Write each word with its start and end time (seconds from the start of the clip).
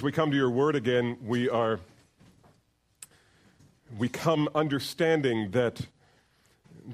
as 0.00 0.04
we 0.04 0.12
come 0.12 0.30
to 0.30 0.36
your 0.38 0.48
word 0.48 0.76
again, 0.76 1.18
we 1.22 1.46
are 1.50 1.78
we 3.98 4.08
come 4.08 4.48
understanding 4.54 5.50
that 5.50 5.82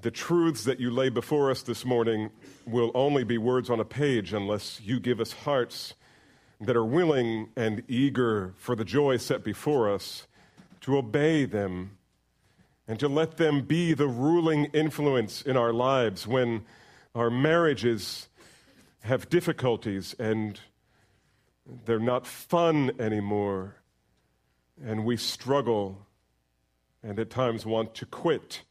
the 0.02 0.10
truths 0.10 0.64
that 0.64 0.80
you 0.80 0.90
lay 0.90 1.08
before 1.08 1.48
us 1.52 1.62
this 1.62 1.84
morning 1.84 2.30
will 2.66 2.90
only 2.96 3.22
be 3.22 3.38
words 3.38 3.70
on 3.70 3.78
a 3.78 3.84
page 3.84 4.32
unless 4.32 4.80
you 4.80 4.98
give 4.98 5.20
us 5.20 5.32
hearts 5.32 5.94
that 6.60 6.74
are 6.74 6.84
willing 6.84 7.48
and 7.54 7.84
eager 7.86 8.54
for 8.56 8.74
the 8.74 8.84
joy 8.84 9.16
set 9.16 9.44
before 9.44 9.88
us 9.88 10.26
to 10.80 10.98
obey 10.98 11.44
them 11.44 11.96
and 12.88 12.98
to 12.98 13.06
let 13.06 13.36
them 13.36 13.60
be 13.60 13.94
the 13.94 14.08
ruling 14.08 14.64
influence 14.72 15.42
in 15.42 15.56
our 15.56 15.72
lives 15.72 16.26
when 16.26 16.64
our 17.14 17.30
marriages 17.30 18.26
have 19.02 19.28
difficulties 19.28 20.12
and 20.18 20.58
they're 21.84 21.98
not 21.98 22.26
fun 22.26 22.92
anymore 22.98 23.76
and 24.84 25.04
we 25.04 25.16
struggle 25.16 26.06
and 27.02 27.18
at 27.18 27.30
times 27.30 27.64
want 27.64 27.94
to 27.94 28.06
quit. 28.06 28.62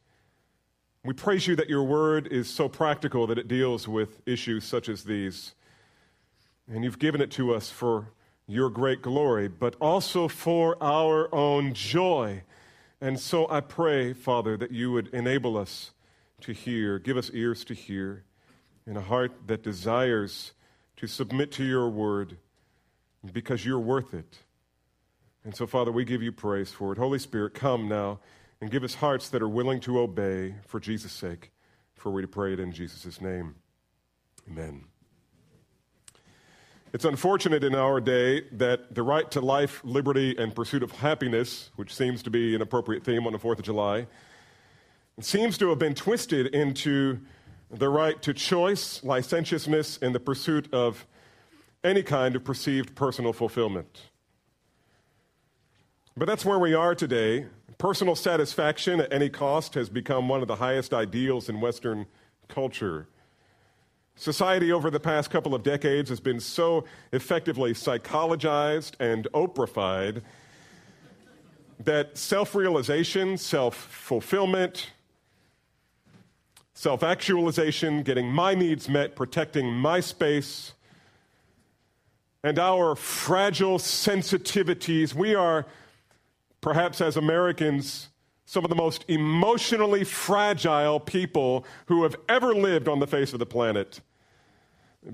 We 1.04 1.14
praise 1.14 1.48
you 1.48 1.56
that 1.56 1.70
your 1.70 1.84
word 1.84 2.28
is 2.28 2.50
so 2.50 2.68
practical 2.68 3.28
that 3.28 3.38
it 3.38 3.48
deals 3.48 3.88
with 3.88 4.22
issues 4.26 4.64
such 4.64 4.90
as 4.90 5.04
these. 5.04 5.54
And 6.68 6.84
you've 6.84 7.00
given 7.00 7.22
it 7.22 7.32
to 7.32 7.54
us 7.54 7.70
for 7.70 8.12
your 8.48 8.70
great 8.70 9.02
glory, 9.02 9.48
but 9.48 9.76
also 9.80 10.28
for 10.28 10.82
our 10.82 11.34
own 11.34 11.74
joy. 11.74 12.44
And 13.00 13.20
so 13.20 13.50
I 13.50 13.62
pray, 13.62 14.14
Father, 14.14 14.58
that 14.58 14.72
you 14.72 14.92
would 14.92 15.08
enable 15.14 15.58
us 15.58 15.92
to 16.42 16.54
hear, 16.54 17.00
give 17.00 17.18
us 17.18 17.32
ears 17.34 17.64
to 17.66 17.74
hear, 17.74 18.24
and 18.86 18.98
a 18.98 19.02
heart 19.02 19.32
that 19.48 19.64
desires 19.64 20.54
to 20.98 21.08
submit 21.08 21.52
to 21.54 21.64
your 21.64 21.90
word 21.90 22.38
because 23.32 23.66
you're 23.66 23.80
worth 23.80 24.14
it. 24.14 24.40
And 25.44 25.56
so, 25.56 25.68
Father, 25.68 25.92
we 25.92 26.06
give 26.06 26.24
you 26.24 26.32
praise 26.32 26.72
for 26.72 26.92
it. 26.92 26.98
Holy 26.98 27.20
Spirit, 27.20 27.54
come 27.54 27.88
now 27.88 28.20
and 28.62 28.72
give 28.72 28.84
us 28.84 28.96
hearts 28.96 29.30
that 29.30 29.42
are 29.42 29.50
willing 29.50 29.80
to 29.82 30.00
obey 30.00 30.56
for 30.66 30.80
Jesus' 30.80 31.12
sake. 31.12 31.52
For 31.94 32.12
we 32.12 32.22
to 32.22 32.28
pray 32.28 32.54
it 32.54 32.60
in 32.60 32.72
Jesus' 32.72 33.22
name. 33.22 33.56
Amen. 34.50 34.86
It's 36.94 37.06
unfortunate 37.06 37.64
in 37.64 37.76
our 37.76 38.00
day 38.00 38.44
that 38.54 38.96
the 38.96 39.04
right 39.04 39.30
to 39.32 39.42
life, 39.42 39.82
liberty, 39.84 40.36
and 40.38 40.56
pursuit 40.56 40.82
of 40.82 40.92
happiness, 40.92 41.70
which 41.76 41.94
seems 41.94 42.24
to 42.24 42.30
be 42.30 42.56
an 42.56 42.62
appropriate 42.62 43.04
theme 43.04 43.28
on 43.28 43.34
the 43.34 43.40
4th 43.40 43.60
of 43.60 43.66
July, 43.66 44.08
seems 45.20 45.58
to 45.58 45.70
have 45.70 45.80
been 45.80 45.94
twisted 45.94 46.48
into 46.48 47.20
the 47.70 47.90
right 47.90 48.22
to 48.22 48.34
choice, 48.34 49.04
licentiousness, 49.04 49.98
and 50.02 50.16
the 50.16 50.20
pursuit 50.20 50.74
of 50.74 51.06
any 51.86 52.04
kind 52.04 52.36
of 52.36 52.44
perceived 52.44 52.96
personal 52.96 53.32
fulfillment. 53.32 54.10
But 56.18 56.26
that's 56.26 56.44
where 56.44 56.60
we 56.60 56.74
are 56.74 56.96
today. 56.96 57.46
Personal 57.78 58.16
satisfaction 58.16 59.02
at 59.02 59.14
any 59.14 59.30
cost 59.30 59.76
has 59.76 59.90
become 59.90 60.28
one 60.28 60.42
of 60.42 60.48
the 60.48 60.56
highest 60.56 60.94
ideals 60.94 61.48
in 61.48 61.62
Western 61.62 62.08
culture. 62.48 63.08
Society 64.16 64.72
over 64.72 64.90
the 64.90 65.00
past 65.00 65.30
couple 65.30 65.54
of 65.54 65.62
decades 65.62 66.10
has 66.10 66.22
been 66.22 66.40
so 66.40 66.86
effectively 67.12 67.74
psychologized 67.74 68.94
and 69.00 69.28
Oprahified 69.34 70.22
that 71.84 72.18
self 72.18 72.56
realization, 72.56 73.38
self 73.38 73.76
fulfillment, 73.76 74.92
self 76.74 77.04
actualization, 77.04 78.04
getting 78.04 78.32
my 78.32 78.56
needs 78.56 78.88
met, 78.88 79.18
protecting 79.18 79.74
my 79.74 80.00
space, 80.00 80.75
and 82.46 82.60
our 82.60 82.96
fragile 82.96 83.80
sensitivities, 83.80 85.16
we 85.16 85.34
are 85.34 85.66
perhaps 86.62 87.02
as 87.02 87.18
Americans, 87.18 88.10
some 88.46 88.64
of 88.64 88.70
the 88.70 88.76
most 88.76 89.04
emotionally 89.08 90.04
fragile 90.04 91.00
people 91.00 91.66
who 91.88 92.04
have 92.04 92.16
ever 92.30 92.54
lived 92.54 92.88
on 92.88 93.00
the 93.00 93.08
face 93.08 93.34
of 93.34 93.40
the 93.40 93.48
planet 93.48 94.00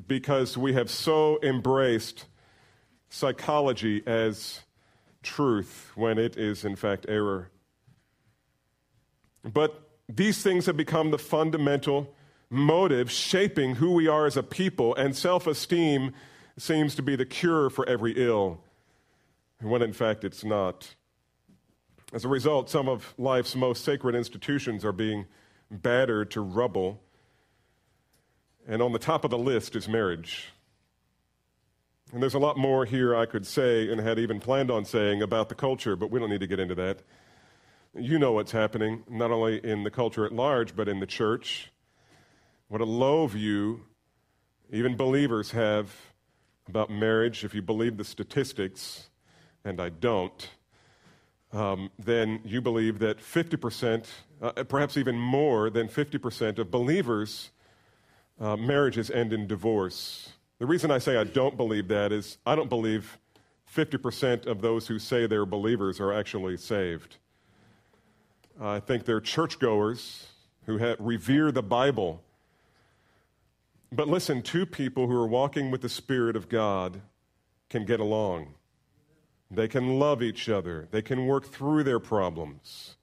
because 0.10 0.58
we 0.58 0.74
have 0.74 0.90
so 0.90 1.40
embraced 1.42 2.26
psychology 3.08 4.04
as 4.06 4.60
truth 5.24 5.90
when 5.96 6.18
it 6.18 6.36
is, 6.36 6.66
in 6.66 6.76
fact, 6.76 7.06
error. 7.08 7.50
But 9.42 9.90
these 10.10 10.44
things 10.44 10.66
have 10.66 10.76
become 10.76 11.12
the 11.12 11.18
fundamental 11.18 12.14
motive 12.50 13.10
shaping 13.10 13.76
who 13.76 13.94
we 13.94 14.10
are 14.10 14.26
as 14.26 14.36
a 14.36 14.44
people, 14.44 14.94
and 14.96 15.16
self 15.16 15.48
esteem 15.48 16.14
seems 16.62 16.94
to 16.94 17.02
be 17.02 17.16
the 17.16 17.26
cure 17.26 17.72
for 17.72 17.90
every 17.90 18.14
ill, 18.16 18.60
when 19.62 19.82
in 19.82 19.94
fact 19.94 20.24
it's 20.24 20.44
not. 20.44 20.94
As 22.14 22.24
a 22.24 22.28
result, 22.28 22.70
some 22.70 22.88
of 22.88 23.16
life's 23.18 23.56
most 23.56 23.84
sacred 23.84 24.14
institutions 24.14 24.86
are 24.86 24.92
being 24.92 25.26
battered 25.72 26.30
to 26.32 26.42
rubble. 26.42 27.02
And 28.68 28.82
on 28.82 28.92
the 28.92 29.00
top 29.00 29.24
of 29.24 29.32
the 29.32 29.40
list 29.40 29.76
is 29.76 29.88
marriage. 29.88 30.50
And 32.14 32.22
there's 32.22 32.36
a 32.36 32.40
lot 32.40 32.58
more 32.58 32.86
here 32.86 33.16
I 33.16 33.26
could 33.26 33.48
say 33.48 33.92
and 33.92 34.00
had 34.00 34.20
even 34.20 34.40
planned 34.40 34.70
on 34.70 34.86
saying 34.86 35.24
about 35.24 35.50
the 35.50 35.56
culture, 35.56 35.96
but 35.96 36.12
we 36.12 36.20
don't 36.20 36.30
need 36.30 36.42
to 36.42 36.48
get 36.48 36.60
into 36.60 36.76
that. 36.76 37.00
You 37.96 38.20
know 38.20 38.34
what's 38.34 38.52
happening, 38.52 39.04
not 39.10 39.32
only 39.32 39.58
in 39.66 39.84
the 39.84 39.92
culture 39.92 40.26
at 40.26 40.32
large, 40.32 40.76
but 40.76 40.88
in 40.88 41.00
the 41.00 41.08
church. 41.08 41.72
What 42.68 42.82
a 42.82 42.86
low 42.86 43.26
view 43.26 43.86
even 44.72 44.96
believers 44.96 45.52
have 45.52 46.11
about 46.68 46.90
marriage, 46.90 47.44
if 47.44 47.54
you 47.54 47.62
believe 47.62 47.98
the 47.98 48.04
statistics, 48.04 49.10
and 49.64 49.80
I 49.82 49.90
don't 49.90 50.50
um, 51.54 51.92
then 52.00 52.40
you 52.46 52.62
believe 52.62 53.00
that 53.00 53.20
50%, 53.20 54.06
uh, 54.42 54.52
perhaps 54.64 54.98
even 54.98 55.18
more 55.18 55.70
than 55.70 55.88
50% 55.88 56.60
of 56.60 56.72
believers' 56.72 57.52
uh, 58.40 58.56
marriages 58.56 59.12
end 59.12 59.34
in 59.34 59.48
divorce. 59.48 60.30
The 60.60 60.66
reason 60.66 60.92
I 60.92 61.00
say 61.00 61.18
I 61.18 61.24
don't 61.24 61.58
believe 61.58 61.88
that 61.90 62.12
is 62.12 62.38
I 62.46 62.56
don't 62.56 62.70
believe 62.70 63.18
50% 63.74 64.46
of 64.46 64.62
those 64.62 64.88
who 64.88 65.00
say 65.00 65.28
they're 65.28 65.46
believers 65.46 66.00
are 66.00 66.14
actually 66.14 66.58
saved. 66.58 67.18
I 68.60 68.80
think 68.80 69.06
they're 69.06 69.22
churchgoers 69.22 70.28
who 70.66 70.78
revere 71.00 71.52
the 71.52 71.64
Bible. 71.64 72.22
But 73.92 74.08
listen, 74.08 74.42
two 74.42 74.66
people 74.66 75.08
who 75.08 75.16
are 75.16 75.28
walking 75.28 75.70
with 75.70 75.82
the 75.82 75.90
Spirit 75.90 76.36
of 76.38 76.48
God 76.48 77.02
can 77.70 77.84
get 77.84 78.00
along. 78.00 78.54
They 79.50 79.68
can 79.68 80.00
love 80.00 80.24
each 80.24 80.48
other. 80.48 80.88
They 80.92 81.02
can 81.02 81.26
work 81.28 81.46
through 81.46 81.84
their 81.84 82.00
problems, 82.00 82.96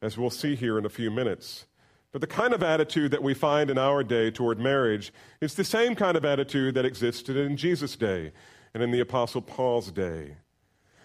as 0.00 0.16
we'll 0.16 0.30
see 0.30 0.56
here 0.56 0.78
in 0.78 0.86
a 0.86 0.90
few 0.90 1.10
minutes. 1.10 1.66
But 2.10 2.22
the 2.22 2.26
kind 2.26 2.54
of 2.54 2.62
attitude 2.62 3.10
that 3.10 3.22
we 3.22 3.34
find 3.34 3.68
in 3.68 3.76
our 3.76 4.02
day 4.02 4.30
toward 4.30 4.58
marriage 4.58 5.12
is 5.42 5.54
the 5.54 5.64
same 5.64 5.94
kind 5.94 6.16
of 6.16 6.24
attitude 6.24 6.74
that 6.74 6.86
existed 6.86 7.36
in 7.36 7.58
Jesus' 7.58 7.96
day 7.96 8.32
and 8.72 8.82
in 8.82 8.92
the 8.92 9.00
Apostle 9.00 9.42
Paul's 9.42 9.90
day. 9.90 10.36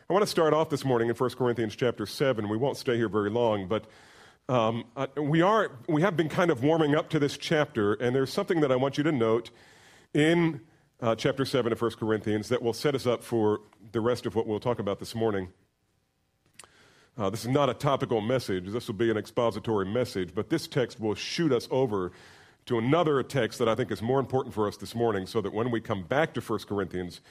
I 0.09 0.13
want 0.13 0.23
to 0.23 0.27
start 0.27 0.53
off 0.53 0.69
this 0.69 0.85
morning 0.85 1.09
in 1.09 1.15
1 1.15 1.29
Corinthians 1.31 1.75
chapter 1.75 2.05
7. 2.05 2.47
We 2.47 2.57
won't 2.57 2.77
stay 2.77 2.95
here 2.95 3.09
very 3.09 3.29
long, 3.29 3.67
but 3.67 3.85
um, 4.49 4.85
we, 5.15 5.41
are, 5.43 5.71
we 5.87 6.01
have 6.01 6.17
been 6.17 6.27
kind 6.27 6.49
of 6.49 6.63
warming 6.63 6.95
up 6.95 7.09
to 7.11 7.19
this 7.19 7.37
chapter, 7.37 7.93
and 7.93 8.15
there's 8.15 8.33
something 8.33 8.61
that 8.61 8.71
I 8.71 8.75
want 8.75 8.97
you 8.97 9.03
to 9.03 9.11
note 9.11 9.51
in 10.13 10.61
uh, 11.01 11.15
chapter 11.15 11.45
7 11.45 11.71
of 11.71 11.79
1 11.79 11.91
Corinthians 11.91 12.49
that 12.49 12.61
will 12.61 12.73
set 12.73 12.95
us 12.95 13.05
up 13.05 13.23
for 13.23 13.61
the 13.91 14.01
rest 14.01 14.25
of 14.25 14.35
what 14.35 14.47
we'll 14.47 14.59
talk 14.59 14.79
about 14.79 14.99
this 14.99 15.13
morning. 15.13 15.49
Uh, 17.15 17.29
this 17.29 17.41
is 17.41 17.49
not 17.49 17.69
a 17.69 17.75
topical 17.75 18.21
message. 18.21 18.65
This 18.67 18.87
will 18.87 18.95
be 18.95 19.11
an 19.11 19.17
expository 19.17 19.85
message, 19.85 20.31
but 20.33 20.49
this 20.49 20.67
text 20.67 20.99
will 20.99 21.15
shoot 21.15 21.51
us 21.51 21.67
over 21.69 22.11
to 22.65 22.79
another 22.79 23.21
text 23.21 23.59
that 23.59 23.69
I 23.69 23.75
think 23.75 23.91
is 23.91 24.01
more 24.01 24.19
important 24.19 24.55
for 24.55 24.67
us 24.67 24.77
this 24.77 24.95
morning 24.95 25.27
so 25.27 25.41
that 25.41 25.53
when 25.53 25.69
we 25.69 25.79
come 25.79 26.01
back 26.03 26.33
to 26.33 26.41
1 26.41 26.59
Corinthians, 26.67 27.21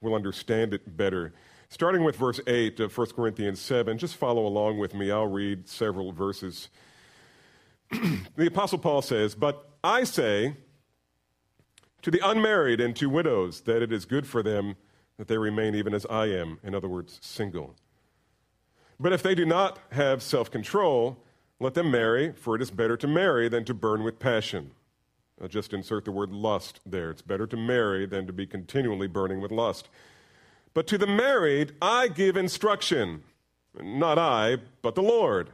we'll 0.00 0.14
understand 0.14 0.74
it 0.74 0.96
better. 0.96 1.32
Starting 1.70 2.02
with 2.02 2.16
verse 2.16 2.40
8 2.46 2.80
of 2.80 2.96
1 2.96 3.08
Corinthians 3.08 3.60
7, 3.60 3.98
just 3.98 4.16
follow 4.16 4.46
along 4.46 4.78
with 4.78 4.94
me. 4.94 5.10
I'll 5.10 5.26
read 5.26 5.68
several 5.68 6.12
verses. 6.12 6.70
the 7.90 8.46
Apostle 8.46 8.78
Paul 8.78 9.02
says, 9.02 9.34
But 9.34 9.68
I 9.84 10.04
say, 10.04 10.54
to 12.02 12.10
the 12.10 12.26
unmarried 12.26 12.80
and 12.80 12.96
to 12.96 13.10
widows 13.10 13.62
that 13.62 13.82
it 13.82 13.92
is 13.92 14.04
good 14.04 14.26
for 14.26 14.42
them 14.42 14.76
that 15.18 15.28
they 15.28 15.36
remain 15.36 15.74
even 15.74 15.94
as 15.94 16.06
I 16.06 16.26
am, 16.26 16.58
in 16.62 16.74
other 16.74 16.88
words, 16.88 17.18
single. 17.20 17.74
But 19.00 19.12
if 19.12 19.22
they 19.22 19.34
do 19.34 19.44
not 19.44 19.78
have 19.90 20.22
self 20.22 20.50
control, 20.50 21.18
let 21.60 21.74
them 21.74 21.90
marry, 21.90 22.32
for 22.32 22.54
it 22.54 22.62
is 22.62 22.70
better 22.70 22.96
to 22.96 23.06
marry 23.06 23.48
than 23.48 23.64
to 23.64 23.74
burn 23.74 24.04
with 24.04 24.18
passion. 24.18 24.70
I'll 25.40 25.48
just 25.48 25.72
insert 25.72 26.04
the 26.04 26.12
word 26.12 26.32
lust 26.32 26.80
there. 26.86 27.10
It's 27.10 27.22
better 27.22 27.46
to 27.46 27.56
marry 27.56 28.06
than 28.06 28.26
to 28.26 28.32
be 28.32 28.46
continually 28.46 29.06
burning 29.06 29.40
with 29.40 29.52
lust. 29.52 29.88
But 30.78 30.86
to 30.86 30.96
the 30.96 31.08
married, 31.08 31.72
I 31.82 32.06
give 32.06 32.36
instruction. 32.36 33.24
Not 33.82 34.16
I, 34.16 34.58
but 34.80 34.94
the 34.94 35.02
Lord 35.02 35.50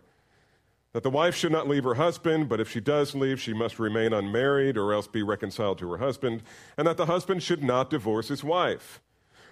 that 0.92 1.02
the 1.02 1.08
wife 1.08 1.34
should 1.34 1.50
not 1.50 1.66
leave 1.66 1.84
her 1.84 1.94
husband, 1.94 2.50
but 2.50 2.60
if 2.60 2.70
she 2.70 2.78
does 2.78 3.14
leave, 3.14 3.40
she 3.40 3.54
must 3.54 3.78
remain 3.78 4.12
unmarried 4.12 4.76
or 4.76 4.92
else 4.92 5.06
be 5.06 5.22
reconciled 5.22 5.78
to 5.78 5.90
her 5.92 5.96
husband, 5.96 6.42
and 6.76 6.86
that 6.86 6.98
the 6.98 7.06
husband 7.06 7.42
should 7.42 7.64
not 7.64 7.88
divorce 7.88 8.28
his 8.28 8.44
wife. 8.44 9.00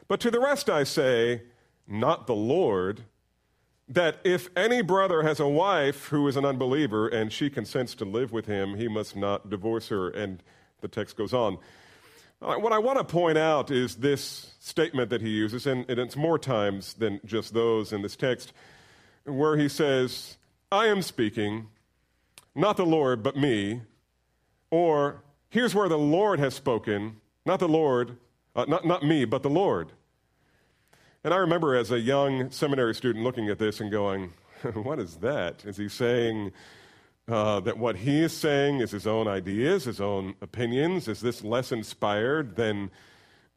But 0.08 0.20
to 0.20 0.30
the 0.30 0.40
rest 0.40 0.68
I 0.68 0.84
say, 0.84 1.40
not 1.88 2.26
the 2.26 2.34
Lord, 2.34 3.04
that 3.88 4.18
if 4.24 4.50
any 4.54 4.82
brother 4.82 5.22
has 5.22 5.40
a 5.40 5.48
wife 5.48 6.08
who 6.08 6.28
is 6.28 6.36
an 6.36 6.44
unbeliever 6.44 7.08
and 7.08 7.32
she 7.32 7.48
consents 7.48 7.94
to 7.94 8.04
live 8.04 8.30
with 8.30 8.44
him, 8.44 8.76
he 8.76 8.88
must 8.88 9.16
not 9.16 9.48
divorce 9.48 9.88
her. 9.88 10.10
And 10.10 10.42
the 10.82 10.88
text 10.88 11.16
goes 11.16 11.32
on. 11.32 11.56
What 12.42 12.72
I 12.72 12.78
want 12.78 12.98
to 12.98 13.04
point 13.04 13.38
out 13.38 13.70
is 13.70 13.94
this 13.94 14.54
statement 14.58 15.10
that 15.10 15.20
he 15.20 15.28
uses, 15.30 15.64
and 15.68 15.88
it's 15.88 16.16
more 16.16 16.40
times 16.40 16.94
than 16.94 17.20
just 17.24 17.54
those 17.54 17.92
in 17.92 18.02
this 18.02 18.16
text, 18.16 18.52
where 19.24 19.56
he 19.56 19.68
says, 19.68 20.38
I 20.72 20.86
am 20.86 21.02
speaking, 21.02 21.68
not 22.56 22.76
the 22.76 22.84
Lord, 22.84 23.22
but 23.22 23.36
me. 23.36 23.82
Or, 24.72 25.22
here's 25.50 25.72
where 25.72 25.88
the 25.88 25.98
Lord 25.98 26.40
has 26.40 26.54
spoken, 26.54 27.20
not 27.46 27.60
the 27.60 27.68
Lord, 27.68 28.16
uh, 28.56 28.64
not, 28.66 28.84
not 28.84 29.04
me, 29.04 29.24
but 29.24 29.44
the 29.44 29.50
Lord. 29.50 29.92
And 31.22 31.32
I 31.32 31.36
remember 31.36 31.76
as 31.76 31.92
a 31.92 32.00
young 32.00 32.50
seminary 32.50 32.96
student 32.96 33.24
looking 33.24 33.50
at 33.50 33.60
this 33.60 33.80
and 33.80 33.88
going, 33.88 34.32
What 34.74 34.98
is 34.98 35.16
that? 35.18 35.64
Is 35.64 35.76
he 35.76 35.88
saying 35.88 36.50
uh, 37.28 37.60
that 37.60 37.78
what 37.78 37.96
he 37.96 38.20
is 38.20 38.32
saying 38.32 38.80
is 38.80 38.90
his 38.90 39.06
own 39.06 39.28
ideas, 39.28 39.84
his 39.84 40.00
own 40.00 40.34
opinions? 40.40 41.08
Is 41.08 41.20
this 41.20 41.44
less 41.44 41.72
inspired 41.72 42.56
than 42.56 42.90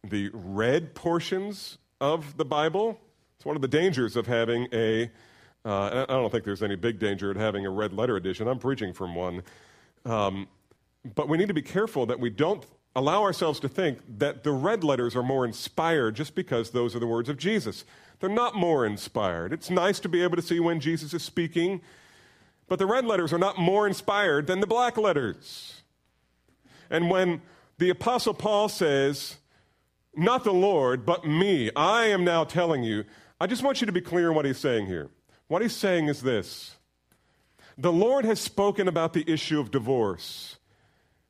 the 0.03 0.29
red 0.33 0.93
portions 0.93 1.77
of 1.99 2.37
the 2.37 2.45
Bible? 2.45 2.99
It's 3.37 3.45
one 3.45 3.55
of 3.55 3.61
the 3.61 3.67
dangers 3.67 4.15
of 4.15 4.27
having 4.27 4.67
a. 4.71 5.09
Uh, 5.63 6.05
I 6.07 6.13
don't 6.13 6.31
think 6.31 6.43
there's 6.43 6.61
any 6.61 6.75
big 6.75 6.99
danger 6.99 7.31
in 7.31 7.37
having 7.37 7.65
a 7.65 7.71
red 7.71 7.91
letter 7.91 8.15
edition. 8.17 8.47
I'm 8.47 8.59
preaching 8.59 8.93
from 8.93 9.15
one. 9.15 9.41
Um, 10.05 10.47
but 11.15 11.27
we 11.27 11.37
need 11.37 11.47
to 11.47 11.55
be 11.55 11.63
careful 11.63 12.05
that 12.05 12.19
we 12.19 12.29
don't 12.29 12.63
allow 12.95 13.23
ourselves 13.23 13.59
to 13.59 13.67
think 13.67 13.99
that 14.19 14.43
the 14.43 14.51
red 14.51 14.83
letters 14.83 15.15
are 15.15 15.23
more 15.23 15.43
inspired 15.43 16.15
just 16.15 16.33
because 16.33 16.69
those 16.69 16.95
are 16.95 16.99
the 16.99 17.07
words 17.07 17.29
of 17.29 17.37
Jesus. 17.37 17.83
They're 18.19 18.29
not 18.29 18.55
more 18.55 18.85
inspired. 18.85 19.51
It's 19.51 19.69
nice 19.69 19.99
to 19.99 20.09
be 20.09 20.23
able 20.23 20.37
to 20.37 20.41
see 20.41 20.59
when 20.59 20.79
Jesus 20.79 21.13
is 21.13 21.23
speaking, 21.23 21.81
but 22.67 22.79
the 22.79 22.85
red 22.85 23.05
letters 23.05 23.31
are 23.31 23.39
not 23.39 23.57
more 23.57 23.87
inspired 23.87 24.47
than 24.47 24.59
the 24.59 24.67
black 24.67 24.97
letters. 24.97 25.81
And 26.89 27.09
when 27.09 27.41
the 27.77 27.89
Apostle 27.89 28.33
Paul 28.33 28.69
says, 28.69 29.37
Not 30.15 30.43
the 30.43 30.53
Lord, 30.53 31.05
but 31.05 31.25
me, 31.25 31.69
I 31.75 32.05
am 32.05 32.23
now 32.23 32.43
telling 32.43 32.83
you, 32.83 33.03
I 33.39 33.47
just 33.47 33.63
want 33.63 33.81
you 33.81 33.85
to 33.87 33.93
be 33.93 34.01
clear 34.01 34.31
what 34.31 34.45
he's 34.45 34.57
saying 34.57 34.87
here. 34.87 35.09
What 35.47 35.61
he's 35.61 35.75
saying 35.75 36.07
is 36.07 36.21
this 36.21 36.75
The 37.77 37.91
Lord 37.91 38.25
has 38.25 38.39
spoken 38.39 38.87
about 38.87 39.13
the 39.13 39.29
issue 39.31 39.59
of 39.59 39.71
divorce. 39.71 40.57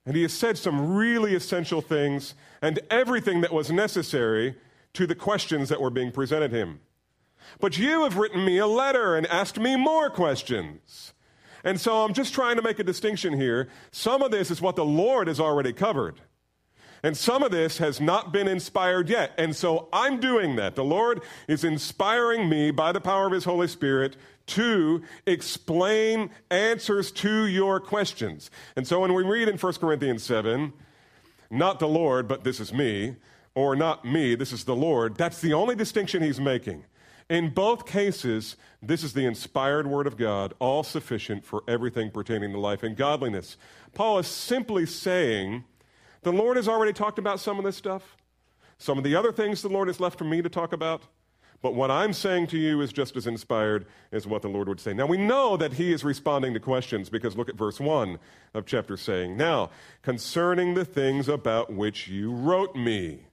And 0.07 0.15
he 0.15 0.21
has 0.21 0.33
said 0.33 0.59
some 0.59 0.95
really 0.95 1.33
essential 1.33 1.81
things 1.81 2.35
and 2.61 2.79
everything 2.91 3.41
that 3.41 3.51
was 3.51 3.71
necessary 3.71 4.55
to 4.93 5.07
the 5.07 5.15
questions 5.15 5.69
that 5.69 5.81
were 5.81 5.89
being 5.89 6.11
presented 6.11 6.51
him. 6.51 6.79
But 7.59 7.79
you 7.79 8.03
have 8.03 8.15
written 8.15 8.45
me 8.45 8.59
a 8.59 8.67
letter 8.67 9.15
and 9.15 9.25
asked 9.25 9.59
me 9.59 9.75
more 9.75 10.11
questions. 10.11 11.14
And 11.65 11.81
so 11.81 12.05
I'm 12.05 12.13
just 12.13 12.33
trying 12.33 12.55
to 12.55 12.61
make 12.61 12.79
a 12.79 12.83
distinction 12.83 13.33
here. 13.33 13.67
Some 13.91 14.21
of 14.21 14.31
this 14.31 14.51
is 14.51 14.61
what 14.61 14.75
the 14.75 14.85
Lord 14.85 15.27
has 15.27 15.39
already 15.39 15.73
covered. 15.73 16.21
And 17.03 17.17
some 17.17 17.43
of 17.43 17.51
this 17.51 17.79
has 17.79 17.99
not 17.99 18.31
been 18.31 18.47
inspired 18.47 19.09
yet. 19.09 19.31
And 19.37 19.55
so 19.55 19.89
I'm 19.91 20.19
doing 20.19 20.55
that. 20.55 20.75
The 20.75 20.83
Lord 20.83 21.21
is 21.47 21.63
inspiring 21.63 22.49
me 22.49 22.71
by 22.71 22.91
the 22.91 23.01
power 23.01 23.27
of 23.27 23.31
His 23.33 23.43
Holy 23.43 23.67
Spirit 23.67 24.15
to 24.47 25.03
explain 25.25 26.29
answers 26.49 27.11
to 27.11 27.45
your 27.45 27.79
questions. 27.79 28.49
And 28.75 28.87
so 28.87 29.01
when 29.01 29.13
we 29.13 29.23
read 29.23 29.49
in 29.49 29.57
1 29.57 29.73
Corinthians 29.73 30.23
7, 30.23 30.71
not 31.49 31.79
the 31.79 31.87
Lord, 31.87 32.27
but 32.27 32.43
this 32.43 32.59
is 32.59 32.73
me, 32.73 33.15
or 33.55 33.75
not 33.75 34.05
me, 34.05 34.35
this 34.35 34.51
is 34.51 34.65
the 34.65 34.75
Lord, 34.75 35.15
that's 35.15 35.41
the 35.41 35.53
only 35.53 35.75
distinction 35.75 36.21
he's 36.21 36.39
making. 36.39 36.85
In 37.29 37.49
both 37.49 37.87
cases, 37.87 38.55
this 38.81 39.03
is 39.03 39.13
the 39.13 39.25
inspired 39.25 39.87
word 39.87 40.05
of 40.05 40.15
God, 40.15 40.53
all 40.59 40.83
sufficient 40.83 41.43
for 41.43 41.63
everything 41.67 42.11
pertaining 42.11 42.51
to 42.51 42.59
life 42.59 42.83
and 42.83 42.95
godliness. 42.95 43.57
Paul 43.93 44.19
is 44.19 44.27
simply 44.27 44.85
saying, 44.85 45.63
the 46.21 46.31
Lord 46.31 46.57
has 46.57 46.67
already 46.67 46.93
talked 46.93 47.19
about 47.19 47.39
some 47.39 47.57
of 47.57 47.65
this 47.65 47.77
stuff. 47.77 48.17
Some 48.77 48.97
of 48.97 49.03
the 49.03 49.15
other 49.15 49.31
things 49.31 49.61
the 49.61 49.69
Lord 49.69 49.87
has 49.87 49.99
left 49.99 50.17
for 50.17 50.23
me 50.23 50.41
to 50.41 50.49
talk 50.49 50.73
about. 50.73 51.03
But 51.61 51.73
what 51.73 51.89
I'm 51.89 52.13
saying 52.13 52.47
to 52.47 52.57
you 52.57 52.81
is 52.81 52.93
just 52.93 53.15
as 53.15 53.25
inspired 53.25 53.87
as 54.11 54.27
what 54.27 54.41
the 54.41 54.47
Lord 54.47 54.67
would 54.67 54.79
say. 54.79 54.93
Now, 54.93 55.05
we 55.07 55.17
know 55.17 55.57
that 55.57 55.73
he 55.73 55.93
is 55.93 56.03
responding 56.03 56.53
to 56.53 56.59
questions 56.59 57.09
because 57.09 57.37
look 57.37 57.49
at 57.49 57.55
verse 57.55 57.79
1 57.79 58.19
of 58.53 58.65
chapter 58.65 58.97
saying, 58.97 59.37
Now, 59.37 59.71
concerning 60.01 60.73
the 60.73 60.85
things 60.85 61.27
about 61.27 61.73
which 61.73 62.07
you 62.07 62.31
wrote 62.31 62.75
me. 62.75 63.27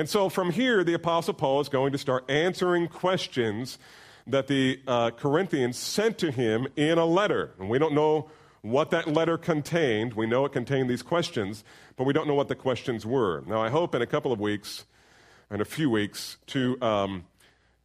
And 0.00 0.08
so 0.08 0.30
from 0.30 0.50
here, 0.50 0.82
the 0.82 0.94
Apostle 0.94 1.34
Paul 1.34 1.60
is 1.60 1.68
going 1.68 1.92
to 1.92 1.98
start 1.98 2.24
answering 2.30 2.88
questions 2.88 3.78
that 4.26 4.46
the 4.46 4.80
uh, 4.86 5.10
Corinthians 5.10 5.76
sent 5.76 6.16
to 6.20 6.30
him 6.30 6.66
in 6.74 6.96
a 6.96 7.04
letter. 7.04 7.50
And 7.58 7.68
we 7.68 7.78
don't 7.78 7.92
know 7.92 8.30
what 8.62 8.92
that 8.92 9.08
letter 9.08 9.36
contained. 9.36 10.14
We 10.14 10.26
know 10.26 10.46
it 10.46 10.52
contained 10.52 10.88
these 10.88 11.02
questions, 11.02 11.64
but 11.96 12.04
we 12.04 12.14
don't 12.14 12.26
know 12.26 12.32
what 12.32 12.48
the 12.48 12.54
questions 12.54 13.04
were. 13.04 13.44
Now, 13.46 13.62
I 13.62 13.68
hope 13.68 13.94
in 13.94 14.00
a 14.00 14.06
couple 14.06 14.32
of 14.32 14.40
weeks, 14.40 14.86
in 15.50 15.60
a 15.60 15.66
few 15.66 15.90
weeks, 15.90 16.38
to, 16.46 16.80
um, 16.80 17.26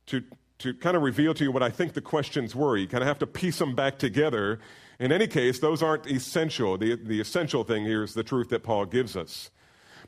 to, 0.06 0.24
to 0.60 0.74
kind 0.74 0.96
of 0.96 1.04
reveal 1.04 1.34
to 1.34 1.44
you 1.44 1.52
what 1.52 1.64
I 1.64 1.70
think 1.70 1.96
the 1.96 2.02
questions 2.02 2.56
were. 2.56 2.78
You 2.78 2.88
kind 2.88 3.04
of 3.04 3.10
have 3.10 3.20
to 3.20 3.28
piece 3.28 3.60
them 3.60 3.76
back 3.76 4.00
together. 4.00 4.62
In 5.02 5.12
any 5.12 5.28
case, 5.28 5.60
those 5.60 5.84
aren't 5.84 6.08
essential. 6.08 6.78
The, 6.78 6.96
the 6.96 7.20
essential 7.20 7.66
thing 7.66 7.84
here 7.84 8.04
is 8.04 8.14
the 8.14 8.24
truth 8.24 8.48
that 8.52 8.64
Paul 8.64 8.86
gives 8.86 9.18
us. 9.18 9.52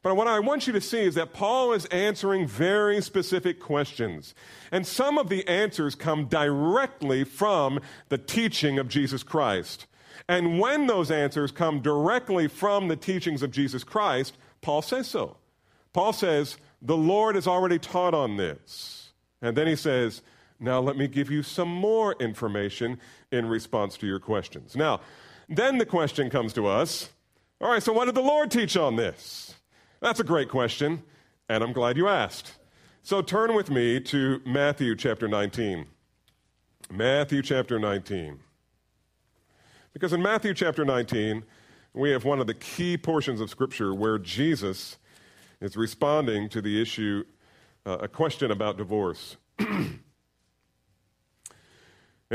But 0.01 0.15
what 0.15 0.27
I 0.27 0.39
want 0.39 0.67
you 0.67 0.73
to 0.73 0.81
see 0.81 1.01
is 1.01 1.15
that 1.15 1.33
Paul 1.33 1.73
is 1.73 1.85
answering 1.85 2.47
very 2.47 3.01
specific 3.01 3.59
questions. 3.59 4.35
And 4.71 4.85
some 4.85 5.17
of 5.17 5.29
the 5.29 5.47
answers 5.47 5.95
come 5.95 6.25
directly 6.25 7.23
from 7.23 7.79
the 8.09 8.17
teaching 8.17 8.79
of 8.79 8.87
Jesus 8.87 9.23
Christ. 9.23 9.87
And 10.29 10.59
when 10.59 10.87
those 10.87 11.09
answers 11.09 11.51
come 11.51 11.79
directly 11.79 12.47
from 12.47 12.87
the 12.87 12.95
teachings 12.95 13.43
of 13.43 13.51
Jesus 13.51 13.83
Christ, 13.83 14.37
Paul 14.61 14.81
says 14.81 15.07
so. 15.07 15.37
Paul 15.93 16.13
says, 16.13 16.57
The 16.81 16.97
Lord 16.97 17.35
has 17.35 17.47
already 17.47 17.79
taught 17.79 18.13
on 18.13 18.37
this. 18.37 19.13
And 19.41 19.55
then 19.55 19.67
he 19.67 19.75
says, 19.75 20.21
Now 20.59 20.79
let 20.79 20.97
me 20.97 21.07
give 21.07 21.31
you 21.31 21.43
some 21.43 21.69
more 21.69 22.13
information 22.19 22.99
in 23.31 23.47
response 23.47 23.97
to 23.97 24.07
your 24.07 24.19
questions. 24.19 24.75
Now, 24.75 25.01
then 25.49 25.77
the 25.77 25.85
question 25.85 26.29
comes 26.29 26.53
to 26.53 26.67
us 26.67 27.09
All 27.61 27.71
right, 27.71 27.81
so 27.81 27.93
what 27.93 28.05
did 28.05 28.15
the 28.15 28.21
Lord 28.21 28.51
teach 28.51 28.75
on 28.75 28.95
this? 28.95 29.55
That's 29.99 30.19
a 30.19 30.23
great 30.23 30.49
question, 30.49 31.01
and 31.49 31.63
I'm 31.63 31.73
glad 31.73 31.97
you 31.97 32.07
asked. 32.07 32.53
So 33.01 33.23
turn 33.23 33.55
with 33.55 33.71
me 33.71 33.99
to 34.01 34.39
Matthew 34.45 34.95
chapter 34.95 35.27
19. 35.27 35.87
Matthew 36.91 37.41
chapter 37.41 37.79
19. 37.79 38.39
Because 39.93 40.13
in 40.13 40.21
Matthew 40.21 40.53
chapter 40.53 40.85
19, 40.85 41.43
we 41.93 42.11
have 42.11 42.25
one 42.25 42.39
of 42.39 42.45
the 42.45 42.53
key 42.53 42.95
portions 42.95 43.41
of 43.41 43.49
Scripture 43.49 43.91
where 43.95 44.19
Jesus 44.19 44.97
is 45.61 45.75
responding 45.75 46.47
to 46.49 46.61
the 46.61 46.79
issue, 46.79 47.23
uh, 47.83 47.97
a 48.01 48.07
question 48.07 48.51
about 48.51 48.77
divorce. 48.77 49.37
and 49.59 49.99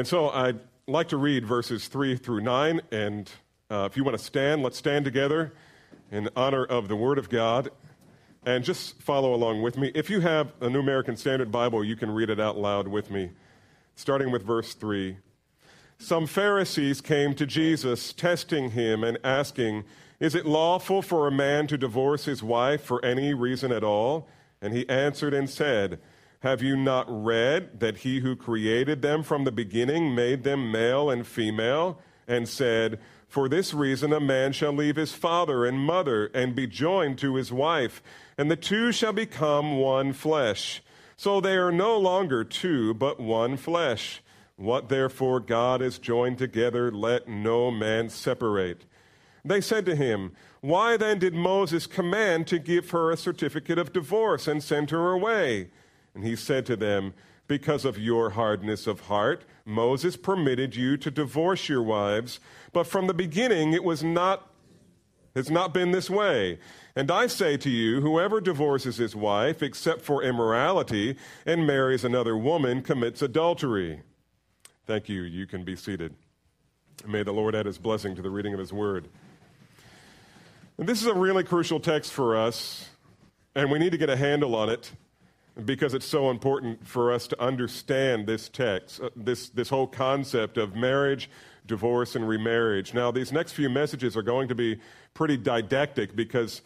so 0.03 0.31
I'd 0.31 0.59
like 0.89 1.09
to 1.11 1.17
read 1.17 1.47
verses 1.47 1.87
3 1.87 2.17
through 2.17 2.41
9. 2.41 2.81
And 2.91 3.31
uh, 3.71 3.89
if 3.89 3.97
you 3.97 4.03
want 4.03 4.19
to 4.19 4.25
stand, 4.25 4.65
let's 4.65 4.79
stand 4.79 5.05
together 5.05 5.53
in 6.13 6.29
honor 6.37 6.65
of 6.65 6.87
the 6.87 6.95
Word 6.95 7.19
of 7.19 7.29
God. 7.29 7.71
And 8.45 8.63
just 8.63 9.01
follow 9.01 9.35
along 9.35 9.63
with 9.63 9.77
me. 9.77 9.91
If 9.95 10.11
you 10.11 10.21
have 10.21 10.53
a 10.61 10.69
New 10.69 10.81
American 10.81 11.17
Standard 11.17 11.51
Bible, 11.51 11.83
you 11.83 11.97
can 11.97 12.11
read 12.11 12.29
it 12.29 12.39
out 12.39 12.59
loud 12.59 12.89
with 12.89 13.11
me, 13.11 13.31
starting 13.95 14.31
with 14.31 14.43
verse 14.43 14.75
3. 14.75 15.17
Some 15.99 16.27
Pharisees 16.27 17.01
came 17.01 17.35
to 17.35 17.47
Jesus, 17.47 18.13
testing 18.13 18.73
him 18.73 19.05
and 19.05 19.17
asking, 19.23 19.85
Is 20.19 20.35
it 20.35 20.45
lawful 20.45 21.03
for 21.03 21.29
a 21.29 21.33
man 21.33 21.69
to 21.69 21.79
divorce 21.79 22.25
his 22.25 22.43
wife 22.43 22.83
for 22.83 23.05
any 23.05 23.33
reason 23.33 23.71
at 23.71 23.85
all? 23.85 24.29
And 24.61 24.75
he 24.75 24.89
answered 24.89 25.33
and 25.33 25.49
said, 25.49 26.01
Have 26.41 26.63
you 26.63 26.77
not 26.77 27.07
read 27.09 27.79
that 27.79 27.99
he 27.99 28.19
who 28.19 28.35
created 28.35 29.03
them 29.03 29.23
from 29.23 29.45
the 29.45 29.53
beginning 29.53 30.17
made 30.17 30.43
them 30.43 30.73
male 30.73 31.11
and 31.11 31.25
female? 31.25 32.01
And 32.27 32.49
said, 32.49 32.99
For 33.33 33.49
this 33.49 33.73
reason 33.73 34.13
a 34.13 34.21
man 34.21 34.53
shall 34.53 34.75
leave 34.75 34.97
his 34.97 35.15
father 35.15 35.65
and 35.65 35.79
mother 35.79 36.27
and 36.35 36.55
be 36.55 36.67
joined 36.67 37.17
to 37.21 37.37
his 37.37 37.51
wife, 37.51 38.03
and 38.37 38.51
the 38.51 38.57
two 38.57 38.93
shall 38.93 39.15
become 39.15 39.79
one 39.79 40.13
flesh. 40.13 40.83
So 41.17 41.41
they 41.41 41.57
are 41.57 41.73
no 41.73 41.97
longer 41.99 42.45
two, 42.45 42.93
but 42.93 43.19
one 43.19 43.57
flesh. 43.57 44.23
What 44.57 44.91
therefore 44.91 45.41
God 45.41 45.81
has 45.81 45.99
joined 45.99 46.37
together, 46.37 46.93
let 46.93 47.27
no 47.27 47.71
man 47.71 48.11
separate. 48.11 48.85
They 49.43 49.63
said 49.63 49.87
to 49.87 49.97
him, 49.97 50.33
Why 50.61 50.99
then 50.99 51.19
did 51.19 51.33
Moses 51.33 51.87
command 51.87 52.47
to 52.49 52.59
give 52.59 52.91
her 52.91 53.11
a 53.11 53.17
certificate 53.17 53.79
of 53.79 53.95
divorce 53.95 54.47
and 54.47 54.63
send 54.63 54.91
her 54.91 55.11
away? 55.11 55.71
And 56.15 56.23
he 56.23 56.37
said 56.37 56.67
to 56.67 56.77
them, 56.77 57.15
Because 57.53 57.85
of 57.85 57.99
your 57.99 58.31
hardness 58.31 58.87
of 58.87 59.01
heart, 59.01 59.45
Moses 59.67 60.17
permitted 60.17 60.75
you 60.75 60.97
to 60.97 61.11
divorce 61.11 61.69
your 61.69 61.83
wives, 61.83 62.41
but 62.73 62.87
from 62.87 63.09
the 63.09 63.13
beginning 63.13 63.75
it 63.75 63.85
was 63.85 64.03
not 64.03 64.49
It's 65.35 65.51
not 65.51 65.75
been 65.75 65.91
this 65.91 66.09
way. 66.09 66.59
And 66.97 67.11
I 67.11 67.27
say 67.27 67.59
to 67.59 67.69
you, 67.69 68.01
whoever 68.01 68.41
divorces 68.41 68.97
his 68.97 69.15
wife, 69.15 69.63
except 69.63 70.01
for 70.01 70.23
immorality, 70.23 71.17
and 71.45 71.67
marries 71.67 72.05
another 72.05 72.39
woman, 72.39 72.81
commits 72.81 73.21
adultery. 73.21 74.01
Thank 74.87 75.11
you. 75.11 75.21
You 75.21 75.47
can 75.47 75.63
be 75.63 75.77
seated. 75.77 76.15
May 77.07 77.23
the 77.23 77.33
Lord 77.33 77.55
add 77.55 77.67
his 77.67 77.77
blessing 77.77 78.17
to 78.17 78.23
the 78.23 78.31
reading 78.31 78.55
of 78.55 78.61
his 78.61 78.73
word. 78.73 79.09
And 80.79 80.89
this 80.89 81.03
is 81.03 81.07
a 81.07 81.13
really 81.15 81.45
crucial 81.45 81.81
text 81.81 82.15
for 82.15 82.35
us, 82.35 82.89
and 83.55 83.71
we 83.71 83.79
need 83.79 83.93
to 83.93 83.99
get 83.99 84.09
a 84.09 84.17
handle 84.17 84.55
on 84.55 84.71
it 84.71 84.91
because 85.65 85.95
it's 85.95 86.07
so 86.07 86.31
important 86.31 86.87
for 86.87 87.13
us 87.13 87.27
to 87.29 87.41
understand 87.43 88.27
this 88.27 88.49
text, 88.49 89.01
uh, 89.01 89.11
this, 89.15 89.51
this 89.51 89.69
whole 89.69 89.87
concept 89.87 90.57
of 90.57 90.75
marriage, 90.75 91.31
divorce, 91.67 92.17
and 92.17 92.27
remarriage. 92.27 92.95
Now, 92.95 93.11
these 93.11 93.33
next 93.33 93.53
few 93.53 93.69
messages 93.69 94.17
are 94.17 94.23
going 94.23 94.49
to 94.49 94.55
be 94.55 94.79
pretty 95.15 95.37
didactic 95.37 96.17
because 96.17 96.63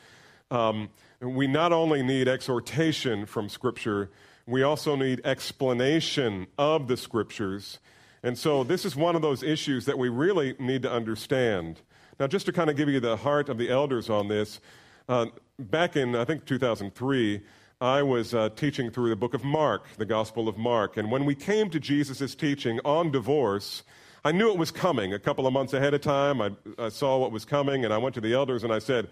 um, 0.51 0.89
we 1.21 1.47
not 1.47 1.73
only 1.73 2.03
need 2.03 2.29
exhortation 2.29 3.27
from 3.27 3.49
Scripture, 3.49 4.11
we 4.47 4.63
also 4.63 4.95
need 4.95 5.21
explanation 5.25 6.47
of 6.57 6.87
the 6.87 6.97
Scriptures. 6.97 7.79
And 8.23 8.39
so, 8.39 8.63
this 8.63 8.85
is 8.85 8.95
one 8.95 9.17
of 9.17 9.23
those 9.23 9.43
issues 9.43 9.85
that 9.87 9.99
we 9.99 10.09
really 10.09 10.55
need 10.59 10.83
to 10.83 10.93
understand. 10.93 11.81
Now, 12.19 12.27
just 12.27 12.47
to 12.47 12.53
kind 12.53 12.71
of 12.71 12.77
give 12.77 12.89
you 12.89 13.01
the 13.01 13.17
heart 13.17 13.49
of 13.49 13.59
the 13.59 13.69
elders 13.69 14.09
on 14.09 14.29
this, 14.29 14.61
uh, 15.09 15.27
back 15.59 15.97
in, 15.97 16.15
I 16.15 16.25
think, 16.25 16.45
2003, 16.45 17.43
I 17.81 18.03
was 18.03 18.33
uh, 18.33 18.49
teaching 18.57 18.91
through 18.91 19.11
the 19.11 19.17
book 19.17 19.35
of 19.35 19.45
Mark, 19.45 19.85
the 19.99 20.07
Gospel 20.07 20.49
of 20.49 20.57
Mark. 20.57 20.97
And 20.97 21.11
when 21.11 21.27
we 21.27 21.35
came 21.35 21.69
to 21.69 21.79
Jesus' 21.79 22.35
teaching 22.35 22.81
on 22.87 23.11
divorce, 23.11 23.83
I 24.25 24.33
knew 24.33 24.51
it 24.51 24.57
was 24.57 24.71
coming 24.71 25.13
a 25.13 25.19
couple 25.19 25.47
of 25.47 25.53
months 25.53 25.75
ahead 25.75 25.93
of 25.93 26.01
time. 26.01 26.41
I, 26.41 26.53
I, 26.79 26.89
saw 26.89 27.19
what 27.19 27.33
was 27.33 27.45
coming, 27.45 27.85
and 27.85 27.93
I 27.93 27.99
went 27.99 28.15
to 28.15 28.23
the 28.23 28.33
elders 28.33 28.65
and 28.65 28.73
I 28.73 28.79
said, 28.79 29.09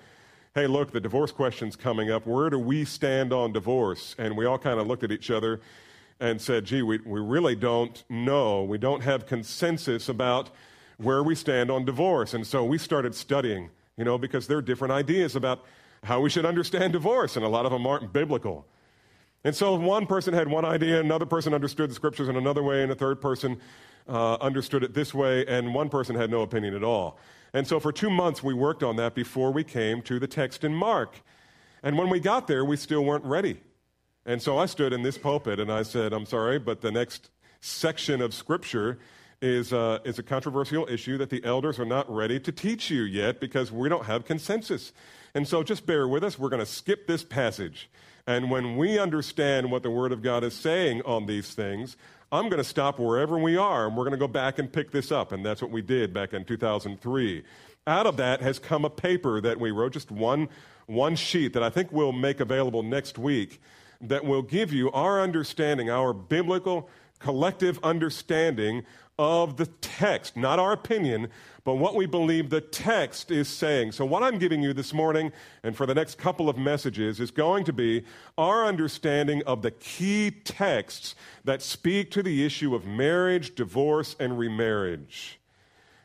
Hey, 0.54 0.66
look, 0.66 0.92
the 0.92 1.00
divorce 1.00 1.30
question's 1.30 1.76
coming 1.76 2.10
up. 2.10 2.26
Where 2.26 2.48
do 2.48 2.58
we 2.58 2.86
stand 2.86 3.34
on 3.34 3.52
divorce? 3.52 4.14
And 4.16 4.34
we 4.34 4.46
all 4.46 4.56
kind 4.56 4.80
of 4.80 4.86
looked 4.86 5.04
at 5.04 5.12
each 5.12 5.30
other 5.30 5.60
and 6.18 6.40
said, 6.40 6.64
Gee, 6.64 6.80
we, 6.80 7.00
we 7.04 7.20
really 7.20 7.56
don't 7.56 8.02
know. 8.08 8.64
We 8.64 8.78
don't 8.78 9.02
have 9.02 9.26
consensus 9.26 10.08
about 10.08 10.48
where 10.96 11.22
we 11.22 11.34
stand 11.34 11.70
on 11.70 11.84
divorce. 11.84 12.32
And 12.32 12.46
so 12.46 12.64
we 12.64 12.78
started 12.78 13.14
studying, 13.14 13.68
you 13.98 14.04
know, 14.04 14.16
because 14.16 14.46
there 14.46 14.56
are 14.56 14.62
different 14.62 14.92
ideas 14.92 15.36
about 15.36 15.66
how 16.04 16.20
we 16.20 16.30
should 16.30 16.46
understand 16.46 16.92
divorce, 16.92 17.36
and 17.36 17.44
a 17.44 17.48
lot 17.48 17.66
of 17.66 17.72
them 17.72 17.86
aren't 17.86 18.12
biblical. 18.12 18.66
And 19.42 19.54
so 19.54 19.74
one 19.74 20.06
person 20.06 20.32
had 20.32 20.48
one 20.48 20.64
idea, 20.64 21.00
another 21.00 21.26
person 21.26 21.52
understood 21.52 21.90
the 21.90 21.94
scriptures 21.94 22.28
in 22.28 22.36
another 22.36 22.62
way, 22.62 22.82
and 22.82 22.90
a 22.90 22.94
third 22.94 23.20
person 23.20 23.60
uh, 24.08 24.34
understood 24.34 24.82
it 24.82 24.94
this 24.94 25.12
way, 25.12 25.44
and 25.46 25.74
one 25.74 25.88
person 25.88 26.16
had 26.16 26.30
no 26.30 26.42
opinion 26.42 26.74
at 26.74 26.84
all. 26.84 27.18
And 27.52 27.66
so 27.66 27.78
for 27.78 27.92
two 27.92 28.10
months, 28.10 28.42
we 28.42 28.54
worked 28.54 28.82
on 28.82 28.96
that 28.96 29.14
before 29.14 29.52
we 29.52 29.62
came 29.64 30.02
to 30.02 30.18
the 30.18 30.26
text 30.26 30.64
in 30.64 30.74
Mark. 30.74 31.22
And 31.82 31.98
when 31.98 32.08
we 32.08 32.20
got 32.20 32.46
there, 32.46 32.64
we 32.64 32.76
still 32.76 33.04
weren't 33.04 33.24
ready. 33.24 33.60
And 34.26 34.40
so 34.40 34.58
I 34.58 34.66
stood 34.66 34.92
in 34.92 35.02
this 35.02 35.18
pulpit 35.18 35.60
and 35.60 35.70
I 35.70 35.82
said, 35.82 36.12
I'm 36.12 36.26
sorry, 36.26 36.58
but 36.58 36.80
the 36.80 36.90
next 36.90 37.30
section 37.60 38.22
of 38.22 38.32
scripture 38.32 38.98
is, 39.42 39.72
uh, 39.72 39.98
is 40.04 40.18
a 40.18 40.22
controversial 40.22 40.86
issue 40.88 41.18
that 41.18 41.28
the 41.28 41.44
elders 41.44 41.78
are 41.78 41.84
not 41.84 42.10
ready 42.12 42.40
to 42.40 42.50
teach 42.50 42.90
you 42.90 43.02
yet 43.02 43.40
because 43.40 43.70
we 43.70 43.88
don't 43.88 44.06
have 44.06 44.24
consensus. 44.24 44.92
And 45.34 45.48
so 45.48 45.62
just 45.62 45.84
bear 45.84 46.06
with 46.06 46.22
us. 46.22 46.38
We're 46.38 46.48
going 46.48 46.60
to 46.60 46.66
skip 46.66 47.06
this 47.06 47.24
passage. 47.24 47.90
And 48.26 48.50
when 48.50 48.76
we 48.76 48.98
understand 48.98 49.70
what 49.70 49.82
the 49.82 49.90
Word 49.90 50.12
of 50.12 50.22
God 50.22 50.44
is 50.44 50.54
saying 50.54 51.02
on 51.02 51.26
these 51.26 51.54
things, 51.54 51.96
I'm 52.30 52.44
going 52.44 52.58
to 52.58 52.64
stop 52.64 52.98
wherever 52.98 53.38
we 53.38 53.56
are 53.56 53.86
and 53.86 53.96
we're 53.96 54.04
going 54.04 54.12
to 54.12 54.18
go 54.18 54.28
back 54.28 54.58
and 54.58 54.72
pick 54.72 54.92
this 54.92 55.12
up. 55.12 55.32
And 55.32 55.44
that's 55.44 55.60
what 55.60 55.70
we 55.70 55.82
did 55.82 56.14
back 56.14 56.32
in 56.32 56.44
2003. 56.44 57.44
Out 57.86 58.06
of 58.06 58.16
that 58.16 58.40
has 58.40 58.58
come 58.58 58.84
a 58.84 58.90
paper 58.90 59.40
that 59.40 59.60
we 59.60 59.70
wrote, 59.70 59.92
just 59.92 60.10
one, 60.10 60.48
one 60.86 61.16
sheet 61.16 61.52
that 61.52 61.62
I 61.62 61.68
think 61.68 61.92
we'll 61.92 62.12
make 62.12 62.40
available 62.40 62.82
next 62.82 63.18
week 63.18 63.60
that 64.00 64.24
will 64.24 64.42
give 64.42 64.72
you 64.72 64.90
our 64.92 65.20
understanding, 65.20 65.90
our 65.90 66.12
biblical 66.12 66.88
collective 67.18 67.78
understanding 67.82 68.84
of 69.18 69.56
the 69.56 69.66
text, 69.66 70.36
not 70.36 70.58
our 70.58 70.72
opinion, 70.72 71.28
but 71.62 71.74
what 71.74 71.94
we 71.94 72.04
believe 72.04 72.50
the 72.50 72.60
text 72.60 73.30
is 73.30 73.48
saying. 73.48 73.92
So, 73.92 74.04
what 74.04 74.22
I'm 74.22 74.38
giving 74.38 74.62
you 74.62 74.72
this 74.72 74.92
morning 74.92 75.32
and 75.62 75.76
for 75.76 75.86
the 75.86 75.94
next 75.94 76.18
couple 76.18 76.48
of 76.48 76.58
messages 76.58 77.20
is 77.20 77.30
going 77.30 77.64
to 77.64 77.72
be 77.72 78.04
our 78.36 78.64
understanding 78.64 79.42
of 79.44 79.62
the 79.62 79.70
key 79.70 80.30
texts 80.30 81.14
that 81.44 81.62
speak 81.62 82.10
to 82.12 82.22
the 82.22 82.44
issue 82.44 82.74
of 82.74 82.84
marriage, 82.86 83.54
divorce, 83.54 84.16
and 84.18 84.38
remarriage. 84.38 85.38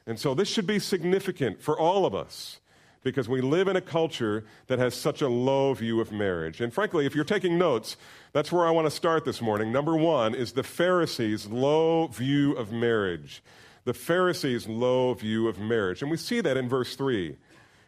And 0.05 0.19
so, 0.19 0.33
this 0.33 0.47
should 0.47 0.67
be 0.67 0.79
significant 0.79 1.61
for 1.61 1.77
all 1.79 2.05
of 2.05 2.13
us 2.13 2.58
because 3.03 3.29
we 3.29 3.41
live 3.41 3.67
in 3.67 3.75
a 3.75 3.81
culture 3.81 4.45
that 4.67 4.79
has 4.79 4.93
such 4.93 5.21
a 5.21 5.29
low 5.29 5.73
view 5.73 6.01
of 6.01 6.11
marriage. 6.11 6.61
And 6.61 6.73
frankly, 6.73 7.05
if 7.05 7.15
you're 7.15 7.23
taking 7.23 7.57
notes, 7.57 7.97
that's 8.33 8.51
where 8.51 8.65
I 8.65 8.71
want 8.71 8.85
to 8.85 8.91
start 8.91 9.25
this 9.25 9.41
morning. 9.41 9.71
Number 9.71 9.95
one 9.95 10.35
is 10.35 10.53
the 10.53 10.63
Pharisees' 10.63 11.47
low 11.47 12.07
view 12.07 12.53
of 12.53 12.71
marriage 12.71 13.41
the 13.89 13.93
Pharisees' 13.93 14.67
low 14.67 15.15
view 15.15 15.47
of 15.47 15.59
marriage. 15.59 16.03
And 16.03 16.11
we 16.11 16.17
see 16.17 16.41
that 16.41 16.57
in 16.57 16.69
verse 16.69 16.95
3. 16.95 17.35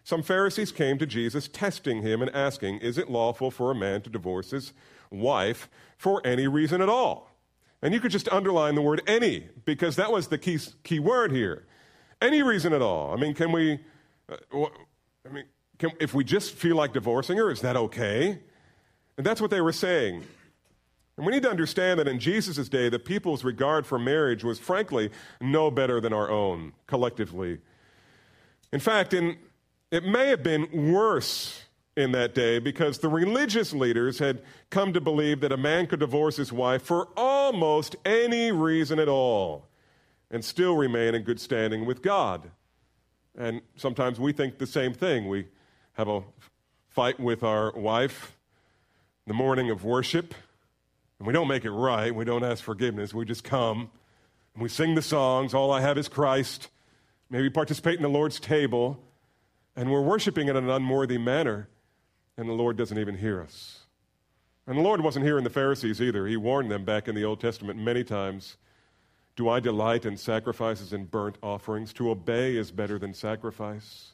Some 0.03 0.23
Pharisees 0.23 0.71
came 0.71 0.97
to 0.97 1.05
Jesus, 1.05 1.47
testing 1.47 2.01
him 2.01 2.23
and 2.23 2.31
asking, 2.31 2.79
Is 2.79 2.97
it 2.97 3.09
lawful 3.09 3.51
for 3.51 3.69
a 3.69 3.75
man 3.75 4.01
to 4.01 4.09
divorce 4.09 4.49
his 4.49 4.73
wife 5.11 5.69
for 5.97 6.19
any 6.25 6.47
reason 6.47 6.81
at 6.81 6.89
all? 6.89 7.29
And 7.83 7.93
you 7.93 7.99
could 7.99 8.11
just 8.11 8.27
underline 8.29 8.75
the 8.75 8.81
word 8.81 9.01
any, 9.05 9.49
because 9.63 9.95
that 9.95 10.11
was 10.11 10.27
the 10.27 10.37
key, 10.37 10.59
key 10.83 10.99
word 10.99 11.31
here. 11.31 11.65
Any 12.19 12.41
reason 12.41 12.73
at 12.73 12.81
all. 12.81 13.13
I 13.13 13.15
mean, 13.19 13.33
can 13.33 13.51
we, 13.51 13.79
uh, 14.27 14.65
I 15.25 15.33
mean, 15.33 15.45
can, 15.77 15.91
if 15.99 16.13
we 16.13 16.23
just 16.23 16.53
feel 16.53 16.75
like 16.75 16.93
divorcing 16.93 17.37
her, 17.37 17.51
is 17.51 17.61
that 17.61 17.75
okay? 17.75 18.39
And 19.17 19.25
that's 19.25 19.41
what 19.41 19.51
they 19.51 19.61
were 19.61 19.73
saying. 19.73 20.23
And 21.17 21.25
we 21.25 21.31
need 21.31 21.43
to 21.43 21.49
understand 21.49 21.99
that 21.99 22.07
in 22.07 22.19
Jesus' 22.19 22.69
day, 22.69 22.89
the 22.89 22.99
people's 22.99 23.43
regard 23.43 23.85
for 23.85 23.99
marriage 23.99 24.43
was 24.43 24.57
frankly 24.57 25.11
no 25.39 25.69
better 25.69 26.01
than 26.01 26.13
our 26.13 26.29
own 26.29 26.73
collectively. 26.87 27.59
In 28.71 28.79
fact, 28.79 29.13
in, 29.13 29.37
it 29.91 30.05
may 30.05 30.27
have 30.27 30.41
been 30.41 30.91
worse 30.91 31.63
in 31.97 32.13
that 32.13 32.33
day 32.33 32.57
because 32.57 32.99
the 32.99 33.09
religious 33.09 33.73
leaders 33.73 34.19
had 34.19 34.41
come 34.69 34.93
to 34.93 35.01
believe 35.01 35.41
that 35.41 35.51
a 35.51 35.57
man 35.57 35.87
could 35.87 35.99
divorce 35.99 36.37
his 36.37 36.51
wife 36.51 36.81
for 36.81 37.09
almost 37.17 37.95
any 38.05 38.51
reason 38.51 38.97
at 38.97 39.09
all 39.09 39.67
and 40.31 40.43
still 40.43 40.75
remain 40.75 41.13
in 41.13 41.23
good 41.23 41.39
standing 41.39 41.85
with 41.85 42.01
God. 42.01 42.49
And 43.37 43.61
sometimes 43.75 44.19
we 44.19 44.33
think 44.33 44.57
the 44.57 44.67
same 44.67 44.93
thing. 44.93 45.27
We 45.27 45.47
have 45.93 46.07
a 46.07 46.23
fight 46.89 47.19
with 47.19 47.43
our 47.43 47.71
wife 47.71 48.37
the 49.27 49.33
morning 49.33 49.69
of 49.69 49.83
worship 49.83 50.33
and 51.19 51.27
we 51.27 51.33
don't 51.33 51.47
make 51.47 51.65
it 51.65 51.71
right. 51.71 52.13
We 52.13 52.25
don't 52.25 52.43
ask 52.43 52.63
forgiveness. 52.63 53.13
We 53.13 53.25
just 53.25 53.43
come 53.43 53.91
and 54.55 54.63
we 54.63 54.69
sing 54.69 54.95
the 54.95 55.03
songs. 55.03 55.53
All 55.53 55.71
I 55.71 55.79
have 55.81 55.97
is 55.97 56.07
Christ. 56.07 56.69
Maybe 57.29 57.47
participate 57.49 57.97
in 57.97 58.01
the 58.01 58.09
Lord's 58.09 58.39
table. 58.39 58.99
And 59.75 59.91
we're 59.91 60.01
worshiping 60.01 60.47
in 60.47 60.57
an 60.57 60.67
unworthy 60.67 61.19
manner. 61.19 61.69
And 62.37 62.49
the 62.49 62.53
Lord 62.53 62.75
doesn't 62.75 62.97
even 62.97 63.17
hear 63.17 63.39
us. 63.39 63.81
And 64.65 64.77
the 64.77 64.81
Lord 64.81 65.01
wasn't 65.01 65.25
hearing 65.25 65.43
the 65.43 65.51
Pharisees 65.51 66.01
either. 66.01 66.25
He 66.25 66.37
warned 66.37 66.71
them 66.71 66.85
back 66.85 67.07
in 67.07 67.13
the 67.13 67.23
Old 67.23 67.39
Testament 67.39 67.77
many 67.77 68.03
times 68.03 68.57
Do 69.41 69.49
I 69.49 69.59
delight 69.59 70.05
in 70.05 70.17
sacrifices 70.17 70.93
and 70.93 71.09
burnt 71.09 71.39
offerings? 71.41 71.93
To 71.93 72.11
obey 72.11 72.55
is 72.55 72.69
better 72.69 72.99
than 72.99 73.15
sacrifice. 73.15 74.13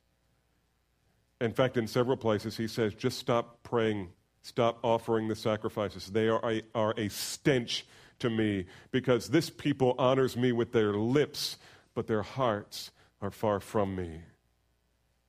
In 1.41 1.51
fact, 1.51 1.75
in 1.75 1.85
several 1.85 2.15
places, 2.15 2.55
he 2.55 2.67
says, 2.67 2.93
just 2.93 3.19
stop 3.19 3.61
praying 3.61 4.07
Stop 4.47 4.79
offering 4.81 5.27
the 5.27 5.35
sacrifices. 5.35 6.07
They 6.07 6.29
are 6.29 6.39
a, 6.49 6.61
are 6.73 6.93
a 6.95 7.09
stench 7.09 7.85
to 8.19 8.29
me 8.29 8.65
because 8.91 9.27
this 9.27 9.49
people 9.49 9.93
honors 9.99 10.37
me 10.37 10.53
with 10.53 10.71
their 10.71 10.93
lips, 10.93 11.57
but 11.93 12.07
their 12.07 12.21
hearts 12.21 12.91
are 13.21 13.29
far 13.29 13.59
from 13.59 13.93
me. 13.93 14.21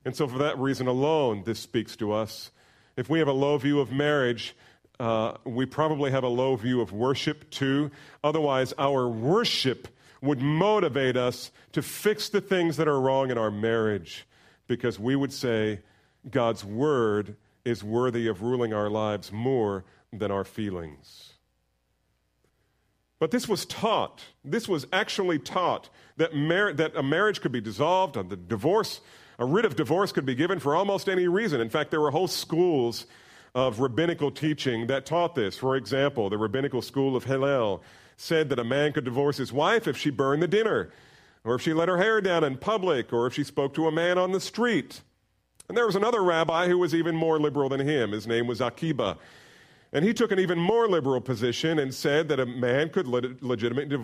And 0.05 0.15
so, 0.15 0.25
for 0.25 0.37
that 0.37 0.57
reason 0.57 0.87
alone, 0.87 1.43
this 1.45 1.59
speaks 1.59 1.97
to 1.97 2.13
us. 2.13 2.51
If 2.95 3.09
we 3.09 3.19
have 3.19 3.27
a 3.27 3.33
low 3.33 3.57
view 3.57 3.81
of 3.81 3.91
marriage, 3.91 4.55
uh, 4.99 5.33
we 5.45 5.65
probably 5.65 6.11
have 6.11 6.23
a 6.23 6.29
low 6.29 6.55
view 6.55 6.81
of 6.81 6.91
worship 6.91 7.49
too. 7.49 7.89
Otherwise, 8.23 8.73
our 8.77 9.07
worship 9.07 9.87
would 10.21 10.41
motivate 10.41 11.15
us 11.15 11.51
to 11.71 11.81
fix 11.81 12.29
the 12.29 12.41
things 12.41 12.77
that 12.77 12.87
are 12.87 12.99
wrong 12.99 13.31
in 13.31 13.37
our 13.37 13.51
marriage 13.51 14.27
because 14.67 14.99
we 14.99 15.15
would 15.15 15.31
say, 15.31 15.79
God's 16.29 16.65
word 16.65 17.37
is 17.63 17.83
worthy 17.83 18.27
of 18.27 18.41
ruling 18.41 18.73
our 18.73 18.89
lives 18.89 19.31
more 19.31 19.85
than 20.11 20.31
our 20.31 20.43
feelings. 20.43 21.33
But 23.19 23.31
this 23.31 23.47
was 23.47 23.65
taught. 23.65 24.23
This 24.43 24.67
was 24.67 24.85
actually 24.91 25.39
taught 25.39 25.89
that, 26.17 26.33
mar- 26.33 26.73
that 26.73 26.95
a 26.95 27.03
marriage 27.03 27.41
could 27.41 27.51
be 27.51 27.61
dissolved, 27.61 28.15
the 28.15 28.35
divorce, 28.35 29.01
a 29.37 29.45
writ 29.45 29.65
of 29.65 29.75
divorce 29.75 30.11
could 30.11 30.25
be 30.25 30.35
given 30.35 30.59
for 30.59 30.75
almost 30.75 31.07
any 31.07 31.27
reason. 31.27 31.61
In 31.61 31.69
fact, 31.69 31.91
there 31.91 32.01
were 32.01 32.11
whole 32.11 32.27
schools 32.27 33.05
of 33.55 33.79
rabbinical 33.79 34.31
teaching 34.31 34.87
that 34.87 35.05
taught 35.05 35.35
this. 35.35 35.57
For 35.57 35.75
example, 35.75 36.29
the 36.29 36.37
rabbinical 36.37 36.81
school 36.81 37.15
of 37.15 37.23
Hillel 37.23 37.83
said 38.17 38.49
that 38.49 38.59
a 38.59 38.63
man 38.63 38.91
could 38.93 39.05
divorce 39.05 39.37
his 39.37 39.53
wife 39.53 39.87
if 39.87 39.97
she 39.97 40.09
burned 40.09 40.41
the 40.41 40.47
dinner, 40.47 40.91
or 41.43 41.55
if 41.55 41.61
she 41.61 41.73
let 41.73 41.87
her 41.87 41.97
hair 41.97 42.21
down 42.21 42.43
in 42.43 42.57
public, 42.57 43.13
or 43.13 43.27
if 43.27 43.33
she 43.33 43.43
spoke 43.43 43.73
to 43.73 43.87
a 43.87 43.91
man 43.91 44.17
on 44.17 44.31
the 44.31 44.39
street. 44.39 45.01
And 45.67 45.77
there 45.77 45.85
was 45.85 45.95
another 45.95 46.23
rabbi 46.23 46.67
who 46.67 46.77
was 46.77 46.93
even 46.93 47.15
more 47.15 47.39
liberal 47.39 47.69
than 47.69 47.79
him. 47.79 48.11
His 48.11 48.27
name 48.27 48.47
was 48.47 48.59
Akiba. 48.59 49.17
And 49.93 50.03
he 50.05 50.13
took 50.13 50.31
an 50.31 50.39
even 50.39 50.59
more 50.59 50.87
liberal 50.87 51.21
position 51.21 51.79
and 51.79 51.93
said 51.93 52.27
that 52.29 52.39
a 52.39 52.45
man 52.45 52.89
could 52.89 53.07
legitimately, 53.07 53.97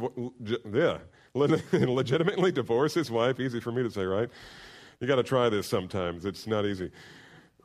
yeah, 0.71 0.99
legitimately 1.33 2.51
divorce 2.51 2.93
his 2.93 3.11
wife. 3.11 3.39
Easy 3.39 3.59
for 3.59 3.71
me 3.71 3.83
to 3.83 3.91
say, 3.91 4.03
right? 4.03 4.29
You 4.99 5.07
got 5.07 5.17
to 5.17 5.23
try 5.23 5.49
this 5.49 5.67
sometimes. 5.67 6.25
It's 6.25 6.47
not 6.47 6.65
easy. 6.65 6.91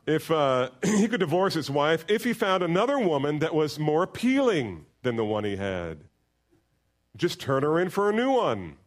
If 0.05 0.31
uh, 0.31 0.69
he 0.83 1.07
could 1.07 1.19
divorce 1.19 1.53
his 1.53 1.69
wife 1.69 2.05
if 2.07 2.23
he 2.23 2.33
found 2.33 2.63
another 2.63 2.99
woman 2.99 3.39
that 3.39 3.53
was 3.53 3.79
more 3.79 4.03
appealing 4.03 4.85
than 5.03 5.15
the 5.15 5.25
one 5.25 5.43
he 5.43 5.55
had, 5.55 5.99
just 7.17 7.39
turn 7.39 7.63
her 7.63 7.79
in 7.79 7.89
for 7.89 8.09
a 8.09 8.13
new 8.13 8.31
one. 8.31 8.77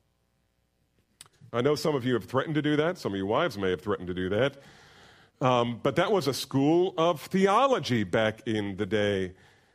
I 1.52 1.60
know 1.60 1.76
some 1.76 1.94
of 1.94 2.04
you 2.04 2.14
have 2.14 2.24
threatened 2.24 2.56
to 2.56 2.62
do 2.62 2.76
that. 2.76 2.98
Some 2.98 3.12
of 3.12 3.16
your 3.16 3.26
wives 3.26 3.56
may 3.56 3.70
have 3.70 3.80
threatened 3.80 4.08
to 4.08 4.14
do 4.14 4.28
that. 4.30 4.56
Um, 5.40 5.80
but 5.82 5.96
that 5.96 6.10
was 6.10 6.26
a 6.26 6.34
school 6.34 6.94
of 6.96 7.20
theology 7.20 8.02
back 8.02 8.46
in 8.46 8.76
the 8.76 8.86
day. 8.86 9.34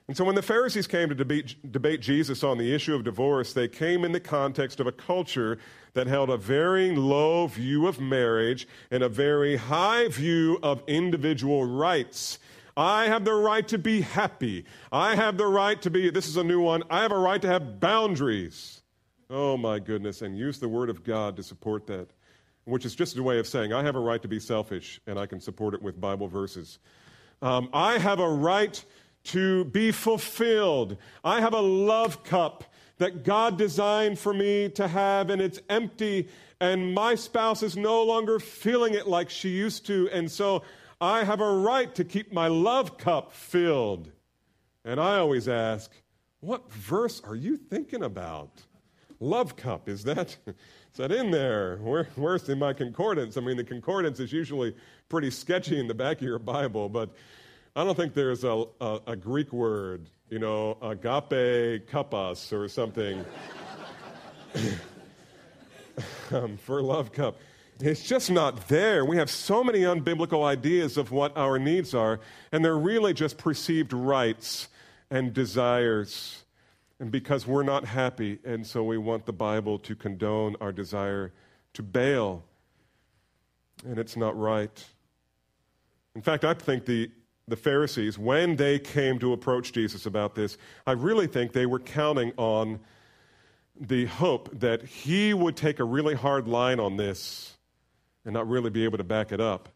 And 0.10 0.18
so 0.18 0.24
when 0.24 0.34
the 0.34 0.42
Pharisees 0.42 0.88
came 0.88 1.10
to 1.10 1.14
debate, 1.14 1.72
debate, 1.72 2.02
Jesus 2.02 2.44
on 2.44 2.58
the 2.58 2.74
issue 2.74 2.96
of 2.96 3.04
divorce, 3.04 3.54
they 3.54 3.68
came 3.68 4.04
in 4.04 4.12
the 4.12 4.20
context 4.20 4.80
of 4.80 4.88
a 4.88 4.92
culture 4.92 5.60
that 5.94 6.08
held 6.08 6.32
a 6.32 6.38
very 6.38 6.96
low 6.96 7.46
view 7.46 7.86
of 7.86 8.00
marriage 8.00 8.68
and 8.90 9.04
a 9.04 9.08
very 9.08 9.56
high 9.56 10.08
view 10.08 10.58
of 10.64 10.82
individual 10.88 11.64
rights. 11.64 12.40
I 12.76 13.06
have 13.06 13.24
the 13.24 13.36
right 13.36 13.68
to 13.68 13.78
be 13.78 14.02
happy. 14.02 14.66
I 14.92 15.14
have 15.14 15.38
the 15.38 15.46
right 15.46 15.80
to 15.84 15.92
be, 15.92 16.10
this 16.10 16.28
is 16.28 16.38
a 16.38 16.44
new 16.44 16.60
one, 16.60 16.82
I 16.90 17.04
have 17.04 17.12
a 17.12 17.20
right 17.20 17.44
to 17.44 17.48
have 17.48 17.80
boundaries. 17.80 18.82
Oh 19.30 19.58
my 19.58 19.78
goodness, 19.78 20.24
and 20.24 20.36
use 20.36 20.58
the 20.58 20.70
Word 20.70 20.90
of 20.90 21.04
God 21.04 21.36
to 21.36 21.44
support 21.44 21.86
that 21.86 22.10
which 22.66 22.84
is 22.84 22.96
just 22.96 23.16
a 23.16 23.22
way 23.22 23.38
of 23.38 23.46
saying 23.46 23.74
I 23.74 23.84
have 23.84 23.96
a 23.96 24.00
right 24.00 24.24
to 24.24 24.28
be 24.28 24.40
selfish 24.40 25.00
and 25.06 25.20
I 25.20 25.28
can 25.28 25.40
support 25.40 25.76
it 25.76 25.84
with 25.84 26.02
Bible 26.02 26.28
verses. 26.28 26.80
Um, 27.42 27.70
I 27.74 27.98
have 27.98 28.20
a 28.20 28.30
right 28.30 28.84
to 29.32 29.66
be 29.66 29.92
fulfilled. 29.92 30.98
I 31.24 31.42
have 31.42 31.54
a 31.54 31.62
love 31.62 32.24
cup 32.24 32.64
that 32.98 33.24
God 33.24 33.58
designed 33.58 34.20
for 34.20 34.34
me 34.34 34.70
to 34.70 34.88
have, 34.88 35.30
and 35.30 35.42
it's 35.42 35.60
empty, 35.70 36.28
and 36.60 36.94
my 36.94 37.16
spouse 37.16 37.64
is 37.64 37.78
no 37.78 38.04
longer 38.04 38.40
feeling 38.40 38.94
it 38.94 39.08
like 39.08 39.30
she 39.30 39.50
used 39.50 39.86
to, 39.88 40.10
and 40.12 40.30
so 40.30 40.64
I 41.00 41.24
have 41.24 41.40
a 41.40 41.54
right 41.58 41.94
to 41.96 42.04
keep 42.04 42.34
my 42.34 42.48
love 42.48 42.98
cup 42.98 43.32
filled. 43.32 44.12
And 44.84 45.00
I 45.00 45.18
always 45.18 45.48
ask, 45.48 45.92
what 46.42 46.70
verse 46.72 47.22
are 47.26 47.36
you 47.36 47.56
thinking 47.56 48.04
about? 48.04 48.64
Love 49.20 49.56
cup, 49.56 49.88
is 49.88 50.04
that? 50.04 50.38
Is 50.48 50.98
that 50.98 51.12
in 51.12 51.30
there? 51.30 51.78
Where, 51.78 52.08
where's 52.16 52.50
in 52.50 52.60
my 52.60 52.74
concordance? 52.74 53.38
I 53.38 53.42
mean, 53.42 53.58
the 53.58 53.64
concordance 53.64 54.20
is 54.20 54.34
usually 54.34 54.76
pretty 55.08 55.30
sketchy 55.30 55.80
in 55.80 55.88
the 55.88 55.94
back 55.94 56.18
of 56.18 56.24
your 56.24 56.40
Bible, 56.40 56.90
but 56.90 57.12
I 57.76 57.84
don't 57.84 57.96
think 57.96 58.14
there's 58.14 58.44
a, 58.44 58.66
a, 58.82 59.00
a 59.08 59.16
Greek 59.16 59.54
word, 59.54 60.10
you 60.30 60.40
know, 60.40 60.78
agape 60.82 61.88
kapas 61.88 62.52
or 62.52 62.68
something 62.68 63.24
um, 66.32 66.58
for 66.58 66.82
love 66.82 67.12
cup. 67.12 67.38
It's 67.80 68.04
just 68.04 68.30
not 68.30 68.68
there. 68.68 69.06
We 69.06 69.18
have 69.18 69.30
so 69.30 69.64
many 69.64 69.82
unbiblical 69.82 70.44
ideas 70.44 70.98
of 70.98 71.12
what 71.12 71.38
our 71.38 71.58
needs 71.58 71.94
are, 71.94 72.20
and 72.52 72.66
they're 72.66 72.78
really 72.78 73.14
just 73.14 73.38
perceived 73.38 73.94
rights 73.94 74.68
and 75.10 75.34
desires 75.34 76.44
and 77.00 77.12
because 77.12 77.48
we're 77.48 77.64
not 77.64 77.86
happy, 77.86 78.40
and 78.44 78.66
so 78.66 78.84
we 78.84 78.98
want 78.98 79.26
the 79.26 79.34
Bible 79.34 79.80
to 79.80 79.96
condone 79.96 80.56
our 80.60 80.72
desire 80.72 81.32
to 81.74 81.82
bail. 81.82 82.44
And 83.86 83.98
it's 83.98 84.18
not 84.18 84.38
right. 84.38 84.86
In 86.14 86.22
fact, 86.22 86.44
I 86.44 86.54
think 86.54 86.86
the, 86.86 87.10
the 87.50 87.56
Pharisees, 87.56 88.18
when 88.18 88.56
they 88.56 88.80
came 88.80 89.20
to 89.20 89.34
approach 89.34 89.72
Jesus 89.74 90.06
about 90.06 90.36
this, 90.36 90.58
I 90.86 90.94
really 90.94 91.28
think 91.28 91.54
they 91.54 91.66
were 91.66 91.80
counting 91.80 92.34
on 92.38 92.80
the 93.80 94.06
hope 94.06 94.50
that 94.60 94.84
he 94.84 95.34
would 95.34 95.56
take 95.56 95.80
a 95.80 95.84
really 95.84 96.16
hard 96.16 96.48
line 96.48 96.80
on 96.80 96.98
this 96.98 97.58
and 98.26 98.34
not 98.34 98.48
really 98.48 98.70
be 98.70 98.84
able 98.84 98.98
to 98.98 99.04
back 99.04 99.32
it 99.32 99.40
up. 99.40 99.70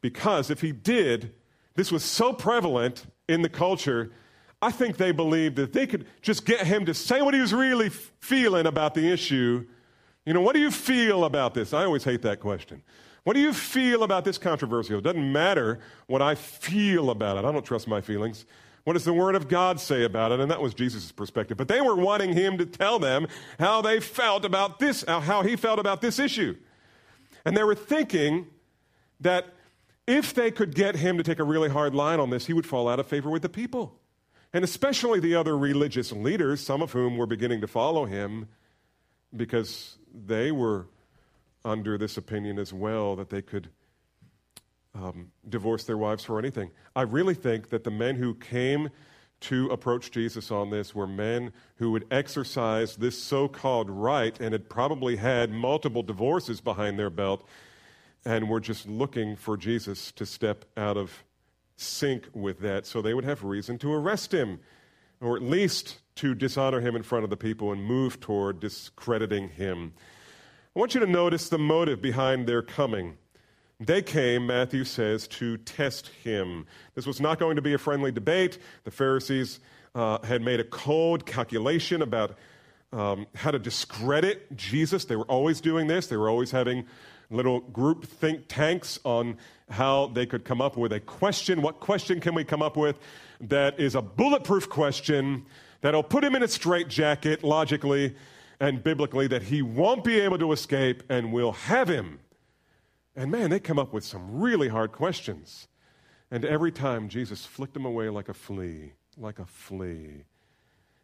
Because 0.00 0.50
if 0.50 0.60
he 0.60 0.72
did, 0.72 1.34
this 1.74 1.92
was 1.92 2.04
so 2.04 2.32
prevalent 2.32 3.04
in 3.28 3.42
the 3.42 3.48
culture 3.48 4.10
I 4.62 4.70
think 4.70 4.96
they 4.96 5.12
believed 5.12 5.56
that 5.56 5.72
they 5.72 5.86
could 5.86 6.06
just 6.22 6.44
get 6.46 6.66
him 6.66 6.86
to 6.86 6.94
say 6.94 7.20
what 7.20 7.34
he 7.34 7.40
was 7.40 7.52
really 7.52 7.90
feeling 7.90 8.66
about 8.66 8.94
the 8.94 9.12
issue. 9.12 9.66
You 10.24 10.32
know, 10.32 10.40
what 10.40 10.54
do 10.54 10.60
you 10.60 10.70
feel 10.70 11.24
about 11.24 11.54
this? 11.54 11.74
I 11.74 11.84
always 11.84 12.04
hate 12.04 12.22
that 12.22 12.40
question. 12.40 12.82
What 13.26 13.34
do 13.34 13.40
you 13.40 13.52
feel 13.52 14.04
about 14.04 14.24
this 14.24 14.38
controversy? 14.38 14.94
It 14.94 15.02
doesn't 15.02 15.32
matter 15.32 15.80
what 16.06 16.22
I 16.22 16.36
feel 16.36 17.10
about 17.10 17.36
it. 17.36 17.44
I 17.44 17.50
don't 17.50 17.64
trust 17.64 17.88
my 17.88 18.00
feelings. 18.00 18.46
What 18.84 18.92
does 18.92 19.04
the 19.04 19.12
Word 19.12 19.34
of 19.34 19.48
God 19.48 19.80
say 19.80 20.04
about 20.04 20.30
it? 20.30 20.38
And 20.38 20.48
that 20.48 20.62
was 20.62 20.74
Jesus' 20.74 21.10
perspective. 21.10 21.56
But 21.56 21.66
they 21.66 21.80
were 21.80 21.96
wanting 21.96 22.34
him 22.34 22.56
to 22.58 22.64
tell 22.64 23.00
them 23.00 23.26
how 23.58 23.82
they 23.82 23.98
felt 23.98 24.44
about 24.44 24.78
this, 24.78 25.04
uh, 25.08 25.18
how 25.18 25.42
he 25.42 25.56
felt 25.56 25.80
about 25.80 26.00
this 26.00 26.20
issue. 26.20 26.54
And 27.44 27.56
they 27.56 27.64
were 27.64 27.74
thinking 27.74 28.46
that 29.18 29.46
if 30.06 30.32
they 30.32 30.52
could 30.52 30.72
get 30.72 30.94
him 30.94 31.16
to 31.16 31.24
take 31.24 31.40
a 31.40 31.44
really 31.44 31.68
hard 31.68 31.96
line 31.96 32.20
on 32.20 32.30
this, 32.30 32.46
he 32.46 32.52
would 32.52 32.64
fall 32.64 32.88
out 32.88 33.00
of 33.00 33.08
favor 33.08 33.28
with 33.28 33.42
the 33.42 33.48
people 33.48 33.98
and 34.52 34.62
especially 34.64 35.18
the 35.18 35.34
other 35.34 35.58
religious 35.58 36.12
leaders, 36.12 36.60
some 36.60 36.80
of 36.80 36.92
whom 36.92 37.16
were 37.16 37.26
beginning 37.26 37.60
to 37.60 37.66
follow 37.66 38.04
him 38.04 38.48
because 39.34 39.98
they 40.14 40.52
were 40.52 40.86
under 41.66 41.98
this 41.98 42.16
opinion 42.16 42.58
as 42.58 42.72
well 42.72 43.16
that 43.16 43.28
they 43.28 43.42
could 43.42 43.68
um, 44.94 45.32
divorce 45.48 45.84
their 45.84 45.98
wives 45.98 46.24
for 46.24 46.38
anything. 46.38 46.70
I 46.94 47.02
really 47.02 47.34
think 47.34 47.68
that 47.70 47.84
the 47.84 47.90
men 47.90 48.16
who 48.16 48.34
came 48.34 48.88
to 49.40 49.68
approach 49.68 50.10
Jesus 50.10 50.50
on 50.50 50.70
this 50.70 50.94
were 50.94 51.06
men 51.06 51.52
who 51.76 51.90
would 51.90 52.06
exercise 52.10 52.96
this 52.96 53.22
so 53.22 53.48
called 53.48 53.90
right 53.90 54.38
and 54.40 54.52
had 54.52 54.70
probably 54.70 55.16
had 55.16 55.50
multiple 55.50 56.02
divorces 56.02 56.62
behind 56.62 56.98
their 56.98 57.10
belt 57.10 57.46
and 58.24 58.48
were 58.48 58.60
just 58.60 58.88
looking 58.88 59.36
for 59.36 59.56
Jesus 59.56 60.10
to 60.12 60.24
step 60.24 60.64
out 60.76 60.96
of 60.96 61.24
sync 61.76 62.24
with 62.32 62.60
that, 62.60 62.86
so 62.86 63.02
they 63.02 63.12
would 63.12 63.24
have 63.24 63.44
reason 63.44 63.76
to 63.78 63.92
arrest 63.92 64.32
him, 64.32 64.58
or 65.20 65.36
at 65.36 65.42
least 65.42 66.00
to 66.14 66.34
dishonor 66.34 66.80
him 66.80 66.96
in 66.96 67.02
front 67.02 67.24
of 67.24 67.30
the 67.30 67.36
people 67.36 67.70
and 67.70 67.84
move 67.84 68.18
toward 68.18 68.58
discrediting 68.58 69.50
him. 69.50 69.92
I 70.76 70.78
want 70.78 70.92
you 70.92 71.00
to 71.00 71.06
notice 71.06 71.48
the 71.48 71.56
motive 71.56 72.02
behind 72.02 72.46
their 72.46 72.60
coming. 72.60 73.16
They 73.80 74.02
came, 74.02 74.46
Matthew 74.46 74.84
says, 74.84 75.26
to 75.28 75.56
test 75.56 76.08
him. 76.22 76.66
This 76.94 77.06
was 77.06 77.18
not 77.18 77.38
going 77.38 77.56
to 77.56 77.62
be 77.62 77.72
a 77.72 77.78
friendly 77.78 78.12
debate. 78.12 78.58
The 78.84 78.90
Pharisees 78.90 79.60
uh, 79.94 80.18
had 80.22 80.42
made 80.42 80.60
a 80.60 80.64
cold 80.64 81.24
calculation 81.24 82.02
about 82.02 82.36
um, 82.92 83.26
how 83.34 83.52
to 83.52 83.58
discredit 83.58 84.54
Jesus. 84.54 85.06
They 85.06 85.16
were 85.16 85.24
always 85.24 85.62
doing 85.62 85.86
this, 85.86 86.08
they 86.08 86.18
were 86.18 86.28
always 86.28 86.50
having 86.50 86.84
little 87.30 87.60
group 87.60 88.04
think 88.04 88.44
tanks 88.46 89.00
on 89.02 89.38
how 89.70 90.08
they 90.08 90.26
could 90.26 90.44
come 90.44 90.60
up 90.60 90.76
with 90.76 90.92
a 90.92 91.00
question. 91.00 91.62
What 91.62 91.80
question 91.80 92.20
can 92.20 92.34
we 92.34 92.44
come 92.44 92.60
up 92.60 92.76
with 92.76 92.98
that 93.40 93.80
is 93.80 93.94
a 93.94 94.02
bulletproof 94.02 94.68
question 94.68 95.46
that'll 95.80 96.02
put 96.02 96.22
him 96.22 96.36
in 96.36 96.42
a 96.42 96.48
straitjacket 96.48 97.42
logically 97.42 98.14
and 98.60 98.82
biblically 98.82 99.26
that 99.28 99.44
he 99.44 99.62
won't 99.62 100.04
be 100.04 100.20
able 100.20 100.38
to 100.38 100.52
escape 100.52 101.02
and 101.08 101.32
we'll 101.32 101.52
have 101.52 101.88
him? 101.88 102.20
And 103.14 103.30
man, 103.30 103.50
they 103.50 103.60
come 103.60 103.78
up 103.78 103.92
with 103.92 104.04
some 104.04 104.40
really 104.40 104.68
hard 104.68 104.92
questions. 104.92 105.68
And 106.30 106.44
every 106.44 106.72
time 106.72 107.08
Jesus 107.08 107.46
flicked 107.46 107.74
them 107.74 107.84
away 107.84 108.08
like 108.08 108.28
a 108.28 108.34
flea, 108.34 108.92
like 109.16 109.38
a 109.38 109.46
flea. 109.46 110.24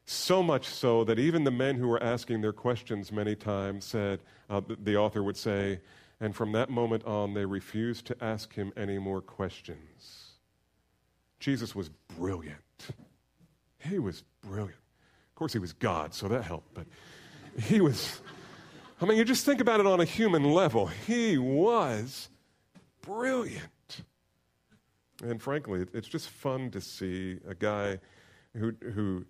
So 0.04 0.42
much 0.42 0.66
so 0.66 1.04
that 1.04 1.18
even 1.18 1.44
the 1.44 1.50
men 1.50 1.76
who 1.76 1.86
were 1.88 2.02
asking 2.02 2.40
their 2.40 2.52
questions 2.52 3.12
many 3.12 3.36
times 3.36 3.84
said, 3.84 4.20
uh, 4.50 4.60
the 4.82 4.96
author 4.96 5.22
would 5.22 5.36
say, 5.36 5.80
and 6.20 6.34
from 6.34 6.52
that 6.52 6.70
moment 6.70 7.04
on, 7.04 7.34
they 7.34 7.46
refused 7.46 8.06
to 8.06 8.16
ask 8.22 8.52
him 8.54 8.72
any 8.76 8.98
more 8.98 9.20
questions. 9.20 10.32
Jesus 11.40 11.74
was 11.74 11.88
brilliant. 12.16 12.58
He 13.78 13.98
was 13.98 14.22
brilliant. 14.42 14.78
Of 15.30 15.34
course, 15.34 15.52
he 15.52 15.58
was 15.58 15.72
God, 15.72 16.14
so 16.14 16.28
that 16.28 16.44
helped, 16.44 16.72
but 16.74 16.86
he 17.60 17.80
was, 17.80 18.20
I 19.00 19.06
mean, 19.06 19.18
you 19.18 19.24
just 19.24 19.44
think 19.44 19.60
about 19.60 19.80
it 19.80 19.86
on 19.86 20.00
a 20.00 20.04
human 20.04 20.44
level. 20.44 20.86
He 20.86 21.38
was 21.38 22.28
brilliant. 23.02 24.02
And 25.22 25.40
frankly, 25.40 25.86
it's 25.92 26.08
just 26.08 26.28
fun 26.28 26.70
to 26.70 26.80
see 26.80 27.38
a 27.46 27.54
guy 27.54 27.98
who, 28.56 28.74
who 28.94 29.24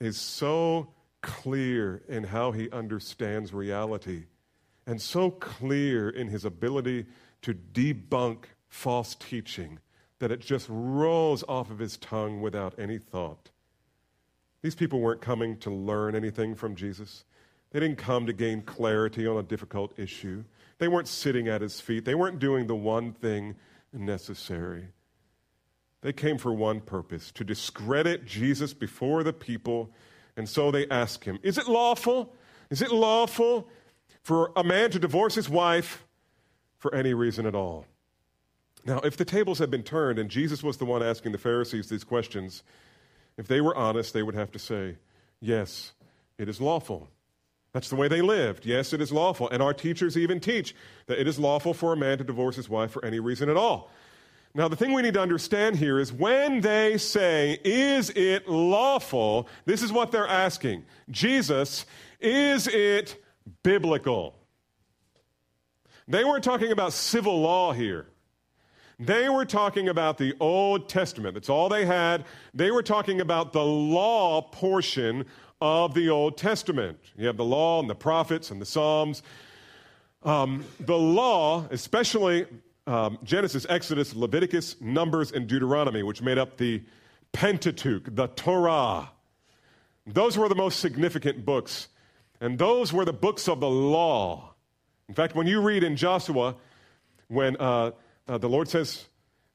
is 0.00 0.16
so 0.16 0.88
clear 1.20 2.02
in 2.08 2.24
how 2.24 2.52
he 2.52 2.70
understands 2.70 3.52
reality 3.52 4.24
and 4.86 5.00
so 5.00 5.30
clear 5.30 6.08
in 6.08 6.28
his 6.28 6.44
ability 6.44 7.06
to 7.42 7.54
debunk 7.54 8.44
false 8.68 9.14
teaching 9.14 9.78
that 10.18 10.32
it 10.32 10.40
just 10.40 10.66
rolls 10.70 11.44
off 11.48 11.70
of 11.70 11.78
his 11.78 11.96
tongue 11.96 12.40
without 12.40 12.74
any 12.78 12.98
thought. 12.98 13.50
These 14.62 14.74
people 14.74 15.00
weren't 15.00 15.20
coming 15.20 15.56
to 15.58 15.70
learn 15.70 16.14
anything 16.14 16.54
from 16.54 16.74
Jesus. 16.74 17.24
They 17.70 17.80
didn't 17.80 17.98
come 17.98 18.26
to 18.26 18.32
gain 18.32 18.62
clarity 18.62 19.26
on 19.26 19.36
a 19.36 19.42
difficult 19.42 19.98
issue. 19.98 20.44
They 20.78 20.88
weren't 20.88 21.08
sitting 21.08 21.48
at 21.48 21.60
his 21.60 21.80
feet. 21.80 22.04
They 22.04 22.14
weren't 22.14 22.38
doing 22.38 22.66
the 22.66 22.76
one 22.76 23.12
thing 23.12 23.56
necessary. 23.92 24.88
They 26.00 26.12
came 26.12 26.38
for 26.38 26.52
one 26.52 26.80
purpose 26.80 27.32
to 27.32 27.44
discredit 27.44 28.24
Jesus 28.24 28.72
before 28.72 29.22
the 29.22 29.32
people. 29.32 29.90
And 30.36 30.48
so 30.48 30.70
they 30.70 30.86
ask 30.88 31.24
him, 31.24 31.38
Is 31.42 31.58
it 31.58 31.68
lawful? 31.68 32.34
Is 32.70 32.82
it 32.82 32.92
lawful 32.92 33.68
for 34.22 34.52
a 34.56 34.62
man 34.62 34.90
to 34.92 34.98
divorce 34.98 35.34
his 35.34 35.48
wife 35.48 36.04
for 36.78 36.94
any 36.94 37.14
reason 37.14 37.46
at 37.46 37.54
all? 37.54 37.86
Now, 38.84 39.00
if 39.00 39.16
the 39.16 39.24
tables 39.24 39.58
had 39.58 39.70
been 39.70 39.82
turned 39.82 40.18
and 40.18 40.30
Jesus 40.30 40.62
was 40.62 40.76
the 40.76 40.84
one 40.84 41.02
asking 41.02 41.32
the 41.32 41.38
Pharisees 41.38 41.88
these 41.88 42.04
questions, 42.04 42.62
if 43.36 43.48
they 43.48 43.60
were 43.60 43.76
honest, 43.76 44.14
they 44.14 44.22
would 44.22 44.36
have 44.36 44.52
to 44.52 44.58
say, 44.58 44.96
Yes, 45.40 45.92
it 46.38 46.48
is 46.48 46.60
lawful. 46.60 47.08
That's 47.72 47.90
the 47.90 47.96
way 47.96 48.08
they 48.08 48.22
lived. 48.22 48.64
Yes, 48.64 48.92
it 48.92 49.00
is 49.00 49.12
lawful. 49.12 49.48
And 49.50 49.62
our 49.62 49.74
teachers 49.74 50.16
even 50.16 50.40
teach 50.40 50.74
that 51.06 51.20
it 51.20 51.28
is 51.28 51.38
lawful 51.38 51.74
for 51.74 51.92
a 51.92 51.96
man 51.96 52.18
to 52.18 52.24
divorce 52.24 52.56
his 52.56 52.68
wife 52.68 52.90
for 52.90 53.04
any 53.04 53.20
reason 53.20 53.48
at 53.48 53.56
all. 53.56 53.90
Now, 54.54 54.66
the 54.66 54.76
thing 54.76 54.94
we 54.94 55.02
need 55.02 55.14
to 55.14 55.20
understand 55.20 55.76
here 55.76 55.98
is 55.98 56.12
when 56.12 56.62
they 56.62 56.96
say, 56.96 57.60
Is 57.64 58.10
it 58.10 58.48
lawful? 58.48 59.48
This 59.66 59.82
is 59.82 59.92
what 59.92 60.10
they're 60.10 60.26
asking 60.26 60.84
Jesus, 61.10 61.84
is 62.18 62.66
it 62.66 63.22
biblical? 63.62 64.34
They 66.08 66.24
weren't 66.24 66.42
talking 66.42 66.72
about 66.72 66.94
civil 66.94 67.40
law 67.40 67.72
here. 67.72 68.06
They 68.98 69.28
were 69.28 69.44
talking 69.44 69.88
about 69.88 70.18
the 70.18 70.34
Old 70.40 70.88
Testament. 70.88 71.34
That's 71.34 71.50
all 71.50 71.68
they 71.68 71.84
had. 71.84 72.24
They 72.52 72.72
were 72.72 72.82
talking 72.82 73.20
about 73.20 73.52
the 73.52 73.64
law 73.64 74.42
portion 74.42 75.26
of 75.60 75.94
the 75.94 76.08
Old 76.08 76.36
Testament. 76.36 76.98
You 77.16 77.26
have 77.26 77.36
the 77.36 77.44
law 77.44 77.80
and 77.80 77.90
the 77.90 77.94
prophets 77.94 78.50
and 78.50 78.60
the 78.60 78.66
Psalms. 78.66 79.22
Um, 80.22 80.64
the 80.80 80.98
law, 80.98 81.66
especially 81.70 82.46
um, 82.86 83.18
Genesis, 83.22 83.66
Exodus, 83.68 84.14
Leviticus, 84.14 84.80
Numbers, 84.80 85.32
and 85.32 85.46
Deuteronomy, 85.46 86.02
which 86.02 86.22
made 86.22 86.38
up 86.38 86.56
the 86.56 86.82
Pentateuch, 87.32 88.14
the 88.14 88.28
Torah. 88.28 89.10
Those 90.06 90.38
were 90.38 90.48
the 90.48 90.54
most 90.54 90.80
significant 90.80 91.44
books. 91.44 91.88
And 92.40 92.58
those 92.58 92.92
were 92.92 93.04
the 93.04 93.12
books 93.12 93.48
of 93.48 93.60
the 93.60 93.68
law. 93.68 94.54
In 95.08 95.14
fact, 95.14 95.34
when 95.34 95.46
you 95.46 95.60
read 95.60 95.82
in 95.82 95.96
Joshua, 95.96 96.54
when 97.28 97.56
uh, 97.56 97.92
uh, 98.26 98.38
the 98.38 98.48
Lord 98.48 98.68
says, 98.68 99.06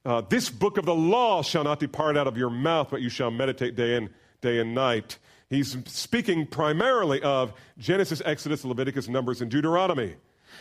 uh, 0.05 0.21
This 0.21 0.49
book 0.49 0.77
of 0.77 0.85
the 0.85 0.95
law 0.95 1.41
shall 1.43 1.63
not 1.63 1.79
depart 1.79 2.17
out 2.17 2.27
of 2.27 2.37
your 2.37 2.49
mouth, 2.49 2.89
but 2.91 3.01
you 3.01 3.09
shall 3.09 3.31
meditate 3.31 3.75
day 3.75 3.95
and, 3.95 4.09
day 4.41 4.59
and 4.59 4.75
night. 4.75 5.17
He's 5.53 5.77
speaking 5.85 6.47
primarily 6.47 7.21
of 7.21 7.53
Genesis, 7.77 8.23
Exodus, 8.25 8.65
Leviticus, 8.65 9.07
Numbers, 9.07 9.39
and 9.39 9.51
Deuteronomy. 9.51 10.15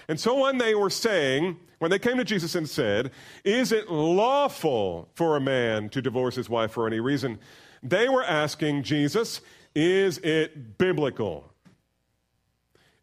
And 0.07 0.21
so 0.21 0.39
when 0.39 0.59
they 0.59 0.75
were 0.75 0.91
saying, 0.91 1.57
when 1.79 1.91
they 1.91 1.99
came 1.99 2.19
to 2.19 2.25
Jesus 2.25 2.55
and 2.55 2.69
said, 2.69 3.11
Is 3.43 3.73
it 3.73 3.91
lawful 3.91 5.09
for 5.15 5.35
a 5.37 5.41
man 5.41 5.89
to 5.91 6.03
divorce 6.03 6.35
his 6.35 6.51
wife 6.51 6.73
for 6.73 6.87
any 6.87 7.01
reason? 7.01 7.39
They 7.83 8.11
were 8.11 8.23
asking 8.23 8.83
Jesus, 8.83 9.41
Is 9.75 10.19
it 10.19 10.77
biblical? 10.77 11.51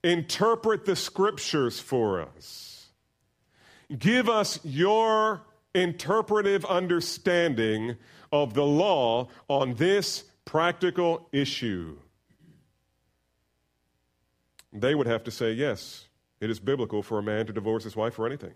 Interpret 0.03 0.85
the 0.85 0.95
scriptures 0.95 1.79
for 1.79 2.21
us. 2.21 2.89
Give 3.97 4.29
us 4.29 4.59
your 4.63 5.41
interpretive 5.73 6.65
understanding 6.65 7.95
of 8.31 8.53
the 8.53 8.65
law 8.65 9.29
on 9.47 9.73
this 9.73 10.25
practical 10.49 11.29
issue. 11.31 11.95
They 14.73 14.95
would 14.95 15.05
have 15.05 15.23
to 15.25 15.31
say, 15.31 15.51
yes, 15.51 16.07
it 16.41 16.49
is 16.49 16.59
biblical 16.59 17.03
for 17.03 17.19
a 17.19 17.21
man 17.21 17.45
to 17.45 17.53
divorce 17.53 17.83
his 17.83 17.95
wife 17.95 18.15
for 18.15 18.25
anything. 18.25 18.53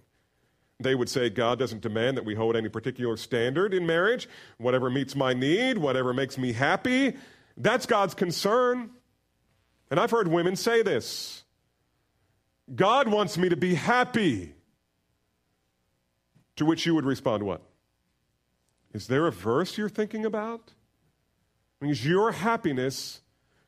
They 0.79 0.95
would 0.95 1.07
say 1.07 1.29
God 1.29 1.59
doesn't 1.59 1.81
demand 1.81 2.17
that 2.17 2.25
we 2.25 2.33
hold 2.33 2.55
any 2.55 2.67
particular 2.67 3.15
standard 3.15 3.75
in 3.75 3.85
marriage. 3.85 4.27
Whatever 4.57 4.89
meets 4.89 5.15
my 5.15 5.35
need, 5.35 5.77
whatever 5.77 6.15
makes 6.15 6.35
me 6.35 6.51
happy, 6.51 7.15
that's 7.57 7.85
God's 7.85 8.15
concern. 8.15 8.89
And 9.91 9.99
I've 9.99 10.09
heard 10.09 10.27
women 10.27 10.55
say 10.55 10.81
this 10.81 11.43
God 12.73 13.07
wants 13.07 13.37
me 13.37 13.49
to 13.49 13.55
be 13.55 13.75
happy. 13.75 14.55
To 16.55 16.65
which 16.65 16.87
you 16.87 16.95
would 16.95 17.05
respond, 17.05 17.43
What? 17.43 17.61
Is 18.93 19.05
there 19.05 19.27
a 19.27 19.31
verse 19.31 19.77
you're 19.77 19.89
thinking 19.89 20.25
about? 20.25 20.73
Is 21.85 22.05
your 22.05 22.31
happiness 22.31 23.21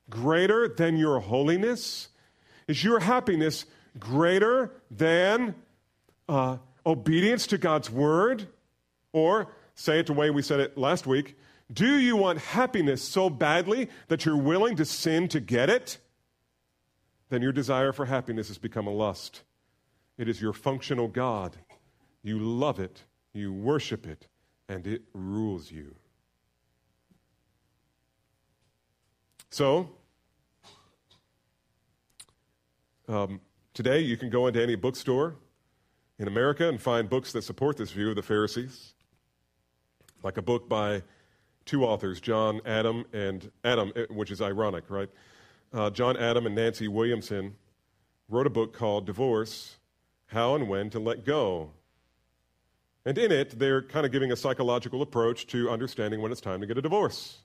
greater 0.09 0.67
than 0.67 0.97
your 0.97 1.19
holiness? 1.19 2.09
Is 2.67 2.83
your 2.83 2.99
happiness 2.99 3.65
greater 3.99 4.71
than 4.91 5.55
uh, 6.27 6.57
obedience 6.85 7.47
to 7.47 7.57
God's 7.57 7.89
word? 7.89 8.47
Or, 9.13 9.47
say 9.75 9.99
it 9.99 10.07
the 10.07 10.13
way 10.13 10.29
we 10.29 10.41
said 10.41 10.59
it 10.59 10.77
last 10.77 11.07
week, 11.07 11.37
do 11.71 11.97
you 11.97 12.15
want 12.15 12.39
happiness 12.39 13.01
so 13.01 13.29
badly 13.29 13.89
that 14.07 14.25
you're 14.25 14.37
willing 14.37 14.75
to 14.75 14.85
sin 14.85 15.27
to 15.29 15.39
get 15.39 15.69
it? 15.69 15.97
Then 17.29 17.41
your 17.41 17.51
desire 17.51 17.91
for 17.91 18.05
happiness 18.05 18.49
has 18.49 18.57
become 18.57 18.87
a 18.87 18.91
lust. 18.91 19.41
It 20.17 20.29
is 20.29 20.41
your 20.41 20.53
functional 20.53 21.07
God. 21.07 21.57
You 22.21 22.39
love 22.39 22.79
it, 22.79 23.03
you 23.33 23.51
worship 23.51 24.05
it, 24.07 24.27
and 24.69 24.85
it 24.85 25.03
rules 25.13 25.71
you. 25.71 25.95
So, 29.55 29.87
um, 33.07 33.39
today 33.73 34.01
you 34.01 34.17
can 34.17 34.29
go 34.29 34.47
into 34.47 34.61
any 34.61 34.75
bookstore 34.75 35.37
in 36.19 36.27
America 36.27 36.67
and 36.67 36.81
find 36.81 37.09
books 37.09 37.31
that 37.31 37.43
support 37.43 37.77
this 37.77 37.89
view 37.91 38.09
of 38.09 38.17
the 38.17 38.21
Pharisees, 38.21 38.95
like 40.23 40.35
a 40.35 40.41
book 40.41 40.67
by 40.67 41.03
two 41.63 41.85
authors, 41.85 42.19
John 42.19 42.59
Adam 42.65 43.05
and 43.13 43.49
Adam, 43.63 43.93
eh, 43.95 44.07
which 44.09 44.29
is 44.29 44.41
ironic, 44.41 44.89
right? 44.89 45.07
Uh, 45.71 45.89
John 45.89 46.17
Adam 46.17 46.45
and 46.47 46.55
Nancy 46.55 46.89
Williamson 46.89 47.55
wrote 48.27 48.47
a 48.47 48.49
book 48.49 48.73
called 48.73 49.05
Divorce 49.05 49.77
How 50.25 50.55
and 50.55 50.67
When 50.67 50.89
to 50.89 50.99
Let 50.99 51.23
Go. 51.23 51.71
And 53.05 53.17
in 53.17 53.31
it, 53.31 53.57
they're 53.57 53.83
kind 53.83 54.05
of 54.05 54.11
giving 54.11 54.33
a 54.33 54.35
psychological 54.35 55.01
approach 55.01 55.47
to 55.47 55.69
understanding 55.69 56.21
when 56.21 56.33
it's 56.33 56.41
time 56.41 56.59
to 56.59 56.67
get 56.67 56.77
a 56.77 56.81
divorce. 56.81 57.44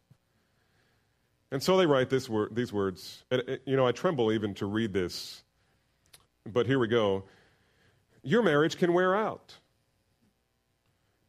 And 1.51 1.63
so 1.63 1.77
they 1.77 1.87
write 1.87 2.13
wor- 2.29 2.49
these 2.51 2.73
words. 2.73 3.25
And, 3.31 3.59
you 3.65 3.77
know, 3.77 3.87
I 3.87 3.93
tremble 3.93 4.33
even 4.33 4.55
to 4.55 4.67
read 4.67 4.93
this, 4.93 5.43
but 6.47 6.67
here 6.67 6.79
we 6.79 6.89
go. 6.89 7.25
Your 8.23 8.43
marriage 8.43 8.77
can 8.77 8.93
wear 8.93 9.17
out. 9.17 9.57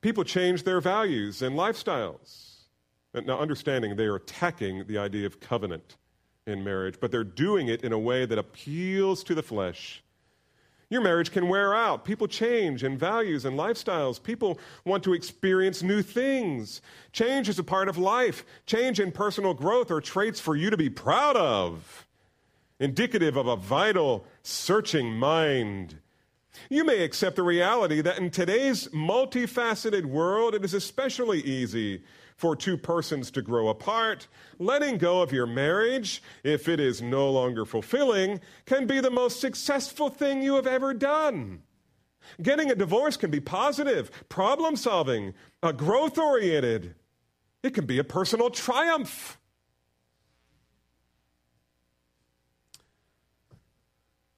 People 0.01 0.23
change 0.23 0.63
their 0.63 0.81
values 0.81 1.41
and 1.41 1.55
lifestyles. 1.55 2.65
Now, 3.13 3.39
understanding 3.39 3.95
they 3.95 4.05
are 4.05 4.15
attacking 4.15 4.86
the 4.88 4.97
idea 4.97 5.25
of 5.25 5.39
covenant 5.39 5.97
in 6.47 6.63
marriage, 6.63 6.95
but 6.99 7.12
they're 7.12 7.23
doing 7.23 7.67
it 7.67 7.84
in 7.84 7.91
a 7.91 7.99
way 7.99 8.25
that 8.25 8.38
appeals 8.38 9.23
to 9.25 9.36
the 9.36 9.43
flesh 9.43 10.03
your 10.91 11.01
marriage 11.01 11.32
can 11.32 11.47
wear 11.47 11.73
out. 11.73 12.04
People 12.04 12.27
change 12.27 12.84
in 12.84 12.97
values 12.97 13.45
and 13.45 13.58
lifestyles. 13.58 14.21
People 14.21 14.60
want 14.84 15.06
to 15.06 15.13
experience 15.13 15.82
new 15.82 16.01
things. 16.01 16.82
Change 17.13 17.47
is 17.47 17.58
a 17.58 17.63
part 17.63 17.88
of 17.88 17.97
life. 17.97 18.43
Change 18.65 18.99
in 18.99 19.13
personal 19.13 19.54
growth 19.54 19.89
are 19.89 20.01
traits 20.01 20.41
for 20.41 20.54
you 20.54 20.69
to 20.69 20.75
be 20.75 20.89
proud 20.89 21.38
of, 21.38 22.06
indicative 22.77 23.38
of 23.38 23.47
a 23.47 23.56
vital, 23.56 24.25
searching 24.43 25.13
mind. 25.13 25.97
You 26.69 26.84
may 26.84 27.04
accept 27.04 27.38
the 27.38 27.43
reality 27.43 28.01
that 28.01 28.19
in 28.19 28.30
today's 28.30 28.89
multifaceted 28.89 30.04
world, 30.04 30.54
it 30.54 30.65
is 30.65 30.73
especially 30.73 31.39
easy 31.39 32.04
for 32.41 32.56
two 32.56 32.75
persons 32.75 33.30
to 33.30 33.39
grow 33.39 33.67
apart, 33.67 34.27
letting 34.58 34.97
go 34.97 35.21
of 35.21 35.32
your 35.32 35.45
marriage, 35.45 36.23
if 36.43 36.67
it 36.67 36.80
is 36.80 36.99
no 36.99 37.30
longer 37.30 37.65
fulfilling, 37.65 38.41
can 38.65 38.88
be 38.88 38.99
the 38.99 39.12
most 39.12 39.39
successful 39.39 40.10
thing 40.10 40.41
you 40.41 40.56
have 40.56 40.65
ever 40.65 40.91
done. 40.91 41.62
Getting 42.41 42.71
a 42.71 42.75
divorce 42.75 43.15
can 43.15 43.30
be 43.30 43.39
positive, 43.39 44.10
problem 44.27 44.75
solving, 44.75 45.36
uh, 45.62 45.71
growth 45.71 46.17
oriented. 46.17 46.95
It 47.62 47.75
can 47.75 47.86
be 47.86 47.99
a 47.99 48.04
personal 48.04 48.49
triumph. 48.49 49.38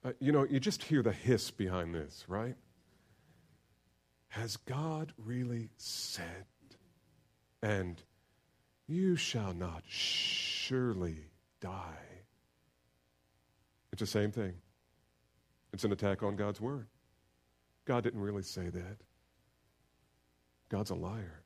Uh, 0.04 0.12
you 0.20 0.30
know, 0.30 0.44
you 0.44 0.60
just 0.60 0.82
hear 0.82 1.02
the 1.02 1.12
hiss 1.12 1.50
behind 1.50 1.94
this, 1.94 2.26
right? 2.28 2.56
Has 4.28 4.58
God 4.58 5.14
really 5.16 5.70
said 5.78 6.44
and 7.64 8.02
you 8.86 9.16
shall 9.16 9.54
not 9.54 9.82
surely 9.88 11.16
die. 11.62 12.04
It's 13.90 14.00
the 14.00 14.06
same 14.06 14.30
thing. 14.30 14.52
It's 15.72 15.84
an 15.84 15.92
attack 15.92 16.22
on 16.22 16.36
God's 16.36 16.60
word. 16.60 16.86
God 17.86 18.04
didn't 18.04 18.20
really 18.20 18.42
say 18.42 18.68
that. 18.68 18.98
God's 20.68 20.90
a 20.90 20.94
liar. 20.94 21.42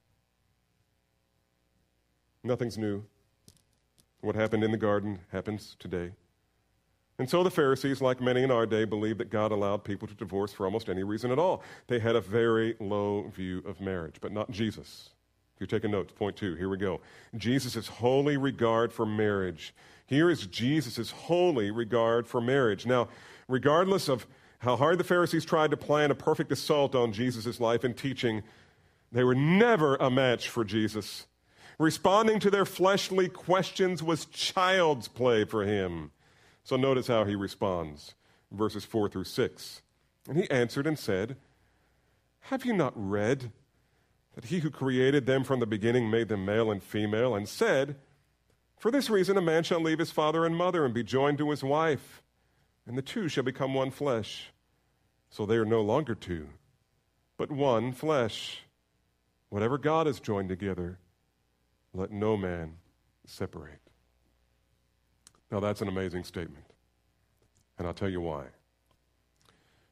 Nothing's 2.43 2.79
new. 2.79 3.05
What 4.21 4.35
happened 4.35 4.65
in 4.65 4.73
the 4.73 4.77
garden 4.77 5.21
happens 5.31 5.77
today. 5.79 6.11
And 7.21 7.31
so 7.31 7.45
the 7.45 7.51
Pharisees, 7.51 8.01
like 8.01 8.21
many 8.21 8.43
in 8.43 8.51
our 8.51 8.67
day, 8.67 8.85
believed 8.85 9.19
that 9.19 9.31
God 9.31 9.53
allowed 9.53 9.85
people 9.85 10.09
to 10.09 10.15
divorce 10.15 10.53
for 10.53 10.67
almost 10.67 10.89
any 10.89 11.05
reason 11.05 11.31
at 11.31 11.39
all. 11.39 11.63
They 11.87 12.01
had 12.01 12.17
a 12.17 12.21
very 12.21 12.75
low 12.81 13.31
view 13.35 13.63
of 13.65 13.81
marriage, 13.81 14.17
but 14.21 14.33
not 14.33 14.51
Jesus. 14.51 15.11
If 15.59 15.63
you're 15.63 15.81
taking 15.81 15.91
notes, 15.91 16.13
point 16.13 16.37
two, 16.37 16.55
here 16.55 16.69
we 16.69 16.77
go. 16.77 17.01
Jesus' 17.37 17.89
holy 17.89 18.37
regard 18.37 18.93
for 18.93 19.05
marriage. 19.05 19.75
Here 20.07 20.31
is 20.31 20.47
Jesus' 20.47 21.11
holy 21.11 21.73
regard 21.73 22.29
for 22.29 22.41
marriage. 22.41 22.87
Now, 22.87 23.09
regardless 23.49 24.09
of 24.09 24.29
how 24.61 24.77
hard 24.77 24.99
the 24.99 25.05
Pharisees 25.05 25.45
tried 25.45 25.73
to 25.73 25.77
plan 25.77 26.13
a 26.13 26.15
perfect 26.15 26.53
assault 26.53 26.95
on 26.95 27.13
Jesus' 27.13 27.59
life 27.59 27.83
and 27.83 27.97
teaching, 27.97 28.45
they 29.11 29.25
were 29.25 29.35
never 29.35 29.97
a 29.97 30.13
match 30.13 30.49
for 30.49 30.63
Jesus. 30.63 31.27
Responding 31.77 32.39
to 32.39 32.53
their 32.53 32.65
fleshly 32.65 33.29
questions 33.29 34.01
was 34.01 34.27
child's 34.27 35.09
play 35.09 35.45
for 35.45 35.65
him. 35.65 36.13
So 36.63 36.77
notice 36.77 37.09
how 37.09 37.25
he 37.25 37.35
responds, 37.35 38.15
verses 38.53 38.85
4 38.85 39.09
through 39.09 39.25
6. 39.25 39.83
And 40.29 40.39
he 40.39 40.49
answered 40.53 40.87
and 40.87 40.97
said, 40.97 41.35
Have 42.43 42.65
you 42.65 42.75
not 42.75 42.93
read 42.95 43.51
that 44.39 44.51
he 44.51 44.61
who 44.61 44.71
created 44.71 45.27
them 45.27 45.43
from 45.43 45.59
the 45.59 45.67
beginning 45.67 46.09
made 46.09 46.29
them 46.29 46.45
male 46.45 46.71
and 46.71 46.81
female, 46.81 47.35
and 47.35 47.49
said, 47.49 47.97
For 48.77 48.93
this 48.93 49.11
reason 49.11 49.37
a 49.37 49.43
man 49.43 49.65
shall 49.65 49.81
leave 49.81 49.99
his 49.99 50.13
father 50.13 50.47
and 50.47 50.55
mother 50.55 50.85
and 50.85 50.95
be 50.95 51.03
joined 51.03 51.39
to 51.39 51.51
his 51.51 51.65
wife, 51.65 52.23
and 52.87 52.97
the 52.97 53.03
two 53.03 53.27
shall 53.27 53.43
become 53.43 53.75
one 53.75 53.91
flesh. 53.91 54.53
So 55.29 55.45
they 55.45 55.57
are 55.57 55.65
no 55.65 55.83
longer 55.83 56.15
two, 56.15 56.51
but 57.37 57.51
one 57.51 57.93
flesh. 57.93 58.61
Whatever 59.49 59.77
God 59.77 60.07
has 60.07 60.21
joined 60.21 60.51
together, 60.51 61.01
let 61.93 62.13
no 62.13 62.37
man 62.37 62.75
separate. 63.27 63.81
Now, 65.51 65.59
that's 65.59 65.81
an 65.81 65.89
amazing 65.89 66.23
statement. 66.23 66.67
And 67.77 67.89
I'll 67.89 67.93
tell 67.93 68.09
you 68.09 68.21
why. 68.21 68.45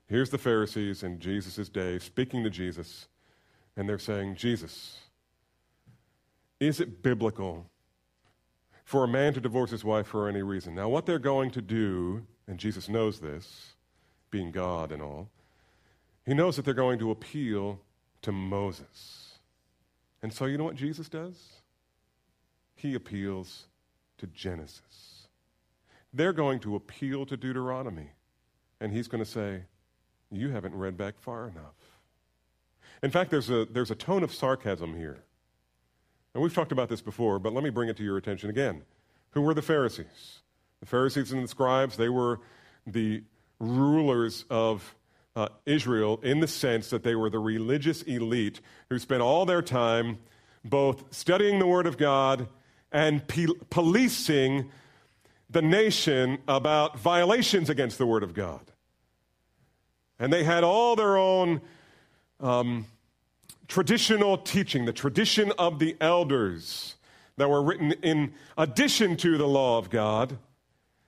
Here's 0.07 0.31
the 0.31 0.39
Pharisees 0.39 1.03
in 1.03 1.19
Jesus' 1.19 1.69
day 1.69 1.99
speaking 1.99 2.45
to 2.45 2.51
Jesus, 2.51 3.09
and 3.77 3.89
they're 3.89 3.99
saying, 3.99 4.37
Jesus, 4.37 4.99
is 6.61 6.81
it 6.81 7.03
biblical 7.03 7.71
for 8.85 9.05
a 9.05 9.09
man 9.09 9.35
to 9.35 9.41
divorce 9.41 9.71
his 9.71 9.85
wife 9.85 10.07
for 10.07 10.29
any 10.29 10.43
reason? 10.43 10.75
Now, 10.75 10.89
what 10.89 11.07
they're 11.07 11.19
going 11.19 11.51
to 11.53 11.63
do, 11.63 12.27
and 12.47 12.59
Jesus 12.59 12.89
knows 12.89 13.21
this, 13.21 13.75
being 14.31 14.51
God 14.51 14.93
and 14.93 15.03
all, 15.03 15.29
he 16.25 16.35
knows 16.35 16.57
that 16.57 16.65
they're 16.65 16.75
going 16.75 16.99
to 16.99 17.11
appeal 17.11 17.81
to 18.23 18.33
Moses. 18.33 19.39
And 20.23 20.33
so, 20.33 20.47
you 20.47 20.59
know 20.59 20.65
what 20.65 20.77
Jesus 20.77 21.09
does? 21.09 21.37
He 22.75 22.95
appeals 22.95 23.67
to 24.19 24.27
Genesis 24.27 25.17
they're 26.17 26.33
going 26.33 26.59
to 26.61 26.75
appeal 26.75 27.27
to 27.27 27.37
Deuteronomy. 27.37 28.11
And 28.81 28.93
he's 28.93 29.09
going 29.09 29.23
to 29.23 29.31
say, 29.31 29.63
You 30.31 30.51
haven't 30.51 30.75
read 30.75 30.97
back 30.97 31.19
far 31.19 31.49
enough. 31.49 31.86
In 33.03 33.11
fact, 33.11 33.31
there's 33.31 33.51
a, 33.51 33.67
there's 33.67 33.91
a 33.91 33.95
tone 33.95 34.23
of 34.23 34.33
sarcasm 34.33 34.97
here. 34.97 35.19
And 36.35 36.43
we've 36.43 36.55
talked 36.55 36.73
about 36.73 36.89
this 36.89 37.01
before, 37.01 37.39
but 37.39 37.53
let 37.53 37.65
me 37.65 37.71
bring 37.71 37.89
it 37.89 37.97
to 37.97 38.03
your 38.03 38.17
attention 38.17 38.51
again. 38.51 38.83
Who 39.31 39.43
were 39.43 39.55
the 39.55 39.63
Pharisees? 39.63 40.43
The 40.81 40.87
Pharisees 40.87 41.33
and 41.33 41.45
the 41.45 41.49
scribes, 41.49 41.97
they 41.97 42.09
were 42.09 42.41
the 42.87 43.23
rulers 43.59 44.45
of 44.51 44.95
uh, 45.35 45.49
Israel 45.65 46.21
in 46.23 46.41
the 46.41 46.49
sense 46.49 46.91
that 46.91 47.03
they 47.03 47.15
were 47.15 47.31
the 47.31 47.39
religious 47.39 48.03
elite 48.03 48.61
who 48.89 48.99
spent 48.99 49.23
all 49.23 49.47
their 49.47 49.63
time 49.63 50.19
both 50.65 51.15
studying 51.15 51.59
the 51.59 51.67
Word 51.67 51.87
of 51.87 51.97
God 51.97 52.49
and 52.93 53.27
pe- 53.27 53.47
policing 53.71 54.71
the 55.49 55.63
nation 55.63 56.39
about 56.49 56.99
violations 56.99 57.71
against 57.71 57.99
the 57.99 58.07
Word 58.07 58.23
of 58.23 58.35
God. 58.35 58.73
And 60.19 60.33
they 60.33 60.45
had 60.45 60.65
all 60.65 60.97
their 60.97 61.17
own 61.17 61.61
um, 62.41 62.87
traditional 63.69 64.39
teaching, 64.39 64.85
the 64.85 64.93
tradition 64.93 65.53
of 65.59 65.79
the 65.79 65.97
elders 66.01 66.97
that 67.37 67.51
were 67.51 67.63
written 67.63 67.93
in 68.03 68.33
addition 68.57 69.17
to 69.17 69.37
the 69.37 69.47
law 69.47 69.79
of 69.79 69.91
God, 69.91 70.39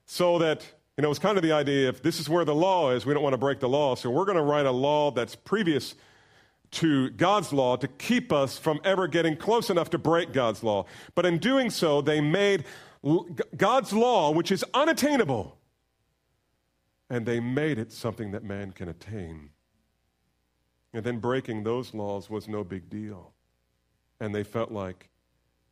so 0.07 0.39
that, 0.39 0.63
you 0.97 1.03
know, 1.03 1.09
it 1.09 1.11
was 1.11 1.19
kind 1.19 1.37
of 1.37 1.43
the 1.43 1.53
idea 1.53 1.89
if 1.89 2.03
this 2.03 2.19
is 2.19 2.29
where 2.29 2.45
the 2.45 2.55
law 2.55 2.91
is, 2.91 3.07
we 3.07 3.15
don't 3.15 3.23
want 3.23 3.35
to 3.35 3.39
break 3.39 3.61
the 3.61 3.69
law, 3.69 3.95
so 3.95 4.11
we're 4.11 4.25
going 4.25 4.37
to 4.37 4.43
write 4.43 4.67
a 4.67 4.71
law 4.71 5.11
that's 5.11 5.35
previous 5.35 5.95
to 6.71 7.11
God's 7.11 7.53
law 7.53 7.77
to 7.77 7.89
keep 7.89 8.33
us 8.33 8.59
from 8.59 8.81
ever 8.85 9.07
getting 9.07 9.37
close 9.37 9.71
enough 9.71 9.89
to 9.91 9.99
break 9.99 10.33
God's 10.33 10.63
law. 10.63 10.85
But 11.15 11.25
in 11.25 11.39
doing 11.39 11.71
so, 11.71 12.03
they 12.03 12.21
made 12.21 12.65
God's 13.57 13.93
law, 13.93 14.33
which 14.33 14.51
is 14.51 14.65
unattainable, 14.75 15.57
and 17.09 17.25
they 17.25 17.41
made 17.41 17.79
it 17.79 17.91
something 17.93 18.33
that 18.33 18.45
man 18.45 18.73
can 18.73 18.89
attain. 18.89 19.51
And 20.99 21.07
then 21.07 21.21
breaking 21.21 21.63
those 21.63 21.95
laws 21.95 22.29
was 22.29 22.49
no 22.49 22.65
big 22.65 22.91
deal. 22.91 23.33
And 24.19 24.35
they 24.35 24.43
felt 24.43 24.73
like 24.73 25.11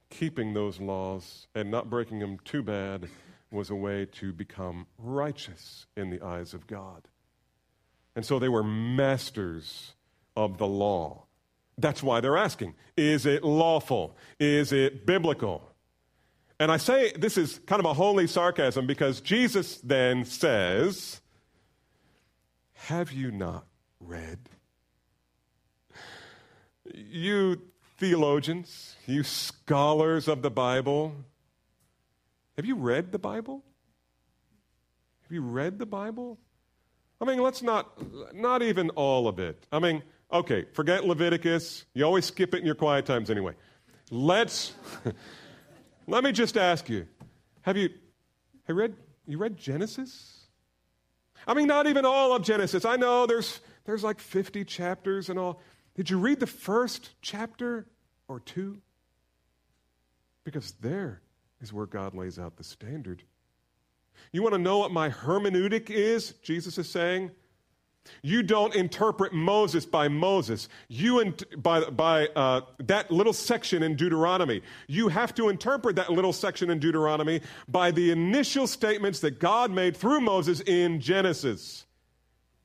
keeping 0.08 0.54
those 0.54 0.78
laws 0.78 1.48
and 1.52 1.68
not 1.68 1.90
breaking 1.90 2.20
them 2.20 2.38
too 2.44 2.62
bad 2.62 3.08
was 3.50 3.68
a 3.68 3.74
way 3.74 4.06
to 4.12 4.32
become 4.32 4.86
righteous 4.98 5.86
in 5.96 6.10
the 6.10 6.22
eyes 6.22 6.54
of 6.54 6.68
God. 6.68 7.08
And 8.14 8.24
so 8.24 8.38
they 8.38 8.48
were 8.48 8.62
masters 8.62 9.94
of 10.36 10.58
the 10.58 10.66
law. 10.68 11.24
That's 11.76 12.04
why 12.04 12.20
they're 12.20 12.38
asking 12.38 12.76
is 12.96 13.26
it 13.26 13.42
lawful? 13.42 14.16
Is 14.38 14.72
it 14.72 15.06
biblical? 15.06 15.68
And 16.60 16.70
I 16.70 16.76
say 16.76 17.10
this 17.18 17.36
is 17.36 17.58
kind 17.66 17.80
of 17.80 17.86
a 17.86 17.94
holy 17.94 18.28
sarcasm 18.28 18.86
because 18.86 19.20
Jesus 19.20 19.78
then 19.78 20.24
says, 20.24 21.20
Have 22.74 23.10
you 23.10 23.32
not 23.32 23.66
read? 23.98 24.38
You 26.96 27.60
theologians, 27.98 28.96
you 29.06 29.22
scholars 29.22 30.28
of 30.28 30.40
the 30.40 30.50
Bible, 30.50 31.14
have 32.56 32.64
you 32.64 32.74
read 32.74 33.12
the 33.12 33.18
Bible? 33.18 33.62
Have 35.22 35.30
you 35.30 35.42
read 35.42 35.78
the 35.78 35.84
Bible? 35.84 36.38
I 37.20 37.26
mean, 37.26 37.42
let's 37.42 37.62
not, 37.62 38.34
not 38.34 38.62
even 38.62 38.88
all 38.90 39.28
of 39.28 39.38
it. 39.38 39.66
I 39.70 39.78
mean, 39.78 40.02
okay, 40.32 40.64
forget 40.72 41.04
Leviticus. 41.04 41.84
You 41.92 42.04
always 42.04 42.24
skip 42.24 42.54
it 42.54 42.60
in 42.60 42.66
your 42.66 42.74
quiet 42.74 43.04
times 43.04 43.30
anyway. 43.30 43.52
Let's. 44.10 44.72
Let 46.06 46.24
me 46.24 46.32
just 46.32 46.56
ask 46.56 46.88
you 46.88 47.06
have 47.60 47.76
you, 47.76 47.90
have 48.64 48.74
you, 48.74 48.74
read, 48.74 48.94
you 49.26 49.38
read 49.38 49.58
Genesis? 49.58 50.46
I 51.46 51.52
mean, 51.52 51.66
not 51.66 51.86
even 51.86 52.06
all 52.06 52.34
of 52.34 52.42
Genesis. 52.42 52.84
I 52.84 52.96
know 52.96 53.26
there's, 53.26 53.60
there's 53.84 54.02
like 54.02 54.18
50 54.18 54.64
chapters 54.64 55.28
and 55.28 55.38
all. 55.38 55.60
Did 55.96 56.10
you 56.10 56.18
read 56.18 56.40
the 56.40 56.46
first 56.46 57.10
chapter 57.22 57.86
or 58.28 58.40
two? 58.40 58.78
Because 60.44 60.72
there 60.80 61.22
is 61.60 61.72
where 61.72 61.86
God 61.86 62.14
lays 62.14 62.38
out 62.38 62.56
the 62.56 62.64
standard. 62.64 63.22
You 64.32 64.42
want 64.42 64.54
to 64.54 64.60
know 64.60 64.78
what 64.78 64.92
my 64.92 65.08
hermeneutic 65.10 65.90
is? 65.90 66.32
Jesus 66.42 66.78
is 66.78 66.88
saying. 66.88 67.30
You 68.22 68.42
don't 68.42 68.74
interpret 68.74 69.32
Moses 69.32 69.84
by 69.84 70.08
Moses. 70.08 70.68
You 70.88 71.20
in, 71.20 71.34
by, 71.56 71.90
by 71.90 72.28
uh, 72.28 72.60
that 72.78 73.10
little 73.10 73.32
section 73.32 73.82
in 73.82 73.96
Deuteronomy. 73.96 74.62
You 74.86 75.08
have 75.08 75.34
to 75.36 75.48
interpret 75.48 75.96
that 75.96 76.10
little 76.10 76.32
section 76.32 76.70
in 76.70 76.78
Deuteronomy 76.78 77.40
by 77.68 77.90
the 77.90 78.10
initial 78.10 78.66
statements 78.66 79.20
that 79.20 79.40
God 79.40 79.70
made 79.70 79.96
through 79.96 80.20
Moses 80.20 80.60
in 80.60 81.00
Genesis. 81.00 81.86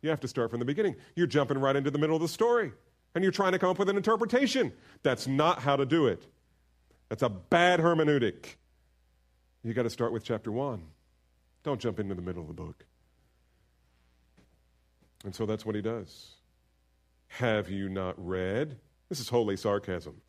You 0.01 0.09
have 0.09 0.19
to 0.19 0.27
start 0.27 0.49
from 0.49 0.59
the 0.59 0.65
beginning. 0.65 0.95
You're 1.15 1.27
jumping 1.27 1.57
right 1.57 1.75
into 1.75 1.91
the 1.91 1.99
middle 1.99 2.15
of 2.15 2.21
the 2.21 2.27
story, 2.27 2.71
and 3.13 3.23
you're 3.23 3.31
trying 3.31 3.51
to 3.51 3.59
come 3.59 3.69
up 3.69 3.79
with 3.79 3.89
an 3.89 3.97
interpretation. 3.97 4.71
That's 5.03 5.27
not 5.27 5.59
how 5.59 5.75
to 5.75 5.85
do 5.85 6.07
it. 6.07 6.25
That's 7.09 7.23
a 7.23 7.29
bad 7.29 7.79
hermeneutic. 7.79 8.55
You 9.63 9.73
got 9.73 9.83
to 9.83 9.89
start 9.89 10.13
with 10.13 10.23
chapter 10.23 10.51
one. 10.51 10.83
Don't 11.63 11.79
jump 11.79 11.99
into 11.99 12.15
the 12.15 12.21
middle 12.21 12.41
of 12.41 12.47
the 12.47 12.53
book. 12.53 12.85
And 15.23 15.35
so 15.35 15.45
that's 15.45 15.65
what 15.65 15.75
he 15.75 15.81
does. 15.81 16.31
Have 17.27 17.69
you 17.69 17.89
not 17.89 18.15
read? 18.17 18.77
This 19.09 19.19
is 19.19 19.29
holy 19.29 19.57
sarcasm. 19.57 20.21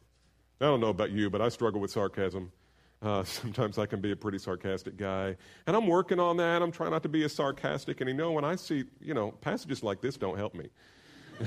I 0.61 0.67
don't 0.67 0.81
know 0.81 0.89
about 0.89 1.11
you, 1.11 1.31
but 1.31 1.41
I 1.41 1.49
struggle 1.49 1.81
with 1.81 1.91
sarcasm. 1.91 2.53
Uh, 3.01 3.25
sometimes 3.25 3.79
I 3.79 3.87
can 3.87 4.01
be 4.01 4.13
a 4.13 4.17
pretty 4.17 4.39
sarcastic 4.39 4.97
guy. 4.97 5.37
And 5.67 5.75
I'm 5.75 5.87
working 5.87 6.21
on 6.21 6.37
that. 6.37 6.63
I'm 6.63 6.73
trying 6.73 6.91
not 6.91 7.03
to 7.05 7.09
be 7.09 7.25
as 7.25 7.33
sarcastic. 7.33 8.01
And 8.01 8.09
you 8.09 8.15
know, 8.15 8.33
when 8.33 8.45
I 8.45 8.57
see, 8.57 8.85
you 9.01 9.15
know, 9.15 9.33
passages 9.33 9.83
like 9.83 10.01
this 10.01 10.17
don't 10.17 10.37
help 10.37 10.55
me. 10.55 10.69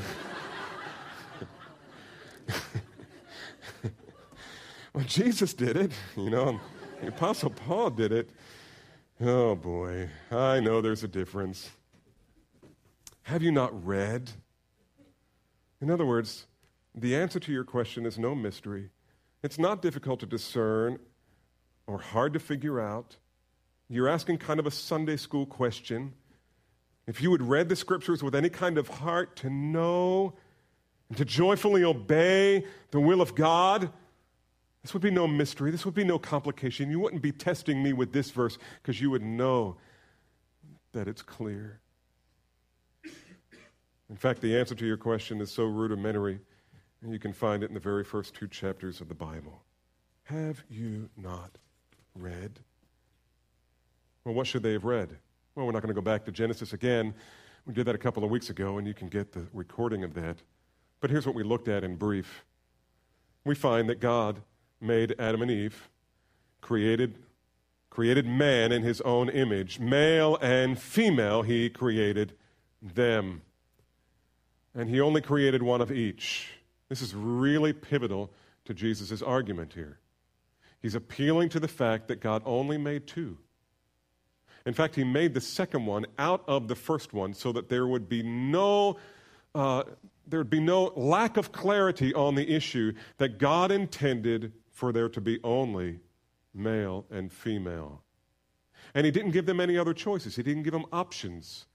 well, 4.96 5.04
Jesus 5.06 5.54
did 5.54 5.76
it, 5.76 5.92
you 6.16 6.30
know, 6.30 6.60
the 7.02 7.10
Apostle 7.10 7.50
Paul 7.50 7.90
did 7.90 8.14
it. 8.14 8.30
Oh 9.20 9.56
boy, 9.56 10.10
I 10.32 10.62
know 10.62 10.82
there's 10.82 11.04
a 11.04 11.08
difference. 11.08 11.70
Have 13.24 13.44
you 13.44 13.52
not 13.52 13.86
read? 13.86 14.32
In 15.82 15.92
other 15.92 16.06
words, 16.06 16.48
the 16.94 17.14
answer 17.16 17.40
to 17.42 17.52
your 17.52 17.66
question 17.66 18.06
is 18.06 18.18
no 18.18 18.36
mystery. 18.36 18.90
It's 19.44 19.60
not 19.60 19.82
difficult 19.82 20.22
to 20.22 20.26
discern 20.26 21.00
or 21.88 22.00
hard 22.00 22.34
to 22.34 22.40
figure 22.40 22.80
out. 22.80 23.18
you're 23.90 24.08
asking 24.08 24.38
kind 24.38 24.60
of 24.60 24.66
a 24.66 24.72
Sunday 24.72 25.18
school 25.18 25.46
question. 25.46 26.14
If 27.06 27.22
you 27.22 27.32
had 27.34 27.42
read 27.42 27.68
the 27.70 27.76
scriptures 27.76 28.24
with 28.24 28.34
any 28.34 28.50
kind 28.50 28.78
of 28.78 28.88
heart 28.88 29.36
to 29.38 29.50
know 29.50 30.34
and 31.10 31.18
to 31.18 31.26
joyfully 31.26 31.84
obey 31.84 32.66
the 32.92 33.00
will 33.00 33.22
of 33.22 33.36
God, 33.36 33.92
this 34.86 34.94
would 34.94 35.02
be 35.02 35.10
no 35.10 35.28
mystery. 35.28 35.72
This 35.72 35.84
would 35.84 35.96
be 35.96 36.04
no 36.04 36.20
complication. 36.20 36.92
You 36.92 37.00
wouldn't 37.00 37.24
be 37.24 37.32
testing 37.32 37.82
me 37.82 37.92
with 37.92 38.14
this 38.14 38.30
verse 38.30 38.60
because 38.84 39.02
you 39.02 39.10
would 39.10 39.24
know 39.24 39.78
that 40.92 41.08
it's 41.08 41.24
clear. 41.24 41.80
In 44.12 44.16
fact, 44.16 44.42
the 44.42 44.56
answer 44.56 44.76
to 44.76 44.86
your 44.86 44.98
question 44.98 45.42
is 45.42 45.52
so 45.52 45.64
rudimentary, 45.64 46.40
and 47.02 47.12
you 47.12 47.18
can 47.18 47.34
find 47.34 47.64
it 47.64 47.70
in 47.70 47.74
the 47.74 47.80
very 47.80 48.04
first 48.04 48.36
two 48.36 48.48
chapters 48.48 49.02
of 49.02 49.08
the 49.08 49.16
Bible. 49.16 49.64
Have 50.26 50.64
you 50.70 51.10
not 51.18 51.58
read? 52.14 52.60
Well, 54.24 54.36
what 54.36 54.46
should 54.46 54.62
they 54.62 54.74
have 54.74 54.86
read? 54.86 55.18
Well, 55.56 55.66
we're 55.66 55.72
not 55.72 55.82
going 55.82 55.96
to 55.96 56.00
go 56.00 56.02
back 56.02 56.26
to 56.26 56.32
Genesis 56.32 56.74
again. 56.74 57.16
We 57.66 57.74
did 57.74 57.88
that 57.88 57.96
a 57.96 57.98
couple 57.98 58.24
of 58.24 58.30
weeks 58.30 58.52
ago, 58.52 58.78
and 58.78 58.88
you 58.88 58.94
can 58.94 59.08
get 59.08 59.32
the 59.32 59.48
recording 59.52 60.04
of 60.04 60.14
that. 60.14 60.44
But 61.02 61.10
here's 61.10 61.26
what 61.26 61.34
we 61.34 61.42
looked 61.42 61.70
at 61.70 61.84
in 61.84 61.96
brief. 61.96 62.46
We 63.46 63.56
find 63.56 63.90
that 63.90 64.00
God 64.00 64.44
made 64.86 65.16
Adam 65.20 65.42
and 65.42 65.52
Eve, 65.52 65.90
created, 66.62 67.18
created 67.90 68.26
man 68.26 68.72
in 68.72 68.84
his 68.84 69.02
own 69.02 69.30
image. 69.30 69.80
Male 69.80 70.38
and 70.42 70.80
female, 70.80 71.42
he 71.42 71.70
created 71.70 72.34
them. 72.82 73.42
And 74.74 74.90
he 74.90 75.00
only 75.02 75.22
created 75.22 75.64
one 75.64 75.82
of 75.82 75.92
each. 75.92 76.50
This 76.90 77.02
is 77.02 77.16
really 77.16 77.74
pivotal 77.74 78.32
to 78.66 78.74
Jesus' 78.74 79.22
argument 79.22 79.74
here. 79.74 80.00
He's 80.82 80.96
appealing 80.96 81.50
to 81.50 81.60
the 81.60 81.68
fact 81.68 82.08
that 82.10 82.20
God 82.20 82.44
only 82.46 82.78
made 82.78 83.08
two. 83.08 83.38
In 84.66 84.74
fact, 84.74 84.96
he 84.96 85.04
made 85.04 85.34
the 85.34 85.42
second 85.42 85.86
one 85.86 86.06
out 86.18 86.44
of 86.48 86.68
the 86.68 86.76
first 86.76 87.14
one 87.14 87.34
so 87.34 87.52
that 87.52 87.70
there 87.70 87.88
would 87.88 88.10
be 88.10 88.24
no, 88.24 88.98
uh, 89.54 89.84
there 90.28 90.40
would 90.40 90.50
be 90.50 90.60
no 90.60 90.92
lack 90.96 91.38
of 91.38 91.52
clarity 91.52 92.14
on 92.14 92.36
the 92.36 92.56
issue 92.56 92.94
that 93.18 93.38
God 93.38 93.72
intended 93.72 94.54
for 94.76 94.92
there 94.92 95.08
to 95.08 95.22
be 95.22 95.40
only 95.42 96.02
male 96.54 97.06
and 97.10 97.32
female. 97.32 98.04
And 98.94 99.06
he 99.06 99.12
didn't 99.12 99.32
give 99.32 99.46
them 99.46 99.62
any 99.62 99.78
other 99.78 99.94
choices, 99.94 100.36
he 100.36 100.44
didn't 100.44 100.64
give 100.64 100.74
them 100.74 100.86
options. 100.92 101.66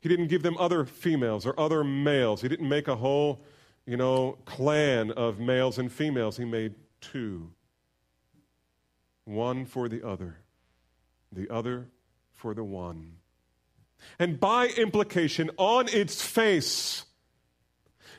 He 0.00 0.08
didn't 0.08 0.28
give 0.28 0.42
them 0.42 0.56
other 0.56 0.86
females 0.86 1.44
or 1.44 1.58
other 1.60 1.84
males. 1.84 2.40
He 2.40 2.48
didn't 2.48 2.70
make 2.70 2.88
a 2.88 2.96
whole, 2.96 3.44
you 3.84 3.98
know, 3.98 4.38
clan 4.46 5.10
of 5.10 5.38
males 5.38 5.78
and 5.78 5.92
females. 5.92 6.38
He 6.38 6.46
made 6.46 6.74
two 7.02 7.50
one 9.26 9.66
for 9.66 9.90
the 9.90 10.04
other, 10.06 10.38
the 11.30 11.50
other 11.50 11.88
for 12.32 12.54
the 12.54 12.64
one. 12.64 13.16
And 14.18 14.40
by 14.40 14.68
implication, 14.68 15.50
on 15.58 15.86
its 15.88 16.22
face, 16.22 17.04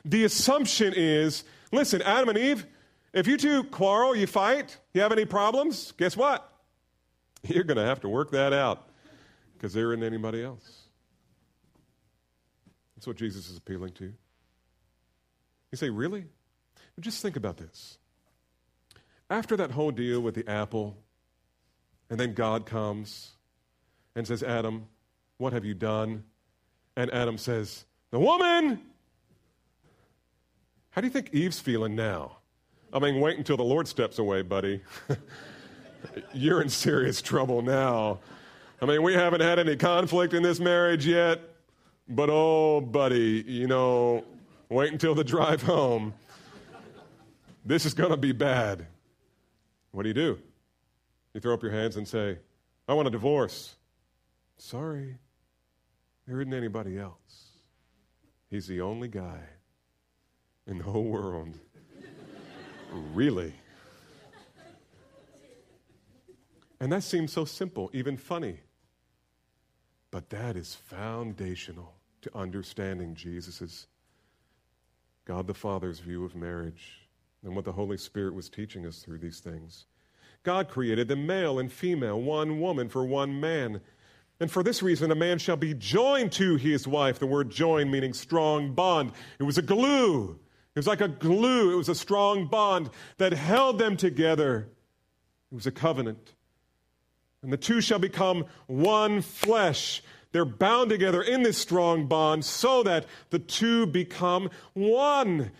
the 0.04 0.22
assumption 0.22 0.94
is 0.96 1.42
listen, 1.72 2.00
Adam 2.02 2.28
and 2.28 2.38
Eve, 2.38 2.66
if 3.12 3.26
you 3.26 3.36
two 3.36 3.64
quarrel, 3.64 4.16
you 4.16 4.26
fight, 4.26 4.76
you 4.94 5.02
have 5.02 5.12
any 5.12 5.24
problems, 5.24 5.92
guess 5.92 6.16
what? 6.16 6.50
You're 7.42 7.64
going 7.64 7.76
to 7.76 7.84
have 7.84 8.00
to 8.00 8.08
work 8.08 8.30
that 8.32 8.52
out 8.52 8.88
because 9.54 9.72
there 9.72 9.92
isn't 9.92 10.04
anybody 10.04 10.42
else. 10.42 10.82
That's 12.96 13.06
what 13.06 13.16
Jesus 13.16 13.50
is 13.50 13.56
appealing 13.56 13.92
to. 13.94 14.04
You 14.04 15.76
say, 15.76 15.90
really? 15.90 16.24
But 16.94 17.04
just 17.04 17.22
think 17.22 17.36
about 17.36 17.56
this. 17.56 17.98
After 19.28 19.56
that 19.56 19.70
whole 19.70 19.90
deal 19.90 20.20
with 20.20 20.34
the 20.34 20.48
apple, 20.48 20.98
and 22.10 22.20
then 22.20 22.34
God 22.34 22.66
comes 22.66 23.32
and 24.14 24.26
says, 24.26 24.42
Adam, 24.42 24.86
what 25.38 25.52
have 25.52 25.64
you 25.64 25.74
done? 25.74 26.24
And 26.96 27.10
Adam 27.12 27.38
says, 27.38 27.86
The 28.10 28.20
woman! 28.20 28.80
How 30.90 31.00
do 31.00 31.06
you 31.06 31.12
think 31.12 31.30
Eve's 31.32 31.58
feeling 31.58 31.96
now? 31.96 32.41
I 32.92 32.98
mean, 32.98 33.20
wait 33.20 33.38
until 33.38 33.56
the 33.56 33.64
Lord 33.64 33.88
steps 33.88 34.18
away, 34.18 34.42
buddy. 34.42 34.82
You're 36.34 36.60
in 36.60 36.68
serious 36.68 37.22
trouble 37.22 37.62
now. 37.62 38.20
I 38.82 38.86
mean, 38.86 39.02
we 39.02 39.14
haven't 39.14 39.40
had 39.40 39.58
any 39.58 39.76
conflict 39.76 40.34
in 40.34 40.42
this 40.42 40.60
marriage 40.60 41.06
yet, 41.06 41.40
but 42.08 42.28
oh, 42.30 42.80
buddy, 42.80 43.44
you 43.46 43.66
know, 43.66 44.24
wait 44.68 44.92
until 44.92 45.14
the 45.14 45.24
drive 45.24 45.62
home. 45.62 46.12
This 47.64 47.86
is 47.86 47.94
going 47.94 48.10
to 48.10 48.16
be 48.16 48.32
bad. 48.32 48.86
What 49.92 50.02
do 50.02 50.08
you 50.08 50.14
do? 50.14 50.38
You 51.32 51.40
throw 51.40 51.54
up 51.54 51.62
your 51.62 51.72
hands 51.72 51.96
and 51.96 52.06
say, 52.06 52.38
I 52.88 52.94
want 52.94 53.08
a 53.08 53.10
divorce. 53.10 53.76
Sorry, 54.58 55.16
there 56.26 56.40
isn't 56.40 56.52
anybody 56.52 56.98
else. 56.98 57.48
He's 58.50 58.66
the 58.66 58.80
only 58.80 59.08
guy 59.08 59.40
in 60.66 60.78
the 60.78 60.84
whole 60.84 61.04
world. 61.04 61.58
Really? 62.92 63.52
And 66.80 66.90
that 66.92 67.04
seems 67.04 67.32
so 67.32 67.44
simple, 67.44 67.90
even 67.92 68.16
funny. 68.16 68.60
But 70.10 70.30
that 70.30 70.56
is 70.56 70.74
foundational 70.74 71.94
to 72.22 72.36
understanding 72.36 73.14
Jesus' 73.14 73.86
God 75.24 75.46
the 75.46 75.54
Father's 75.54 76.00
view 76.00 76.24
of 76.24 76.34
marriage 76.34 77.08
and 77.44 77.54
what 77.54 77.64
the 77.64 77.72
Holy 77.72 77.96
Spirit 77.96 78.34
was 78.34 78.48
teaching 78.48 78.86
us 78.86 78.98
through 78.98 79.18
these 79.18 79.40
things. 79.40 79.86
God 80.42 80.68
created 80.68 81.08
them 81.08 81.26
male 81.26 81.60
and 81.60 81.72
female, 81.72 82.20
one 82.20 82.60
woman 82.60 82.88
for 82.88 83.04
one 83.04 83.40
man. 83.40 83.80
And 84.40 84.50
for 84.50 84.64
this 84.64 84.82
reason, 84.82 85.12
a 85.12 85.14
man 85.14 85.38
shall 85.38 85.56
be 85.56 85.74
joined 85.74 86.32
to 86.32 86.56
his 86.56 86.88
wife. 86.88 87.20
The 87.20 87.26
word 87.26 87.50
join 87.50 87.90
meaning 87.90 88.12
strong 88.12 88.74
bond. 88.74 89.12
It 89.38 89.44
was 89.44 89.58
a 89.58 89.62
glue. 89.62 90.38
It 90.74 90.78
was 90.78 90.86
like 90.86 91.02
a 91.02 91.08
glue. 91.08 91.72
It 91.72 91.76
was 91.76 91.90
a 91.90 91.94
strong 91.94 92.46
bond 92.46 92.90
that 93.18 93.32
held 93.32 93.78
them 93.78 93.96
together. 93.96 94.68
It 95.50 95.54
was 95.54 95.66
a 95.66 95.70
covenant. 95.70 96.32
And 97.42 97.52
the 97.52 97.58
two 97.58 97.80
shall 97.80 97.98
become 97.98 98.46
one 98.66 99.20
flesh. 99.20 100.02
They're 100.32 100.46
bound 100.46 100.88
together 100.88 101.20
in 101.20 101.42
this 101.42 101.58
strong 101.58 102.06
bond 102.06 102.44
so 102.44 102.82
that 102.84 103.04
the 103.28 103.38
two 103.38 103.86
become 103.86 104.48
one. 104.72 105.50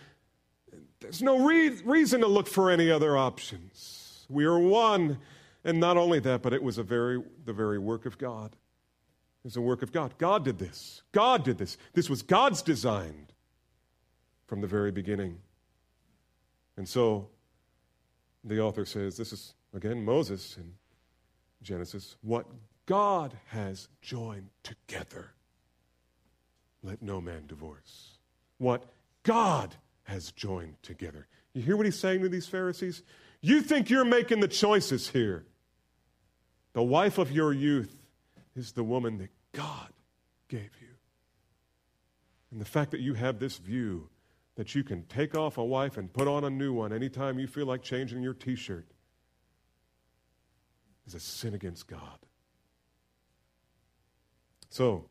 There's 0.99 1.21
no 1.21 1.45
re- 1.45 1.77
reason 1.85 2.21
to 2.21 2.27
look 2.27 2.47
for 2.47 2.71
any 2.71 2.89
other 2.89 3.15
options. 3.15 4.25
We 4.29 4.45
are 4.45 4.57
one. 4.57 5.19
And 5.63 5.79
not 5.79 5.95
only 5.95 6.19
that, 6.19 6.41
but 6.41 6.53
it 6.53 6.63
was 6.63 6.77
a 6.77 6.83
very, 6.83 7.21
the 7.45 7.53
very 7.53 7.77
work 7.77 8.05
of 8.05 8.17
God. 8.17 8.51
It 8.51 9.45
was 9.45 9.55
a 9.57 9.61
work 9.61 9.83
of 9.83 9.91
God. 9.91 10.15
God 10.17 10.43
did 10.43 10.57
this. 10.57 11.03
God 11.11 11.43
did 11.43 11.57
this. 11.57 11.77
This 11.93 12.09
was 12.09 12.21
God's 12.21 12.61
design 12.61 13.27
from 14.53 14.61
the 14.61 14.67
very 14.67 14.91
beginning. 14.91 15.39
And 16.77 16.87
so 16.87 17.29
the 18.43 18.61
author 18.61 18.85
says 18.85 19.17
this 19.17 19.33
is, 19.33 19.55
again, 19.73 20.05
Moses 20.05 20.57
in 20.57 20.73
Genesis. 21.63 22.17
What 22.21 22.45
God 22.85 23.35
has 23.47 23.87
joined 24.03 24.49
together, 24.61 25.33
let 26.83 27.01
no 27.01 27.19
man 27.19 27.47
divorce. 27.47 28.19
What 28.59 28.83
God 29.23 29.73
has 30.03 30.31
joined 30.31 30.75
together. 30.83 31.25
You 31.55 31.63
hear 31.63 31.75
what 31.75 31.87
he's 31.87 31.97
saying 31.97 32.21
to 32.21 32.29
these 32.29 32.45
Pharisees? 32.45 33.01
You 33.41 33.59
think 33.59 33.89
you're 33.89 34.05
making 34.05 34.39
the 34.39 34.47
choices 34.47 35.09
here. 35.09 35.47
The 36.73 36.83
wife 36.83 37.17
of 37.17 37.31
your 37.31 37.53
youth 37.53 38.03
is 38.55 38.73
the 38.73 38.83
woman 38.83 39.17
that 39.17 39.31
God 39.51 39.89
gave 40.47 40.69
you. 40.79 40.89
And 42.51 42.61
the 42.61 42.65
fact 42.65 42.91
that 42.91 42.99
you 42.99 43.15
have 43.15 43.39
this 43.39 43.57
view 43.57 44.09
that 44.55 44.75
you 44.75 44.83
can 44.83 45.03
take 45.03 45.35
off 45.35 45.57
a 45.57 45.63
wife 45.63 45.97
and 45.97 46.11
put 46.11 46.27
on 46.27 46.43
a 46.43 46.49
new 46.49 46.73
one 46.73 46.93
anytime 46.93 47.39
you 47.39 47.47
feel 47.47 47.65
like 47.65 47.81
changing 47.81 48.21
your 48.21 48.33
t 48.33 48.55
shirt 48.55 48.87
is 51.07 51.15
a 51.15 51.19
sin 51.19 51.53
against 51.53 51.87
God. 51.87 52.19
So, 54.69 55.05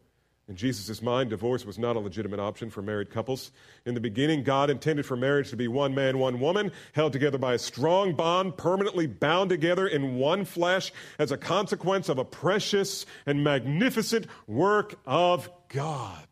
in 0.48 0.56
Jesus' 0.56 1.00
mind, 1.00 1.30
divorce 1.30 1.64
was 1.64 1.78
not 1.78 1.94
a 1.94 2.00
legitimate 2.00 2.40
option 2.40 2.68
for 2.68 2.82
married 2.82 3.10
couples. 3.10 3.52
In 3.86 3.94
the 3.94 4.00
beginning, 4.00 4.42
God 4.42 4.70
intended 4.70 5.06
for 5.06 5.16
marriage 5.16 5.50
to 5.50 5.56
be 5.56 5.68
one 5.68 5.94
man, 5.94 6.18
one 6.18 6.40
woman, 6.40 6.72
held 6.92 7.12
together 7.12 7.38
by 7.38 7.54
a 7.54 7.58
strong 7.58 8.14
bond, 8.14 8.56
permanently 8.56 9.06
bound 9.06 9.50
together 9.50 9.86
in 9.86 10.16
one 10.16 10.44
flesh 10.44 10.92
as 11.18 11.30
a 11.30 11.36
consequence 11.36 12.08
of 12.08 12.18
a 12.18 12.24
precious 12.24 13.06
and 13.24 13.44
magnificent 13.44 14.26
work 14.48 14.98
of 15.06 15.48
God. 15.68 16.26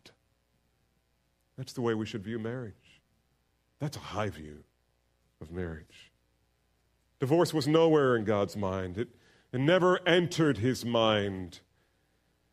That's 1.57 1.73
the 1.73 1.83
way 1.83 1.95
we 1.95 2.07
should 2.07 2.25
view 2.25 2.39
marriage. 2.39 2.75
That's 3.81 3.97
a 3.97 4.01
high 4.01 4.29
view 4.29 4.63
of 5.41 5.51
marriage. 5.51 6.13
Divorce 7.19 7.53
was 7.53 7.67
nowhere 7.67 8.15
in 8.17 8.25
God's 8.25 8.57
mind, 8.57 8.97
it, 8.99 9.09
it 9.53 9.61
never 9.61 10.07
entered 10.07 10.59
his 10.59 10.85
mind 10.85 11.61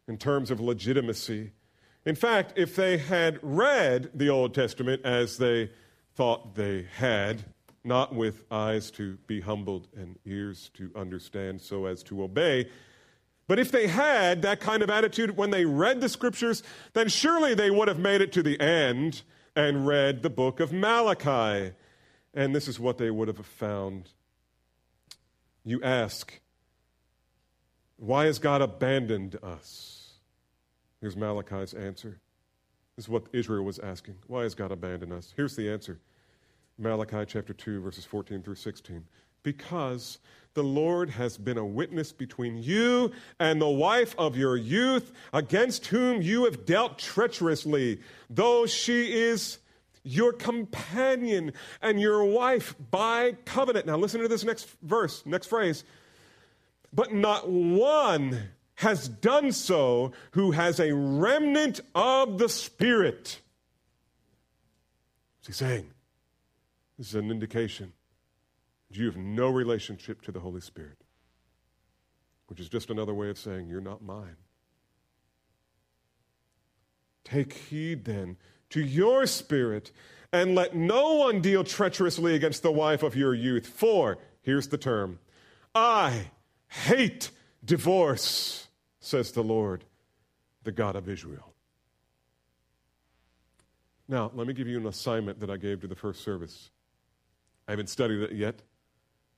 in 0.07 0.17
terms 0.17 0.49
of 0.49 0.59
legitimacy. 0.59 1.51
In 2.05 2.15
fact, 2.15 2.53
if 2.55 2.75
they 2.75 2.97
had 2.97 3.39
read 3.41 4.11
the 4.13 4.30
Old 4.30 4.53
Testament 4.53 5.01
as 5.03 5.38
they 5.38 5.69
thought 6.15 6.55
they 6.55 6.88
had, 6.95 7.43
not 7.84 8.15
with 8.15 8.45
eyes 8.49 8.89
to 8.91 9.17
be 9.28 9.41
humbled 9.41 9.88
and 9.95 10.17
ears 10.25 10.71
to 10.73 10.91
understand 10.95 11.61
so 11.61 11.86
as 11.86 12.03
to 12.03 12.23
obey, 12.23 12.69
But 13.47 13.59
if 13.59 13.71
they 13.71 13.88
had 13.88 14.41
that 14.41 14.59
kind 14.59 14.84
of 14.84 14.89
attitude 14.89 15.38
when 15.38 15.51
they 15.51 15.65
read 15.65 16.01
the 16.01 16.09
scriptures, 16.09 16.63
then 16.93 17.07
surely 17.07 17.53
they 17.55 17.71
would 17.71 17.88
have 17.88 17.99
made 17.99 18.21
it 18.21 18.34
to 18.34 18.43
the 18.43 18.59
end 18.59 19.21
and 19.57 19.87
read 19.87 20.21
the 20.21 20.29
book 20.29 20.59
of 20.59 20.71
Malachi. 20.71 21.73
And 22.35 22.55
this 22.55 22.67
is 22.67 22.79
what 22.79 22.99
they 22.99 23.09
would 23.09 23.27
have 23.27 23.43
found. 23.43 24.11
You 25.65 25.81
ask, 25.81 26.39
why 27.97 28.25
has 28.25 28.37
God 28.37 28.61
abandoned 28.61 29.35
us? 29.41 30.13
Here's 31.01 31.17
Malachi's 31.17 31.73
answer. 31.73 32.19
This 32.95 33.05
is 33.05 33.09
what 33.09 33.25
Israel 33.33 33.65
was 33.65 33.79
asking. 33.79 34.17
Why 34.27 34.43
has 34.43 34.53
God 34.53 34.71
abandoned 34.71 35.11
us? 35.11 35.33
Here's 35.35 35.55
the 35.55 35.71
answer 35.71 35.99
Malachi 36.77 37.25
chapter 37.25 37.53
2, 37.53 37.81
verses 37.81 38.05
14 38.05 38.43
through 38.43 38.55
16. 38.55 39.03
Because 39.47 40.19
the 40.55 40.63
Lord 40.63 41.11
has 41.11 41.37
been 41.37 41.57
a 41.57 41.65
witness 41.65 42.11
between 42.11 42.61
you 42.61 43.13
and 43.39 43.61
the 43.61 43.69
wife 43.69 44.13
of 44.17 44.35
your 44.35 44.57
youth, 44.57 45.13
against 45.31 45.85
whom 45.85 46.21
you 46.21 46.43
have 46.43 46.65
dealt 46.65 46.99
treacherously, 46.99 48.01
though 48.29 48.65
she 48.65 49.13
is 49.13 49.59
your 50.03 50.33
companion 50.33 51.53
and 51.81 52.01
your 52.01 52.25
wife 52.25 52.75
by 52.91 53.37
covenant. 53.45 53.85
Now, 53.85 53.95
listen 53.95 54.19
to 54.19 54.27
this 54.27 54.43
next 54.43 54.67
verse, 54.81 55.25
next 55.25 55.47
phrase. 55.47 55.85
But 56.91 57.13
not 57.13 57.49
one 57.49 58.49
has 58.75 59.07
done 59.07 59.53
so 59.53 60.11
who 60.31 60.51
has 60.51 60.81
a 60.81 60.93
remnant 60.93 61.79
of 61.95 62.37
the 62.37 62.49
Spirit. 62.49 63.39
What's 65.39 65.47
he 65.47 65.53
saying? 65.53 65.87
This 66.97 67.07
is 67.07 67.15
an 67.15 67.31
indication 67.31 67.93
you 68.89 69.05
have 69.05 69.17
no 69.17 69.49
relationship 69.49 70.21
to 70.23 70.31
the 70.31 70.39
Holy 70.39 70.61
Spirit, 70.61 70.97
which 72.47 72.59
is 72.59 72.69
just 72.69 72.89
another 72.89 73.13
way 73.13 73.29
of 73.29 73.38
saying, 73.38 73.67
You're 73.67 73.81
not 73.81 74.01
mine. 74.01 74.38
Take 77.23 77.53
heed 77.53 78.05
then 78.05 78.38
to 78.69 78.81
your 78.81 79.25
spirit, 79.25 79.91
and 80.31 80.55
let 80.55 80.75
no 80.75 81.15
one 81.15 81.41
deal 81.41 81.63
treacherously 81.63 82.35
against 82.35 82.63
the 82.63 82.71
wife 82.71 83.03
of 83.03 83.15
your 83.15 83.33
youth. 83.33 83.67
For, 83.67 84.17
here's 84.41 84.67
the 84.67 84.77
term, 84.77 85.19
I 85.75 86.31
hate 86.67 87.31
divorce, 87.63 88.67
says 88.99 89.31
the 89.33 89.43
Lord, 89.43 89.83
the 90.63 90.71
God 90.71 90.95
of 90.95 91.09
Israel. 91.09 91.53
Now, 94.07 94.31
let 94.33 94.47
me 94.47 94.53
give 94.53 94.69
you 94.69 94.77
an 94.77 94.85
assignment 94.85 95.41
that 95.41 95.49
I 95.49 95.57
gave 95.57 95.81
to 95.81 95.88
the 95.88 95.95
first 95.95 96.23
service. 96.23 96.71
I 97.67 97.71
haven't 97.71 97.89
studied 97.89 98.21
it 98.21 98.31
yet 98.31 98.61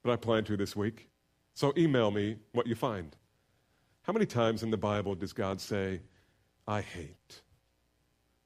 but 0.04 0.12
I 0.12 0.16
plan 0.16 0.44
to 0.46 0.58
this 0.58 0.76
week. 0.76 1.10
So 1.54 1.74
email 1.78 2.12
me 2.12 2.38
what 2.54 2.68
you 2.68 2.76
find. 2.76 3.16
How 4.04 4.14
many 4.14 4.26
times 4.26 4.64
in 4.64 4.72
the 4.72 4.78
Bible 4.78 5.16
does 5.16 5.34
God 5.34 5.60
say, 5.60 6.02
I 6.68 6.82
hate? 6.82 7.42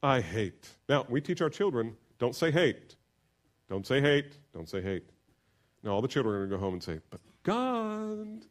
I 0.01 0.19
hate. 0.19 0.69
Now, 0.89 1.05
we 1.07 1.21
teach 1.21 1.41
our 1.41 1.49
children 1.49 1.95
don't 2.19 2.35
say 2.35 2.51
hate. 2.51 2.95
Don't 3.69 3.85
say 3.85 3.99
hate. 3.99 4.37
Don't 4.53 4.69
say 4.69 4.81
hate. 4.81 5.09
Now, 5.83 5.91
all 5.91 6.01
the 6.01 6.07
children 6.07 6.35
are 6.35 6.39
going 6.39 6.49
to 6.51 6.55
go 6.55 6.59
home 6.61 6.73
and 6.75 6.83
say, 6.83 6.99
but 7.09 7.19
God. 7.43 8.45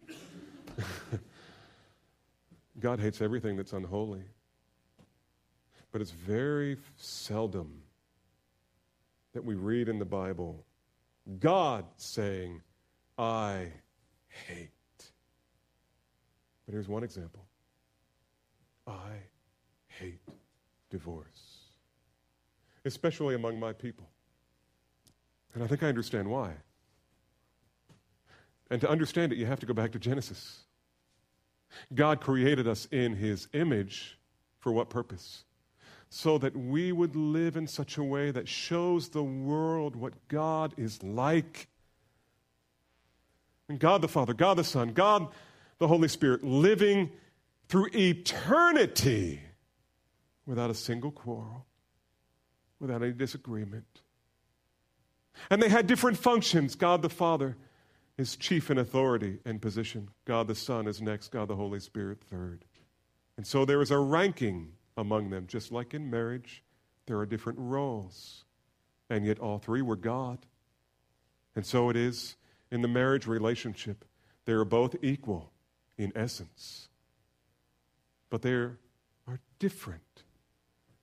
God 2.81 3.01
hates 3.01 3.21
everything 3.23 3.57
that's 3.57 3.73
unholy. 3.73 4.25
But 5.91 6.01
it's 6.01 6.11
very 6.11 6.77
seldom 6.97 7.83
that 9.33 9.45
we 9.45 9.55
read 9.55 9.89
in 9.89 9.99
the 9.99 10.05
Bible 10.05 10.65
God 11.39 11.85
saying, 11.97 12.63
I 13.19 13.69
hate. 14.29 14.71
But 16.67 16.73
here's 16.73 16.89
one 16.89 17.05
example 17.05 17.45
I 18.87 19.11
hate 19.87 20.21
divorce, 20.91 21.69
especially 22.85 23.35
among 23.35 23.59
my 23.59 23.73
people. 23.73 24.09
And 25.55 25.63
I 25.63 25.67
think 25.67 25.83
I 25.83 25.89
understand 25.89 26.29
why. 26.29 26.53
And 28.71 28.81
to 28.81 28.89
understand 28.89 29.33
it, 29.33 29.39
you 29.39 29.47
have 29.47 29.61
to 29.61 29.67
go 29.67 29.75
back 29.75 29.93
to 29.93 29.99
Genesis. 29.99 30.61
God 31.95 32.21
created 32.21 32.67
us 32.67 32.87
in 32.91 33.17
his 33.17 33.49
image 33.53 34.19
for 34.61 34.73
what 34.73 34.89
purpose? 34.89 35.45
So 36.09 36.39
that 36.39 36.57
we 36.57 36.93
would 36.93 37.17
live 37.17 37.57
in 37.57 37.67
such 37.67 37.97
a 37.99 38.03
way 38.03 38.31
that 38.31 38.49
shows 38.49 39.09
the 39.09 39.23
world 39.23 39.97
what 39.97 40.29
God 40.29 40.75
is 40.77 41.03
like 41.03 41.69
and 43.73 43.81
God 43.81 44.03
the 44.03 44.09
Father, 44.09 44.35
God 44.35 44.59
the 44.59 44.65
Son, 44.65 44.93
God 44.93 45.29
the 45.79 45.89
Holy 45.89 46.07
Spirit 46.07 46.45
living 46.45 47.11
through 47.69 47.89
eternity 47.95 49.41
without 50.45 50.69
a 50.69 50.75
single 50.75 51.11
quarrel, 51.11 51.65
without 52.79 53.03
any 53.03 53.15
disagreement. 53.15 54.03
And 55.49 55.63
they 55.63 55.71
had 55.71 55.87
different 55.87 56.19
functions. 56.19 56.75
God 56.75 57.01
the 57.01 57.09
Father 57.09 57.57
is 58.19 58.37
chief 58.37 58.71
in 58.71 58.77
authority 58.77 59.39
and 59.47 59.63
position, 59.63 60.11
God 60.27 60.49
the 60.49 60.55
Son 60.55 60.87
is 60.87 61.01
next, 61.01 61.29
God 61.29 61.49
the 61.49 61.57
Holy 61.57 61.81
Spirit 61.81 62.19
third. 62.31 62.67
And 63.39 63.47
so 63.47 63.65
there 63.65 63.81
is 63.81 63.91
a 63.91 63.99
ranking 63.99 64.73
among 64.99 65.31
them, 65.31 65.47
just 65.47 65.73
like 65.73 65.95
in 65.95 66.11
marriage, 66.11 66.63
there 67.07 67.19
are 67.19 67.25
different 67.25 67.59
roles. 67.59 68.45
And 69.09 69.25
yet 69.25 69.39
all 69.39 69.59
three 69.59 69.81
were 69.81 69.97
God. 69.97 70.45
And 71.57 71.65
so 71.65 71.89
it 71.89 71.97
is 71.97 72.37
in 72.73 72.81
the 72.81 72.89
marriage 72.89 73.27
relationship, 73.29 74.05
they 74.47 74.53
are 74.53 74.65
both 74.65 74.97
equal 75.03 75.53
in 75.99 76.11
essence, 76.17 76.89
but 78.31 78.43
they 78.43 78.53
are 78.53 78.79
different 79.61 80.25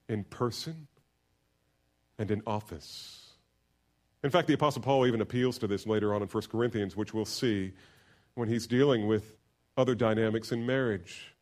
in 0.09 0.25
person 0.25 0.87
and 2.17 2.31
in 2.31 2.41
office. 2.45 3.33
In 4.23 4.31
fact, 4.31 4.47
the 4.47 4.53
Apostle 4.53 4.81
Paul 4.81 5.05
even 5.05 5.21
appeals 5.21 5.57
to 5.59 5.67
this 5.67 5.87
later 5.87 6.13
on 6.13 6.21
in 6.21 6.27
1 6.27 6.43
Corinthians, 6.51 6.97
which 6.97 7.13
we'll 7.13 7.23
see 7.23 7.71
when 8.33 8.49
he's 8.49 8.67
dealing 8.67 9.07
with 9.07 9.37
other 9.77 9.95
dynamics 9.95 10.51
in 10.51 10.65
marriage. 10.65 11.33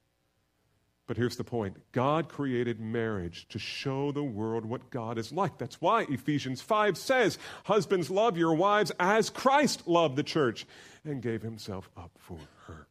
But 1.07 1.15
here's 1.15 1.37
the 1.37 1.43
point 1.45 1.77
God 1.93 2.27
created 2.27 2.79
marriage 2.79 3.47
to 3.49 3.57
show 3.57 4.11
the 4.11 4.23
world 4.23 4.65
what 4.65 4.89
God 4.89 5.17
is 5.17 5.31
like. 5.31 5.57
That's 5.57 5.81
why 5.81 6.03
Ephesians 6.03 6.61
5 6.61 6.97
says, 6.97 7.39
Husbands, 7.63 8.11
love 8.11 8.37
your 8.37 8.53
wives 8.53 8.91
as 8.99 9.29
Christ 9.29 9.87
loved 9.87 10.17
the 10.17 10.23
church 10.23 10.67
and 11.05 11.21
gave 11.21 11.41
himself 11.41 11.89
up 11.95 12.11
for 12.19 12.37
her. 12.65 12.87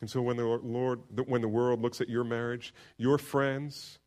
And 0.00 0.08
so 0.08 0.22
when 0.22 0.36
the 0.36 0.44
Lord, 0.44 1.00
when 1.26 1.42
the 1.42 1.48
world 1.48 1.82
looks 1.82 2.00
at 2.00 2.08
your 2.08 2.24
marriage, 2.24 2.72
your 2.96 3.18
friends, 3.18 3.98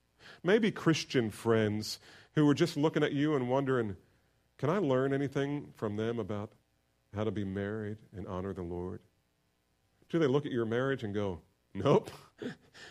maybe 0.44 0.72
Christian 0.72 1.30
friends 1.30 2.00
who 2.34 2.48
are 2.50 2.54
just 2.54 2.78
looking 2.78 3.04
at 3.04 3.12
you 3.12 3.36
and 3.36 3.50
wondering, 3.50 3.96
can 4.58 4.70
I 4.70 4.78
learn 4.78 5.14
anything 5.14 5.74
from 5.76 5.98
them 5.98 6.18
about 6.18 6.52
how 7.14 7.26
to 7.26 7.32
be 7.32 7.44
married 7.44 7.98
and 8.16 8.26
honor 8.26 8.54
the 8.54 8.62
Lord? 8.64 9.02
Do 10.10 10.18
they 10.18 10.28
look 10.28 10.46
at 10.46 10.52
your 10.52 10.66
marriage 10.66 11.04
and 11.04 11.14
go, 11.14 11.42
Nope, 11.74 12.12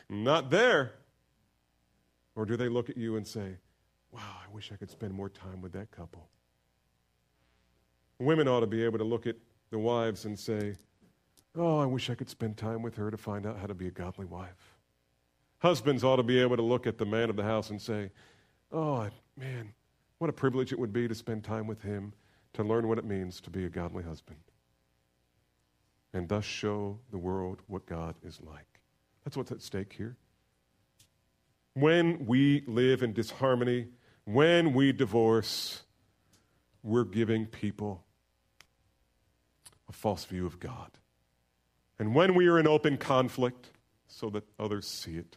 not 0.08 0.50
there. 0.50 0.92
Or 2.34 2.46
do 2.46 2.56
they 2.56 2.68
look 2.68 2.88
at 2.88 2.96
you 2.96 3.16
and 3.16 3.26
say, 3.26 3.56
Wow, 4.12 4.20
I 4.20 4.52
wish 4.52 4.72
I 4.72 4.76
could 4.76 4.90
spend 4.90 5.12
more 5.12 5.28
time 5.28 5.60
with 5.60 5.72
that 5.72 5.90
couple? 5.90 6.28
Women 8.18 8.48
ought 8.48 8.60
to 8.60 8.66
be 8.66 8.84
able 8.84 8.98
to 8.98 9.04
look 9.04 9.26
at 9.26 9.36
the 9.70 9.78
wives 9.78 10.24
and 10.24 10.38
say, 10.38 10.74
Oh, 11.56 11.78
I 11.78 11.86
wish 11.86 12.10
I 12.10 12.14
could 12.14 12.28
spend 12.28 12.56
time 12.56 12.82
with 12.82 12.96
her 12.96 13.10
to 13.10 13.16
find 13.16 13.46
out 13.46 13.58
how 13.58 13.66
to 13.66 13.74
be 13.74 13.88
a 13.88 13.90
godly 13.90 14.26
wife. 14.26 14.76
Husbands 15.58 16.02
ought 16.02 16.16
to 16.16 16.22
be 16.22 16.40
able 16.40 16.56
to 16.56 16.62
look 16.62 16.86
at 16.86 16.96
the 16.96 17.04
man 17.04 17.28
of 17.28 17.36
the 17.36 17.42
house 17.42 17.70
and 17.70 17.80
say, 17.80 18.10
Oh, 18.72 19.08
man, 19.36 19.72
what 20.18 20.30
a 20.30 20.32
privilege 20.32 20.72
it 20.72 20.78
would 20.78 20.92
be 20.92 21.06
to 21.06 21.14
spend 21.14 21.44
time 21.44 21.66
with 21.66 21.82
him 21.82 22.12
to 22.54 22.64
learn 22.64 22.88
what 22.88 22.98
it 22.98 23.04
means 23.04 23.40
to 23.42 23.50
be 23.50 23.64
a 23.64 23.68
godly 23.68 24.02
husband 24.02 24.38
and 26.12 26.28
thus 26.28 26.44
show 26.44 26.98
the 27.10 27.18
world 27.18 27.60
what 27.66 27.86
God 27.86 28.14
is 28.22 28.40
like. 28.40 28.69
That's 29.24 29.36
what's 29.36 29.52
at 29.52 29.62
stake 29.62 29.92
here. 29.92 30.16
When 31.74 32.26
we 32.26 32.64
live 32.66 33.02
in 33.02 33.12
disharmony, 33.12 33.88
when 34.24 34.72
we 34.74 34.92
divorce, 34.92 35.82
we're 36.82 37.04
giving 37.04 37.46
people 37.46 38.04
a 39.88 39.92
false 39.92 40.24
view 40.24 40.46
of 40.46 40.58
God. 40.58 40.90
And 41.98 42.14
when 42.14 42.34
we 42.34 42.46
are 42.46 42.58
in 42.58 42.66
open 42.66 42.96
conflict, 42.96 43.70
so 44.08 44.30
that 44.30 44.44
others 44.58 44.86
see 44.86 45.16
it, 45.16 45.36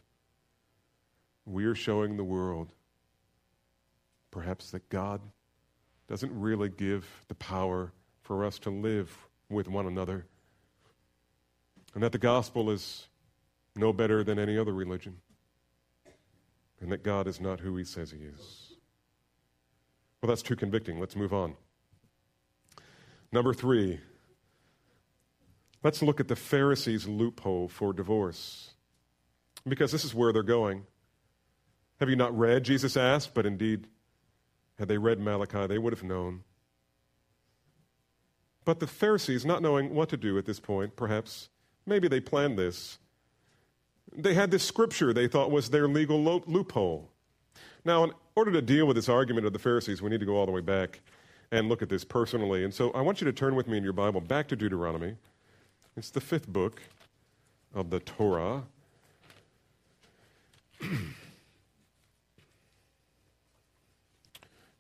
we 1.46 1.66
are 1.66 1.76
showing 1.76 2.18
the 2.18 2.24
world 2.24 2.74
perhaps 4.32 4.72
that 4.72 4.90
God 4.90 5.22
doesn't 6.08 6.32
really 6.34 6.70
give 6.70 7.08
the 7.28 7.36
power 7.36 7.92
for 8.22 8.44
us 8.44 8.58
to 8.60 8.70
live 8.70 9.28
with 9.50 9.68
one 9.68 9.86
another, 9.86 10.26
and 11.94 12.02
that 12.02 12.12
the 12.12 12.18
gospel 12.18 12.72
is 12.72 13.08
no 13.76 13.94
better 13.94 14.24
than 14.24 14.40
any 14.40 14.58
other 14.58 14.74
religion, 14.74 15.18
and 16.80 16.92
that 16.92 17.04
God 17.04 17.28
is 17.28 17.40
not 17.40 17.60
who 17.60 17.76
he 17.78 17.84
says 17.84 18.12
he 18.12 18.20
is. 18.20 18.74
Well, 20.22 20.30
that's 20.30 20.42
too 20.42 20.56
convicting. 20.56 21.00
Let's 21.00 21.16
move 21.16 21.34
on. 21.34 21.56
Number 23.32 23.54
three, 23.54 24.00
Let's 25.84 26.02
look 26.02 26.22
at 26.22 26.30
the 26.30 26.36
Pharisees' 26.36 27.08
loophole 27.08 27.68
for 27.68 27.92
divorce. 27.92 28.72
Because 29.68 29.92
this 29.92 30.06
is 30.06 30.16
where 30.16 30.32
they're 30.32 30.42
going. 30.42 30.86
Have 32.00 32.10
you 32.10 32.16
not 32.16 32.38
read? 32.38 32.64
Jesus 32.64 32.96
asked, 32.96 33.34
but 33.34 33.46
indeed, 33.46 33.88
had 34.80 34.88
they 34.88 34.98
read 34.98 35.20
Malachi, 35.20 35.68
they 35.68 35.78
would 35.78 35.94
have 35.94 36.04
known. 36.04 36.44
But 38.66 38.80
the 38.80 38.88
Pharisees, 38.88 39.46
not 39.46 39.62
knowing 39.62 39.94
what 39.94 40.10
to 40.10 40.18
do 40.18 40.38
at 40.38 40.46
this 40.46 40.60
point, 40.60 40.96
perhaps, 40.96 41.50
maybe 41.86 42.08
they 42.08 42.22
planned 42.22 42.58
this. 42.58 42.98
They 44.16 44.34
had 44.34 44.52
this 44.52 44.64
scripture 44.64 45.14
they 45.14 45.28
thought 45.28 45.52
was 45.52 45.70
their 45.70 45.88
legal 45.88 46.22
lo- 46.22 46.44
loophole. 46.46 47.10
Now, 47.86 48.04
in 48.04 48.12
order 48.36 48.52
to 48.52 48.62
deal 48.62 48.86
with 48.86 48.96
this 48.96 49.10
argument 49.10 49.46
of 49.46 49.54
the 49.54 49.60
Pharisees, 49.60 50.02
we 50.02 50.10
need 50.10 50.20
to 50.20 50.26
go 50.26 50.36
all 50.36 50.46
the 50.46 50.52
way 50.52 50.62
back 50.62 51.02
and 51.52 51.70
look 51.70 51.82
at 51.82 51.90
this 51.90 52.04
personally. 52.04 52.64
And 52.64 52.74
so 52.74 52.92
I 52.92 53.02
want 53.02 53.22
you 53.22 53.26
to 53.26 53.34
turn 53.34 53.56
with 53.56 53.68
me 53.68 53.78
in 53.78 53.84
your 53.84 53.94
Bible 53.94 54.22
back 54.22 54.48
to 54.50 54.56
Deuteronomy. 54.56 55.16
It's 55.96 56.10
the 56.10 56.22
fifth 56.22 56.48
book 56.48 56.82
of 57.74 57.90
the 57.90 58.00
Torah. 58.00 58.64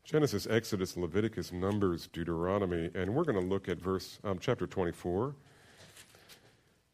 Genesis, 0.03 0.47
Exodus, 0.47 0.95
Leviticus, 0.97 1.51
Numbers, 1.51 2.07
Deuteronomy, 2.07 2.89
and 2.93 3.13
we're 3.13 3.23
going 3.23 3.39
to 3.39 3.45
look 3.45 3.67
at 3.69 3.79
verse 3.79 4.19
um, 4.23 4.38
chapter 4.39 4.67
24. 4.67 5.34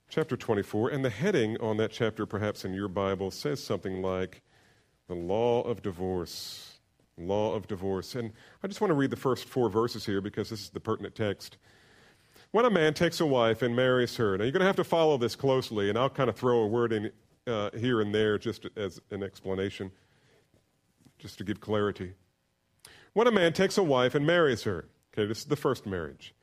Chapter 0.10 0.36
24, 0.36 0.90
and 0.90 1.06
the 1.06 1.12
heading 1.12 1.56
on 1.62 1.78
that 1.78 1.92
chapter, 1.92 2.26
perhaps 2.26 2.66
in 2.66 2.74
your 2.74 2.88
Bible, 2.88 3.30
says 3.30 3.64
something 3.64 4.02
like 4.02 4.42
the 5.08 5.14
law 5.14 5.62
of 5.62 5.84
divorce. 5.84 6.80
Law 7.16 7.54
of 7.54 7.68
divorce. 7.68 8.16
And 8.16 8.34
I 8.64 8.68
just 8.68 8.82
want 8.82 8.90
to 8.90 8.96
read 8.96 9.12
the 9.12 9.16
first 9.16 9.46
four 9.48 9.70
verses 9.70 10.08
here 10.08 10.20
because 10.20 10.50
this 10.50 10.62
is 10.62 10.70
the 10.72 10.80
pertinent 10.80 11.14
text. 11.14 11.58
When 12.50 12.66
a 12.66 12.72
man 12.72 12.96
takes 12.96 13.20
a 13.20 13.26
wife 13.28 13.62
and 13.62 13.76
marries 13.76 14.16
her, 14.16 14.36
now 14.36 14.46
you're 14.46 14.52
going 14.52 14.62
to 14.62 14.66
have 14.66 14.78
to 14.78 14.84
follow 14.84 15.16
this 15.20 15.36
closely, 15.36 15.90
and 15.90 15.98
I'll 15.98 16.10
kind 16.10 16.28
of 16.30 16.36
throw 16.36 16.62
a 16.62 16.68
word 16.68 16.92
in 16.92 17.12
uh, 17.46 17.70
here 17.78 18.02
and 18.02 18.14
there 18.14 18.40
just 18.40 18.66
as 18.76 19.00
an 19.12 19.22
explanation, 19.22 19.92
just 21.20 21.38
to 21.38 21.44
give 21.44 21.60
clarity. 21.60 22.14
When 23.14 23.28
a 23.28 23.32
man 23.32 23.54
takes 23.54 23.78
a 23.78 23.84
wife 23.84 24.16
and 24.16 24.26
marries 24.26 24.64
her, 24.64 24.88
okay, 25.14 25.28
this 25.28 25.40
is 25.40 25.46
the 25.46 25.56
first 25.56 25.86
marriage, 25.86 26.34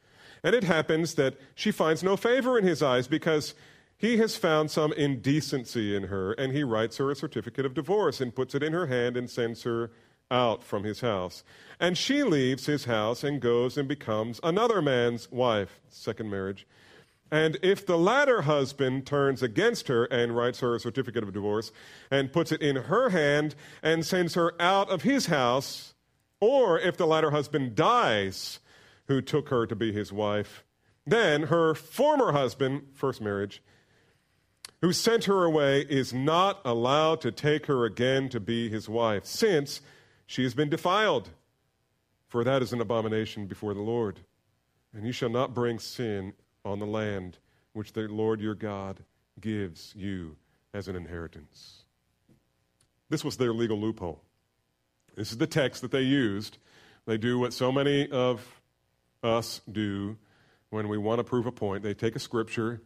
and 0.46 0.54
it 0.54 0.62
happens 0.62 1.14
that 1.14 1.34
she 1.56 1.72
finds 1.72 2.04
no 2.04 2.16
favor 2.16 2.56
in 2.56 2.64
his 2.64 2.80
eyes 2.80 3.08
because 3.08 3.52
he 3.98 4.18
has 4.18 4.36
found 4.36 4.70
some 4.70 4.92
indecency 4.92 5.96
in 5.96 6.04
her, 6.04 6.34
and 6.34 6.52
he 6.52 6.62
writes 6.62 6.98
her 6.98 7.10
a 7.10 7.16
certificate 7.16 7.66
of 7.66 7.74
divorce 7.74 8.20
and 8.20 8.32
puts 8.32 8.54
it 8.54 8.62
in 8.62 8.72
her 8.72 8.86
hand 8.86 9.16
and 9.16 9.28
sends 9.28 9.64
her 9.64 9.90
out 10.30 10.62
from 10.62 10.84
his 10.84 11.00
house. 11.00 11.42
And 11.80 11.98
she 11.98 12.22
leaves 12.22 12.66
his 12.66 12.84
house 12.84 13.24
and 13.24 13.40
goes 13.40 13.76
and 13.76 13.88
becomes 13.88 14.38
another 14.44 14.80
man's 14.80 15.28
wife, 15.32 15.80
second 15.88 16.30
marriage. 16.30 16.64
And 17.28 17.58
if 17.60 17.84
the 17.84 17.98
latter 17.98 18.42
husband 18.42 19.04
turns 19.04 19.42
against 19.42 19.88
her 19.88 20.04
and 20.04 20.36
writes 20.36 20.60
her 20.60 20.76
a 20.76 20.80
certificate 20.80 21.24
of 21.24 21.32
divorce 21.32 21.72
and 22.08 22.32
puts 22.32 22.52
it 22.52 22.62
in 22.62 22.76
her 22.76 23.08
hand 23.08 23.56
and 23.82 24.06
sends 24.06 24.34
her 24.34 24.54
out 24.62 24.90
of 24.90 25.02
his 25.02 25.26
house, 25.26 25.94
or 26.40 26.78
if 26.78 26.96
the 26.96 27.06
latter 27.08 27.32
husband 27.32 27.74
dies 27.74 28.60
who 29.08 29.20
took 29.20 29.48
her 29.48 29.66
to 29.66 29.76
be 29.76 29.92
his 29.92 30.12
wife, 30.12 30.64
then 31.06 31.44
her 31.44 31.74
former 31.74 32.32
husband, 32.32 32.82
first 32.92 33.20
marriage, 33.20 33.62
who 34.80 34.92
sent 34.92 35.24
her 35.24 35.44
away 35.44 35.80
is 35.80 36.12
not 36.12 36.60
allowed 36.64 37.20
to 37.22 37.32
take 37.32 37.66
her 37.66 37.84
again 37.84 38.28
to 38.28 38.40
be 38.40 38.68
his 38.68 38.88
wife, 38.88 39.24
since 39.24 39.80
she 40.26 40.42
has 40.42 40.54
been 40.54 40.68
defiled. 40.68 41.30
For 42.28 42.44
that 42.44 42.62
is 42.62 42.72
an 42.72 42.80
abomination 42.80 43.46
before 43.46 43.72
the 43.72 43.80
Lord. 43.80 44.20
And 44.92 45.06
you 45.06 45.12
shall 45.12 45.28
not 45.28 45.54
bring 45.54 45.78
sin 45.78 46.34
on 46.64 46.78
the 46.78 46.86
land 46.86 47.38
which 47.72 47.92
the 47.92 48.02
Lord 48.02 48.40
your 48.40 48.54
God 48.54 49.04
gives 49.40 49.94
you 49.96 50.36
as 50.74 50.88
an 50.88 50.96
inheritance. 50.96 51.84
This 53.08 53.24
was 53.24 53.36
their 53.36 53.52
legal 53.52 53.78
loophole. 53.78 54.22
This 55.14 55.30
is 55.30 55.38
the 55.38 55.46
text 55.46 55.82
that 55.82 55.92
they 55.92 56.02
used. 56.02 56.58
They 57.06 57.16
do 57.16 57.38
what 57.38 57.52
so 57.52 57.70
many 57.70 58.10
of 58.10 58.55
us 59.26 59.60
do 59.70 60.16
when 60.70 60.88
we 60.88 60.98
want 60.98 61.18
to 61.18 61.24
prove 61.24 61.46
a 61.46 61.52
point. 61.52 61.82
They 61.82 61.94
take 61.94 62.16
a 62.16 62.20
scripture 62.20 62.80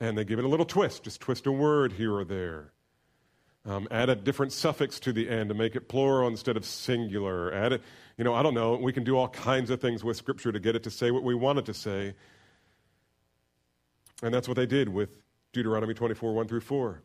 and 0.00 0.16
they 0.18 0.24
give 0.24 0.38
it 0.38 0.44
a 0.44 0.48
little 0.48 0.66
twist, 0.66 1.04
just 1.04 1.20
twist 1.20 1.46
a 1.46 1.52
word 1.52 1.92
here 1.92 2.14
or 2.14 2.24
there. 2.24 2.72
Um, 3.64 3.88
add 3.90 4.08
a 4.08 4.14
different 4.14 4.52
suffix 4.52 5.00
to 5.00 5.12
the 5.12 5.28
end 5.28 5.48
to 5.48 5.54
make 5.54 5.74
it 5.74 5.88
plural 5.88 6.28
instead 6.28 6.56
of 6.56 6.64
singular. 6.64 7.52
Add 7.52 7.72
it, 7.72 7.82
you 8.16 8.22
know, 8.22 8.32
I 8.32 8.42
don't 8.42 8.54
know. 8.54 8.76
We 8.76 8.92
can 8.92 9.02
do 9.02 9.16
all 9.16 9.28
kinds 9.28 9.70
of 9.70 9.80
things 9.80 10.04
with 10.04 10.16
Scripture 10.16 10.52
to 10.52 10.60
get 10.60 10.76
it 10.76 10.84
to 10.84 10.90
say 10.90 11.10
what 11.10 11.24
we 11.24 11.34
want 11.34 11.58
it 11.58 11.64
to 11.66 11.74
say. 11.74 12.14
And 14.22 14.32
that's 14.32 14.46
what 14.46 14.56
they 14.56 14.66
did 14.66 14.88
with 14.88 15.20
Deuteronomy 15.52 15.94
24, 15.94 16.32
1 16.32 16.46
through 16.46 16.60
4. 16.60 17.02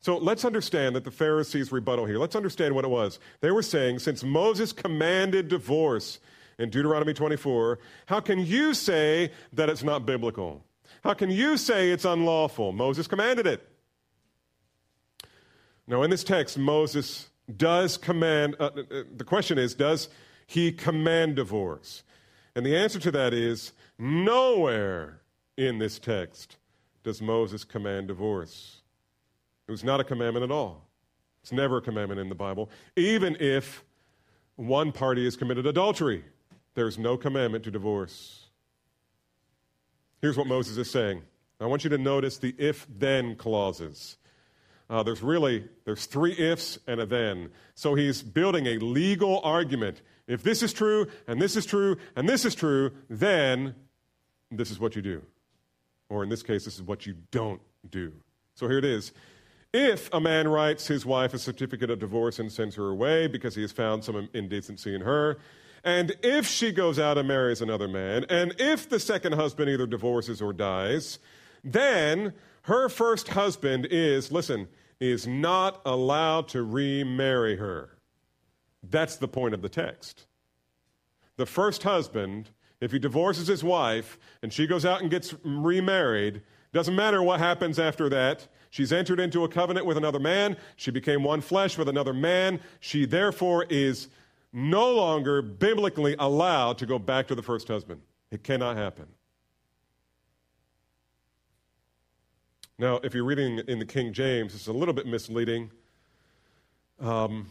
So 0.00 0.16
let's 0.16 0.44
understand 0.44 0.96
that 0.96 1.04
the 1.04 1.10
Pharisees' 1.10 1.70
rebuttal 1.70 2.06
here, 2.06 2.18
let's 2.18 2.34
understand 2.34 2.74
what 2.74 2.84
it 2.84 2.90
was. 2.90 3.20
They 3.40 3.50
were 3.50 3.62
saying, 3.62 4.00
since 4.00 4.24
Moses 4.24 4.72
commanded 4.72 5.48
divorce 5.48 6.18
in 6.60 6.68
Deuteronomy 6.68 7.14
24, 7.14 7.78
how 8.06 8.20
can 8.20 8.38
you 8.38 8.74
say 8.74 9.32
that 9.54 9.70
it's 9.70 9.82
not 9.82 10.04
biblical? 10.04 10.62
How 11.02 11.14
can 11.14 11.30
you 11.30 11.56
say 11.56 11.90
it's 11.90 12.04
unlawful? 12.04 12.72
Moses 12.72 13.06
commanded 13.06 13.46
it. 13.46 13.66
Now, 15.86 16.02
in 16.02 16.10
this 16.10 16.22
text, 16.22 16.58
Moses 16.58 17.30
does 17.56 17.96
command, 17.96 18.56
uh, 18.60 18.70
uh, 18.76 19.02
the 19.16 19.24
question 19.24 19.58
is, 19.58 19.74
does 19.74 20.10
he 20.46 20.70
command 20.70 21.34
divorce? 21.34 22.04
And 22.54 22.66
the 22.66 22.76
answer 22.76 23.00
to 23.00 23.10
that 23.12 23.32
is 23.32 23.72
nowhere 23.98 25.22
in 25.56 25.78
this 25.78 25.98
text 25.98 26.58
does 27.02 27.22
Moses 27.22 27.64
command 27.64 28.08
divorce. 28.08 28.82
It 29.66 29.70
was 29.70 29.82
not 29.82 29.98
a 29.98 30.04
commandment 30.04 30.44
at 30.44 30.50
all. 30.50 30.88
It's 31.42 31.52
never 31.52 31.78
a 31.78 31.82
commandment 31.82 32.20
in 32.20 32.28
the 32.28 32.34
Bible. 32.34 32.68
Even 32.96 33.36
if 33.40 33.82
one 34.56 34.92
party 34.92 35.24
has 35.24 35.36
committed 35.36 35.66
adultery, 35.66 36.22
there's 36.74 36.98
no 36.98 37.16
commandment 37.16 37.64
to 37.64 37.70
divorce. 37.70 38.48
Here's 40.20 40.36
what 40.36 40.46
Moses 40.46 40.76
is 40.76 40.90
saying. 40.90 41.22
I 41.60 41.66
want 41.66 41.84
you 41.84 41.90
to 41.90 41.98
notice 41.98 42.38
the 42.38 42.54
if 42.58 42.86
then 42.88 43.36
clauses. 43.36 44.16
Uh, 44.88 45.02
there's 45.02 45.22
really 45.22 45.68
there's 45.84 46.06
three 46.06 46.32
ifs 46.32 46.78
and 46.86 47.00
a 47.00 47.06
then. 47.06 47.50
So 47.74 47.94
he's 47.94 48.22
building 48.22 48.66
a 48.66 48.78
legal 48.78 49.40
argument. 49.44 50.02
If 50.26 50.42
this 50.42 50.62
is 50.62 50.72
true 50.72 51.06
and 51.26 51.40
this 51.40 51.56
is 51.56 51.66
true 51.66 51.96
and 52.16 52.28
this 52.28 52.44
is 52.44 52.54
true, 52.54 52.92
then 53.08 53.74
this 54.50 54.70
is 54.70 54.80
what 54.80 54.96
you 54.96 55.02
do. 55.02 55.22
Or 56.08 56.22
in 56.22 56.28
this 56.28 56.42
case, 56.42 56.64
this 56.64 56.74
is 56.74 56.82
what 56.82 57.06
you 57.06 57.14
don't 57.30 57.60
do. 57.88 58.12
So 58.54 58.68
here 58.68 58.78
it 58.78 58.84
is. 58.84 59.12
If 59.72 60.12
a 60.12 60.20
man 60.20 60.48
writes 60.48 60.88
his 60.88 61.06
wife 61.06 61.32
a 61.34 61.38
certificate 61.38 61.90
of 61.90 62.00
divorce 62.00 62.40
and 62.40 62.50
sends 62.50 62.74
her 62.74 62.88
away 62.88 63.28
because 63.28 63.54
he 63.54 63.62
has 63.62 63.70
found 63.70 64.02
some 64.02 64.28
indecency 64.34 64.92
in 64.94 65.02
her, 65.02 65.38
and 65.84 66.14
if 66.22 66.46
she 66.46 66.72
goes 66.72 66.98
out 66.98 67.18
and 67.18 67.26
marries 67.26 67.62
another 67.62 67.88
man, 67.88 68.24
and 68.28 68.54
if 68.58 68.88
the 68.88 69.00
second 69.00 69.32
husband 69.32 69.70
either 69.70 69.86
divorces 69.86 70.42
or 70.42 70.52
dies, 70.52 71.18
then 71.64 72.32
her 72.62 72.88
first 72.88 73.28
husband 73.28 73.86
is, 73.90 74.30
listen, 74.30 74.68
is 75.00 75.26
not 75.26 75.80
allowed 75.86 76.48
to 76.48 76.62
remarry 76.62 77.56
her. 77.56 77.96
That's 78.82 79.16
the 79.16 79.28
point 79.28 79.54
of 79.54 79.62
the 79.62 79.68
text. 79.68 80.26
The 81.36 81.46
first 81.46 81.82
husband, 81.82 82.50
if 82.80 82.92
he 82.92 82.98
divorces 82.98 83.46
his 83.46 83.64
wife 83.64 84.18
and 84.42 84.52
she 84.52 84.66
goes 84.66 84.84
out 84.84 85.00
and 85.00 85.10
gets 85.10 85.34
remarried, 85.42 86.42
doesn't 86.72 86.94
matter 86.94 87.22
what 87.22 87.40
happens 87.40 87.78
after 87.78 88.08
that. 88.10 88.46
She's 88.68 88.92
entered 88.92 89.18
into 89.18 89.42
a 89.42 89.48
covenant 89.48 89.86
with 89.86 89.96
another 89.96 90.20
man. 90.20 90.56
She 90.76 90.90
became 90.90 91.24
one 91.24 91.40
flesh 91.40 91.76
with 91.76 91.88
another 91.88 92.14
man. 92.14 92.60
She 92.78 93.04
therefore 93.06 93.66
is 93.68 94.08
no 94.52 94.92
longer 94.92 95.42
biblically 95.42 96.16
allowed 96.18 96.78
to 96.78 96.86
go 96.86 96.98
back 96.98 97.28
to 97.28 97.34
the 97.34 97.42
first 97.42 97.68
husband. 97.68 98.00
It 98.30 98.42
cannot 98.42 98.76
happen. 98.76 99.06
Now, 102.78 102.96
if 103.02 103.14
you're 103.14 103.24
reading 103.24 103.60
in 103.68 103.78
the 103.78 103.84
King 103.84 104.12
James, 104.12 104.54
it's 104.54 104.66
a 104.66 104.72
little 104.72 104.94
bit 104.94 105.06
misleading. 105.06 105.70
Um, 106.98 107.46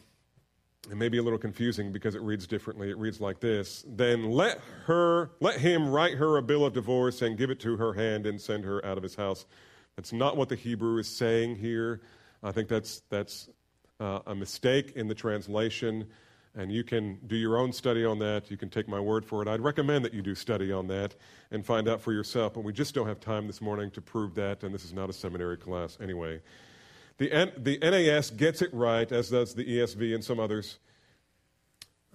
it 0.90 0.98
may 0.98 1.08
be 1.08 1.20
a 1.20 1.24
little 1.24 1.38
confusing 1.38 1.92
because 1.92 2.16
it 2.16 2.22
reads 2.22 2.48
differently. 2.48 2.90
It 2.90 2.98
reads 2.98 3.22
like 3.22 3.40
this 3.40 3.86
Then 3.88 4.32
let 4.32 4.60
her, 4.86 5.32
let 5.40 5.60
him 5.60 5.90
write 5.90 6.16
her 6.16 6.38
a 6.38 6.42
bill 6.42 6.66
of 6.66 6.74
divorce 6.74 7.22
and 7.22 7.38
give 7.38 7.52
it 7.52 7.60
to 7.62 7.78
her 7.78 7.94
hand 7.94 8.26
and 8.26 8.42
send 8.42 8.66
her 8.66 8.84
out 8.84 8.98
of 8.98 9.04
his 9.04 9.16
house. 9.16 9.46
That's 9.96 10.14
not 10.14 10.36
what 10.36 10.50
the 10.50 10.56
Hebrew 10.56 10.98
is 10.98 11.08
saying 11.08 11.58
here. 11.58 12.02
I 12.42 12.52
think 12.52 12.70
that's, 12.70 13.04
that's 13.10 13.50
uh, 14.00 14.20
a 14.26 14.34
mistake 14.34 14.94
in 14.96 15.08
the 15.08 15.14
translation 15.14 16.08
and 16.56 16.72
you 16.72 16.84
can 16.84 17.20
do 17.28 17.36
your 17.36 17.58
own 17.58 17.72
study 17.72 18.04
on 18.04 18.20
that. 18.20 18.50
You 18.50 18.58
can 18.58 18.70
take 18.70 18.88
my 18.88 19.00
word 19.00 19.26
for 19.26 19.42
it. 19.42 19.48
I'd 19.48 19.62
recommend 19.62 20.04
that 20.06 20.14
you 20.14 20.22
do 20.22 20.36
study 20.36 20.72
on 20.72 20.88
that 20.88 21.16
and 21.52 21.66
find 21.66 21.88
out 21.88 22.02
for 22.02 22.12
yourself, 22.12 22.54
but 22.54 22.64
we 22.64 22.74
just 22.74 22.94
don't 22.94 23.08
have 23.08 23.20
time 23.20 23.48
this 23.48 23.62
morning 23.62 23.92
to 23.92 24.02
prove 24.02 24.36
that, 24.36 24.64
and 24.64 24.74
this 24.74 24.84
is 24.84 24.94
not 24.94 25.10
a 25.10 25.14
seminary 25.14 25.58
class 25.58 25.98
anyway. 26.02 26.42
The, 27.18 27.32
N- 27.32 27.52
the 27.58 27.78
NAS 27.80 28.32
gets 28.32 28.62
it 28.62 28.74
right, 28.74 29.12
as 29.12 29.30
does 29.30 29.54
the 29.54 29.66
ESV 29.66 30.16
and 30.16 30.24
some 30.24 30.40
others. 30.40 30.80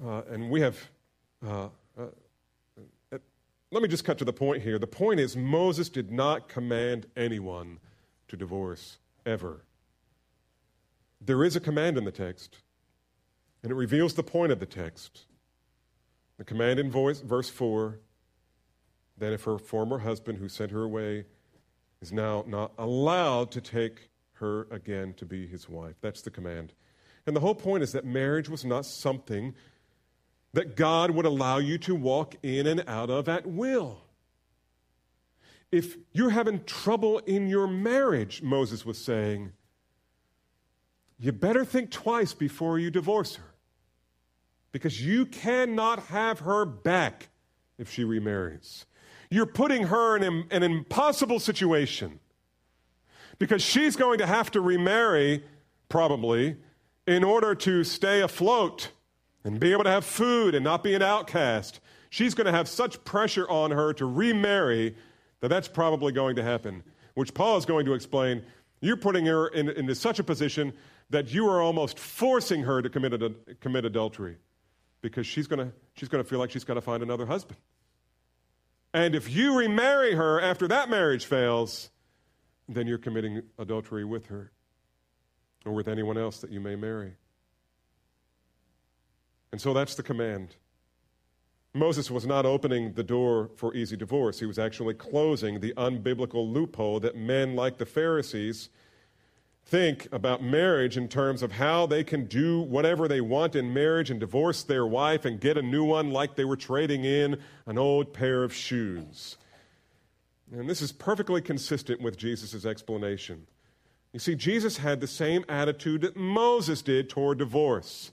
Uh, 0.05 0.23
and 0.31 0.51
we 0.51 0.61
have, 0.61 0.79
uh, 1.47 1.69
uh, 1.99 3.19
let 3.71 3.83
me 3.83 3.89
just 3.89 4.05
cut 4.05 4.19
to 4.19 4.25
the 4.25 4.33
point 4.33 4.63
here. 4.63 4.79
The 4.79 4.87
point 4.87 5.21
is, 5.21 5.37
Moses 5.37 5.89
did 5.89 6.11
not 6.11 6.49
command 6.49 7.07
anyone 7.17 7.79
to 8.29 8.37
divorce, 8.37 8.99
ever. 9.27 9.65
There 11.21 11.45
is 11.45 11.55
a 11.55 11.61
command 11.61 11.97
in 11.97 12.05
the 12.05 12.11
text, 12.13 12.59
and 13.65 13.73
it 13.73 13.77
reveals 13.77 14.13
the 14.13 14.23
point 14.23 14.53
of 14.53 14.61
the 14.61 14.67
text. 14.67 15.25
The 16.37 16.45
command 16.45 16.79
in 16.79 16.91
voice, 16.91 17.21
verse 17.21 17.49
4 17.49 17.99
that 19.17 19.33
if 19.33 19.45
her 19.45 19.59
former 19.59 19.99
husband 19.99 20.39
who 20.39 20.49
sent 20.49 20.71
her 20.73 20.83
away 20.83 21.25
is 22.03 22.13
now 22.13 22.45
not 22.47 22.73
allowed 22.77 23.51
to 23.53 23.61
take 23.61 24.11
her 24.35 24.67
again 24.71 25.15
to 25.15 25.25
be 25.25 25.47
his 25.47 25.69
wife. 25.69 25.95
That's 26.01 26.21
the 26.21 26.31
command. 26.31 26.73
And 27.27 27.35
the 27.35 27.41
whole 27.41 27.55
point 27.55 27.85
is 27.85 27.93
that 27.93 28.05
marriage 28.05 28.49
was 28.49 28.65
not 28.65 28.85
something 28.85 29.55
that 30.53 30.77
God 30.77 31.13
would 31.13 31.25
allow 31.25 31.59
you 31.59 31.79
to 31.79 31.95
walk 31.95 32.35
in 32.43 32.67
and 32.67 32.85
out 32.87 33.09
of 33.09 33.29
at 33.29 33.47
will. 33.47 34.03
If 35.73 35.97
you're 36.13 36.31
having 36.31 36.65
trouble 36.65 37.19
in 37.21 37.49
your 37.49 37.69
marriage, 37.69 38.43
Moses 38.43 38.85
was 38.85 38.99
saying, 38.99 39.53
you 41.19 41.33
better 41.33 41.65
think 41.65 41.91
twice 41.91 42.35
before 42.35 42.79
you 42.79 42.91
divorce 42.91 43.37
her. 43.37 43.54
Because 44.75 45.01
you 45.01 45.25
cannot 45.25 46.01
have 46.07 46.41
her 46.41 46.65
back 46.65 47.29
if 47.79 47.93
she 47.93 48.03
remarries. 48.03 48.87
You're 49.31 49.47
putting 49.47 49.85
her 49.85 50.17
in 50.17 50.49
an 50.51 50.63
impossible 50.65 51.39
situation 51.39 52.19
because 53.39 53.63
she's 53.63 53.95
going 53.95 54.19
to 54.19 54.27
have 54.27 54.51
to 54.51 54.61
remarry, 54.61 55.45
probably, 55.89 56.57
in 57.07 57.23
order 57.23 57.55
to 57.55 57.85
stay 57.85 58.21
afloat 58.21 58.91
and 59.45 59.61
be 59.61 59.71
able 59.71 59.85
to 59.85 59.91
have 59.91 60.05
food 60.05 60.57
and 60.57 60.65
not 60.65 60.83
be 60.83 60.93
an 60.95 61.03
outcast. 61.03 61.79
She's 62.11 62.35
going 62.35 62.47
to 62.47 62.53
have 62.53 62.67
such 62.67 63.05
pressure 63.05 63.49
on 63.49 63.71
her 63.71 63.93
to 63.93 64.07
remarry 64.07 64.97
that 65.39 65.51
that's 65.51 65.69
probably 65.69 66.13
going 66.13 66.35
to 66.35 66.43
happen, 66.43 66.83
which 67.15 67.33
Paul 67.33 67.59
is 67.59 67.65
going 67.65 67.87
to 67.87 67.95
explain. 67.95 68.43
You're 68.81 68.97
putting 68.97 69.27
her 69.27 69.47
in, 69.47 69.69
into 69.69 69.95
such 69.95 70.19
a 70.19 70.25
position 70.25 70.73
that 71.11 71.33
you 71.33 71.49
are 71.49 71.63
almost 71.63 71.97
forcing 71.97 72.65
her 72.65 72.83
to 72.83 72.91
commit, 72.91 73.23
ad- 73.23 73.61
commit 73.61 73.85
adultery 73.85 74.39
because 75.05 75.27
she's 75.27 75.47
going 75.47 75.59
to 75.59 75.71
she's 75.93 76.09
going 76.09 76.25
to 76.25 76.29
feel 76.29 76.39
like 76.39 76.51
she's 76.51 76.65
got 76.65 76.75
to 76.75 76.81
find 76.81 77.03
another 77.03 77.27
husband. 77.27 77.59
And 78.95 79.15
if 79.15 79.29
you 79.29 79.59
remarry 79.59 80.15
her 80.15 80.41
after 80.41 80.67
that 80.69 80.89
marriage 80.89 81.27
fails, 81.27 81.91
then 82.71 82.87
you're 82.87 82.97
committing 82.97 83.43
adultery 83.59 84.07
with 84.07 84.29
her 84.29 84.51
or 85.67 85.73
with 85.73 85.89
anyone 85.89 86.17
else 86.17 86.39
that 86.39 86.51
you 86.51 86.59
may 86.59 86.75
marry. 86.75 87.17
And 89.53 89.61
so 89.61 89.75
that's 89.75 89.95
the 89.95 90.03
command. 90.03 90.57
Moses 91.75 92.11
was 92.11 92.25
not 92.25 92.47
opening 92.47 92.95
the 92.95 93.05
door 93.05 93.51
for 93.57 93.75
easy 93.75 93.99
divorce. 93.99 94.41
He 94.41 94.47
was 94.47 94.59
actually 94.59 94.95
closing 94.95 95.61
the 95.61 95.75
unbiblical 95.77 96.51
loophole 96.51 96.99
that 97.01 97.15
men 97.15 97.55
like 97.55 97.77
the 97.77 97.85
Pharisees 97.85 98.71
think 99.67 100.09
about 100.13 100.43
marriage 100.43 100.97
in 100.97 101.09
terms 101.09 101.43
of 101.43 101.53
how 101.53 101.87
they 101.87 102.05
can 102.05 102.27
do 102.27 102.61
whatever 102.61 103.09
they 103.09 103.21
want 103.21 103.57
in 103.57 103.73
marriage 103.73 104.11
and 104.11 104.21
divorce 104.21 104.63
their 104.63 104.87
wife 104.87 105.25
and 105.25 105.41
get 105.41 105.57
a 105.57 105.63
new 105.63 105.85
one 105.85 106.11
like 106.11 106.37
they 106.37 106.45
were 106.45 106.57
trading 106.57 107.05
in 107.05 107.41
an 107.67 107.79
old 107.79 108.13
pair 108.13 108.45
of 108.45 108.55
shoes. 108.55 109.37
And 110.53 110.69
this 110.69 110.83
is 110.83 110.93
perfectly 110.93 111.41
consistent 111.41 112.01
with 112.01 112.17
Jesus' 112.17 112.65
explanation. 112.65 113.47
You 114.13 114.21
see, 114.21 114.37
Jesus 114.37 114.77
had 114.77 115.01
the 115.01 115.09
same 115.09 115.45
attitude 115.49 116.03
that 116.03 116.17
Moses 116.17 116.83
did 116.83 117.11
toward 117.11 117.39
divorce, 117.39 118.13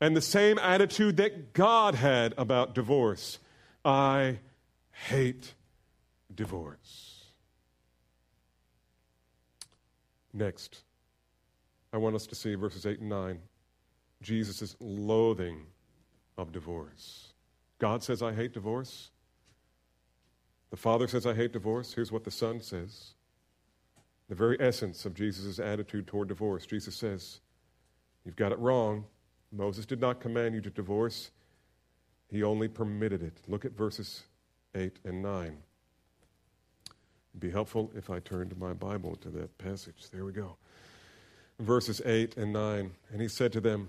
and 0.00 0.16
the 0.16 0.20
same 0.20 0.58
attitude 0.58 1.16
that 1.16 1.54
God 1.54 1.96
had 1.96 2.34
about 2.36 2.74
divorce. 2.74 3.38
I 3.84 4.38
hate 5.08 5.54
divorce. 6.32 7.11
Next, 10.32 10.82
I 11.92 11.98
want 11.98 12.14
us 12.14 12.26
to 12.26 12.34
see 12.34 12.54
verses 12.54 12.86
8 12.86 13.00
and 13.00 13.08
9 13.08 13.38
Jesus' 14.22 14.76
loathing 14.80 15.66
of 16.38 16.52
divorce. 16.52 17.32
God 17.78 18.02
says, 18.02 18.22
I 18.22 18.32
hate 18.32 18.52
divorce. 18.52 19.10
The 20.70 20.76
Father 20.76 21.08
says, 21.08 21.26
I 21.26 21.34
hate 21.34 21.52
divorce. 21.52 21.92
Here's 21.92 22.12
what 22.12 22.24
the 22.24 22.30
Son 22.30 22.60
says. 22.60 23.14
The 24.28 24.34
very 24.34 24.56
essence 24.60 25.04
of 25.04 25.14
Jesus' 25.14 25.58
attitude 25.58 26.06
toward 26.06 26.28
divorce. 26.28 26.64
Jesus 26.64 26.94
says, 26.94 27.40
You've 28.24 28.36
got 28.36 28.52
it 28.52 28.58
wrong. 28.58 29.04
Moses 29.50 29.84
did 29.84 30.00
not 30.00 30.20
command 30.20 30.54
you 30.54 30.60
to 30.62 30.70
divorce, 30.70 31.30
he 32.30 32.42
only 32.42 32.68
permitted 32.68 33.22
it. 33.22 33.36
Look 33.46 33.66
at 33.66 33.72
verses 33.72 34.22
8 34.74 34.98
and 35.04 35.22
9. 35.22 35.58
It'd 37.32 37.40
be 37.40 37.50
helpful 37.50 37.90
if 37.96 38.10
I 38.10 38.18
turned 38.20 38.56
my 38.58 38.72
Bible 38.72 39.16
to 39.16 39.30
that 39.30 39.56
passage. 39.58 40.10
There 40.12 40.24
we 40.24 40.32
go. 40.32 40.56
Verses 41.58 42.02
8 42.04 42.36
and 42.36 42.52
9. 42.52 42.90
And 43.10 43.22
he 43.22 43.28
said 43.28 43.52
to 43.52 43.60
them, 43.60 43.88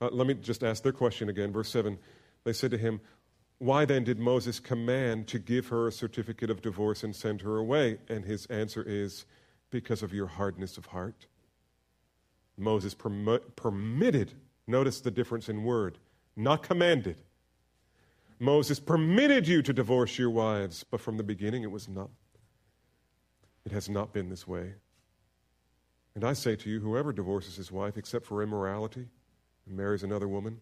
uh, 0.00 0.08
let 0.12 0.26
me 0.26 0.34
just 0.34 0.62
ask 0.62 0.82
their 0.82 0.92
question 0.92 1.28
again. 1.28 1.52
Verse 1.52 1.70
7. 1.70 1.98
They 2.44 2.52
said 2.52 2.70
to 2.70 2.78
him, 2.78 3.00
Why 3.58 3.84
then 3.84 4.04
did 4.04 4.18
Moses 4.18 4.60
command 4.60 5.26
to 5.28 5.38
give 5.38 5.68
her 5.68 5.88
a 5.88 5.92
certificate 5.92 6.50
of 6.50 6.62
divorce 6.62 7.02
and 7.02 7.14
send 7.14 7.40
her 7.42 7.56
away? 7.56 7.98
And 8.08 8.24
his 8.24 8.46
answer 8.46 8.82
is, 8.86 9.26
Because 9.70 10.02
of 10.02 10.14
your 10.14 10.26
hardness 10.26 10.78
of 10.78 10.86
heart. 10.86 11.26
Moses 12.56 12.94
perm- 12.94 13.40
permitted, 13.56 14.34
notice 14.66 15.00
the 15.00 15.10
difference 15.10 15.48
in 15.48 15.64
word, 15.64 15.98
not 16.36 16.62
commanded. 16.62 17.16
Moses 18.40 18.78
permitted 18.78 19.48
you 19.48 19.62
to 19.62 19.72
divorce 19.72 20.18
your 20.18 20.30
wives, 20.30 20.84
but 20.88 21.00
from 21.00 21.16
the 21.16 21.24
beginning 21.24 21.64
it 21.64 21.70
was 21.70 21.88
not 21.88 22.10
it 23.68 23.72
has 23.72 23.90
not 23.90 24.14
been 24.14 24.30
this 24.30 24.48
way. 24.48 24.72
And 26.14 26.24
I 26.24 26.32
say 26.32 26.56
to 26.56 26.70
you, 26.70 26.80
whoever 26.80 27.12
divorces 27.12 27.56
his 27.56 27.70
wife 27.70 27.98
except 27.98 28.24
for 28.24 28.42
immorality 28.42 29.06
and 29.66 29.76
marries 29.76 30.02
another 30.02 30.26
woman 30.26 30.58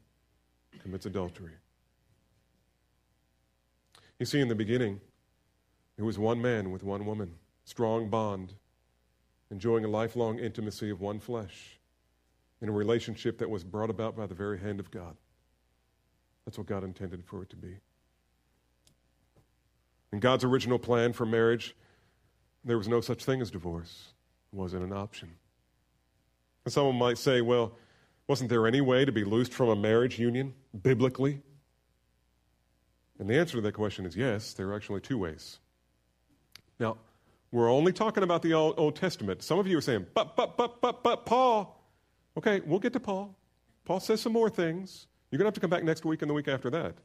commits 0.81 1.07
adultery. 1.07 1.53
You 4.19 4.27
see, 4.27 4.41
in 4.41 4.49
the 4.49 4.57
beginning, 4.57 5.01
it 5.97 6.03
was 6.03 6.19
one 6.19 6.43
man 6.43 6.73
with 6.73 6.83
one 6.83 7.07
woman, 7.07 7.35
strong 7.65 8.11
bond, 8.11 8.55
enjoying 9.53 9.85
a 9.85 9.89
lifelong 9.89 10.41
intimacy 10.41 10.91
of 10.91 11.01
one 11.01 11.21
flesh 11.21 11.79
in 12.61 12.69
a 12.69 12.73
relationship 12.73 13.39
that 13.39 13.49
was 13.49 13.63
brought 13.63 13.89
about 13.89 14.17
by 14.17 14.27
the 14.27 14.35
very 14.35 14.59
hand 14.59 14.81
of 14.81 14.91
God. 14.91 15.15
That's 16.45 16.59
what 16.59 16.67
God 16.67 16.83
intended 16.83 17.25
for 17.25 17.45
it 17.45 17.51
to 17.51 17.57
be. 17.57 17.77
In 20.13 20.19
God's 20.19 20.43
original 20.43 20.81
plan 20.81 21.13
for 21.13 21.25
marriage, 21.25 21.77
there 22.67 22.77
was 22.77 22.89
no 22.89 23.01
such 23.01 23.25
thing 23.25 23.41
as 23.41 23.51
divorce. 23.51 24.09
It 24.53 24.57
wasn't 24.57 24.83
an 24.85 24.93
option. 24.93 25.31
And 26.65 26.73
someone 26.73 26.97
might 26.97 27.17
say, 27.17 27.41
well, 27.41 27.73
wasn't 28.27 28.51
there 28.51 28.67
any 28.67 28.81
way 28.81 29.05
to 29.05 29.13
be 29.13 29.25
loosed 29.25 29.55
from 29.55 29.69
a 29.69 29.77
marriage 29.77 30.19
union 30.19 30.53
biblically? 30.83 31.41
And 33.19 33.31
the 33.31 33.39
answer 33.39 33.55
to 33.55 33.61
that 33.63 33.73
question 33.73 34.05
is 34.05 34.17
yes, 34.17 34.53
there 34.53 34.69
are 34.69 34.75
actually 34.75 35.01
two 35.01 35.17
ways. 35.17 35.61
Now, 36.79 36.99
we're 37.53 37.71
only 37.71 37.93
talking 37.93 38.25
about 38.25 38.43
the 38.43 38.53
Old, 38.53 38.97
Testament. 38.97 39.43
Some 39.43 39.59
of 39.61 39.67
you 39.69 39.79
are 39.79 39.81
saying, 39.81 40.07
but, 40.13 40.37
but, 40.37 40.57
but, 40.57 40.81
but, 40.83 41.03
but, 41.05 41.25
Paul. 41.25 41.81
Okay, 42.37 42.61
we'll 42.67 42.81
get 42.81 42.93
to 42.93 43.01
Paul. 43.01 43.35
Paul 43.85 44.01
says 44.01 44.21
some 44.21 44.33
more 44.33 44.51
things. 44.51 45.07
You're 45.31 45.39
going 45.39 45.45
to 45.45 45.49
have 45.49 45.55
to 45.55 45.61
come 45.61 45.71
back 45.71 45.85
next 45.85 46.05
week 46.05 46.23
and 46.23 46.29
the 46.29 46.35
week 46.35 46.49
after 46.49 46.69
that. 46.71 46.97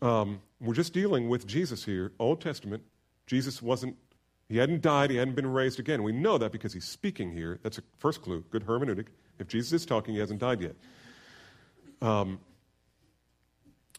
Um, 0.00 0.40
we're 0.60 0.74
just 0.74 0.92
dealing 0.92 1.28
with 1.28 1.46
Jesus 1.46 1.84
here, 1.84 2.12
Old 2.18 2.40
Testament. 2.40 2.82
Jesus 3.26 3.60
wasn't 3.60 3.96
he 4.52 4.58
hadn't 4.58 4.82
died, 4.82 5.10
he 5.10 5.16
hadn't 5.16 5.34
been 5.34 5.50
raised 5.50 5.80
again. 5.80 6.02
We 6.02 6.12
know 6.12 6.36
that 6.36 6.52
because 6.52 6.74
he's 6.74 6.84
speaking 6.84 7.32
here. 7.32 7.58
That's 7.62 7.78
a 7.78 7.82
first 7.96 8.20
clue, 8.20 8.44
good 8.50 8.66
hermeneutic. 8.66 9.06
If 9.38 9.48
Jesus 9.48 9.72
is 9.72 9.86
talking, 9.86 10.12
he 10.12 10.20
hasn't 10.20 10.40
died 10.40 10.60
yet. 10.60 10.76
Um, 12.02 12.38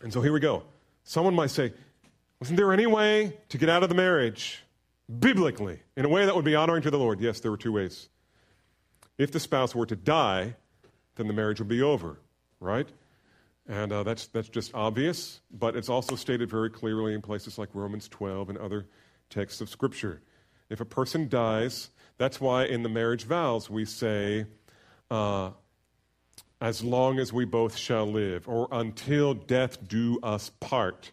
and 0.04 0.14
so 0.14 0.22
here 0.22 0.32
we 0.32 0.39
go. 0.39 0.62
Someone 1.06 1.34
might 1.34 1.49
say, 1.49 1.74
Wasn't 2.39 2.56
there 2.56 2.72
any 2.72 2.86
way 2.86 3.36
to 3.49 3.58
get 3.58 3.68
out 3.68 3.82
of 3.82 3.89
the 3.89 3.95
marriage 3.95 4.64
biblically 5.20 5.80
in 5.97 6.06
a 6.06 6.08
way 6.08 6.24
that 6.24 6.36
would 6.36 6.45
be 6.45 6.54
honoring 6.54 6.84
to 6.84 6.91
the 6.91 6.99
Lord? 6.99 7.20
Yes, 7.20 7.39
there 7.39 7.49
were 7.49 7.58
two 7.58 7.72
ways. 7.72 8.10
If 9.18 9.32
the 9.32 9.39
spouse 9.39 9.74
were 9.74 9.88
to 9.88 9.95
die, 9.95 10.56
then 11.16 11.26
the 11.26 11.34
marriage 11.34 11.58
would 11.58 11.68
be 11.68 11.82
over, 11.82 12.20
right? 12.60 12.88
And 13.68 13.91
uh, 13.91 14.04
that's, 14.04 14.28
that's 14.28 14.49
just 14.49 14.76
obvious, 14.76 15.41
but 15.49 15.76
it's 15.76 15.89
also 15.89 16.16
stated 16.16 16.47
very 16.47 16.70
clearly 16.70 17.16
in 17.16 17.24
places 17.24 17.58
like 17.58 17.70
Romans 17.74 18.08
12 18.08 18.49
and 18.49 18.60
other 18.60 18.86
texts 19.32 19.60
of 19.60 19.68
Scripture. 19.68 20.22
If 20.74 20.82
a 20.82 20.86
person 20.86 21.30
dies, 21.30 21.91
that's 22.17 22.41
why 22.41 22.65
in 22.65 22.82
the 22.82 22.89
marriage 22.89 23.26
vows 23.26 23.69
we 23.69 23.86
say, 23.86 24.47
uh, 25.11 25.51
as 26.59 26.84
long 26.84 27.19
as 27.19 27.32
we 27.32 27.45
both 27.45 27.78
shall 27.78 28.07
live, 28.07 28.47
or 28.49 28.67
until 28.71 29.36
death 29.36 29.88
do 29.88 30.19
us 30.24 30.49
part, 30.59 31.11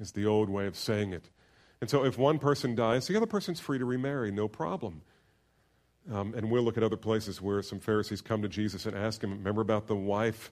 is 0.00 0.12
the 0.12 0.24
old 0.24 0.48
way 0.48 0.66
of 0.66 0.78
saying 0.78 1.12
it. 1.12 1.28
And 1.82 1.90
so 1.90 2.06
if 2.06 2.16
one 2.16 2.38
person 2.38 2.74
dies, 2.74 3.06
the 3.06 3.18
other 3.18 3.26
person's 3.26 3.60
free 3.60 3.78
to 3.78 3.84
remarry, 3.84 4.30
no 4.32 4.48
problem. 4.48 5.02
Um, 6.10 6.32
and 6.34 6.50
we'll 6.50 6.62
look 6.62 6.78
at 6.78 6.82
other 6.82 6.96
places 6.96 7.42
where 7.42 7.60
some 7.60 7.80
Pharisees 7.80 8.22
come 8.22 8.40
to 8.40 8.48
Jesus 8.48 8.86
and 8.86 8.96
ask 8.96 9.22
him, 9.22 9.32
remember 9.32 9.60
about 9.60 9.88
the 9.88 9.94
wife 9.94 10.50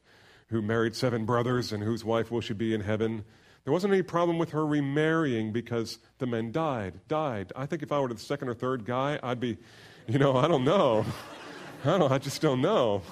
who 0.49 0.61
married 0.61 0.95
seven 0.95 1.25
brothers 1.25 1.73
and 1.73 1.83
whose 1.83 2.05
wife 2.05 2.31
will 2.31 2.43
she 2.43 2.53
be 2.53 2.75
in 2.75 2.83
heaven? 2.83 3.25
There 3.65 3.73
wasn't 3.73 3.93
any 3.93 4.03
problem 4.03 4.39
with 4.39 4.51
her 4.51 4.67
remarrying 4.67 5.53
because 5.53 5.99
the 6.19 6.27
men 6.27 6.51
died, 6.51 6.95
died. 7.09 7.53
I 7.55 7.67
think 7.67 7.83
if 7.83 7.93
I 7.93 8.01
were 8.01 8.09
the 8.09 8.19
second 8.19 8.49
or 8.49 8.55
third 8.55 8.85
guy, 8.85 9.19
I'd 9.23 9.41
be, 9.41 9.59
you 10.07 10.19
know, 10.19 10.37
I 10.37 10.49
don't 10.49 10.65
know. 10.65 11.05
I 11.85 11.99
don't 11.99 12.13
I 12.13 12.19
just 12.19 12.43
don't 12.43 12.61
know. 12.61 13.03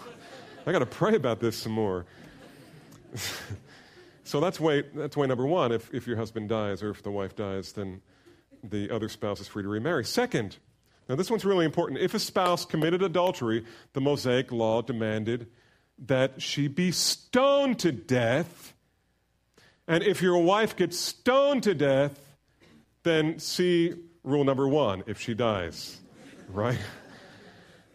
I 0.66 0.72
got 0.72 0.80
to 0.80 0.86
pray 0.86 1.14
about 1.14 1.40
this 1.40 1.56
some 1.56 1.72
more. 1.72 2.04
so 4.24 4.40
that's 4.40 4.60
way, 4.60 4.84
that's 4.94 5.16
way 5.16 5.26
number 5.26 5.46
one. 5.46 5.72
If, 5.72 5.92
if 5.94 6.06
your 6.06 6.16
husband 6.16 6.48
dies 6.48 6.82
or 6.82 6.90
if 6.90 7.02
the 7.02 7.10
wife 7.10 7.34
dies, 7.34 7.72
then 7.72 8.02
the 8.62 8.90
other 8.90 9.08
spouse 9.08 9.40
is 9.40 9.48
free 9.48 9.62
to 9.62 9.68
remarry. 9.68 10.04
Second, 10.04 10.58
now 11.08 11.14
this 11.14 11.30
one's 11.30 11.44
really 11.44 11.64
important. 11.64 12.00
If 12.00 12.14
a 12.14 12.18
spouse 12.18 12.64
committed 12.64 13.02
adultery, 13.02 13.64
the 13.94 14.00
Mosaic 14.00 14.52
law 14.52 14.82
demanded 14.82 15.48
that 16.06 16.42
she 16.42 16.68
be 16.68 16.92
stoned 16.92 17.78
to 17.80 17.92
death. 17.92 18.74
And 19.88 20.04
if 20.04 20.20
your 20.20 20.36
wife 20.38 20.76
gets 20.76 20.98
stoned 20.98 21.62
to 21.62 21.74
death, 21.74 22.20
then 23.04 23.38
see 23.38 23.94
rule 24.22 24.44
number 24.44 24.68
one 24.68 25.02
if 25.06 25.18
she 25.18 25.32
dies, 25.32 25.98
right? 26.50 26.78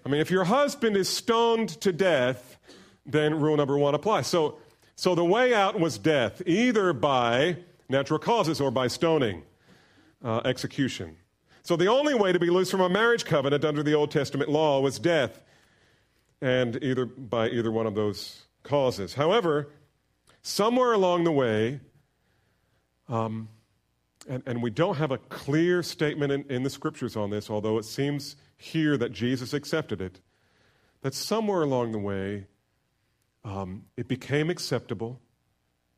I 0.04 0.10
mean, 0.10 0.20
if 0.20 0.32
your 0.32 0.44
husband 0.44 0.98
is 0.98 1.08
stoned 1.08 1.70
to 1.82 1.94
death, 1.94 2.58
then 3.06 3.40
rule 3.40 3.56
number 3.56 3.78
one 3.78 3.94
applies. 3.94 4.26
So, 4.26 4.58
so 4.96 5.14
the 5.14 5.24
way 5.24 5.54
out 5.54 5.80
was 5.80 6.00
death, 6.00 6.42
either 6.48 6.94
by 6.94 7.58
natural 7.90 8.20
causes 8.20 8.60
or 8.60 8.72
by 8.72 8.88
stoning, 8.88 9.44
uh, 10.24 10.42
execution. 10.46 11.18
So 11.62 11.76
the 11.76 11.88
only 11.88 12.16
way 12.16 12.32
to 12.32 12.40
be 12.40 12.50
loose 12.50 12.72
from 12.72 12.82
a 12.82 12.90
marriage 12.90 13.24
covenant 13.24 13.64
under 13.64 13.84
the 13.84 13.94
Old 13.94 14.10
Testament 14.10 14.50
law 14.50 14.82
was 14.82 14.98
death, 14.98 15.40
and 16.42 16.84
either 16.84 17.06
by 17.06 17.50
either 17.50 17.72
one 17.72 17.86
of 17.86 17.94
those 17.94 18.46
causes. 18.64 19.14
However, 19.14 19.70
somewhere 20.44 20.94
along 20.94 21.24
the 21.24 21.32
way, 21.32 21.80
um, 23.10 23.50
and, 24.28 24.44
and 24.46 24.62
we 24.62 24.70
don't 24.70 24.98
have 24.98 25.12
a 25.12 25.18
clear 25.18 25.82
statement 25.82 26.32
in, 26.32 26.44
in 26.50 26.64
the 26.64 26.70
scriptures 26.70 27.16
on 27.16 27.30
this, 27.30 27.50
although 27.50 27.78
it 27.78 27.86
seems 27.86 28.36
here 28.56 28.96
that 28.98 29.12
Jesus 29.12 29.54
accepted 29.54 30.02
it, 30.02 30.22
that 31.02 31.14
somewhere 31.14 31.64
along 31.64 31.92
the 31.92 32.00
way, 32.00 32.46
um, 33.44 33.84
it 33.98 34.08
became 34.08 34.50
acceptable 34.50 35.20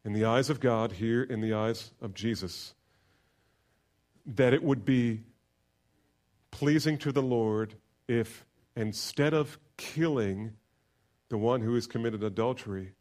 in 0.03 0.13
the 0.13 0.25
eyes 0.25 0.49
of 0.49 0.59
God, 0.59 0.93
here 0.93 1.23
in 1.23 1.41
the 1.41 1.53
eyes 1.53 1.91
of 2.01 2.13
Jesus, 2.13 2.73
that 4.25 4.53
it 4.53 4.63
would 4.63 4.85
be 4.85 5.23
pleasing 6.51 6.97
to 6.99 7.11
the 7.11 7.21
Lord 7.21 7.75
if 8.07 8.45
instead 8.75 9.33
of 9.33 9.59
killing 9.77 10.53
the 11.29 11.37
one 11.37 11.61
who 11.61 11.73
has 11.75 11.87
committed 11.87 12.23
adultery, 12.23 12.93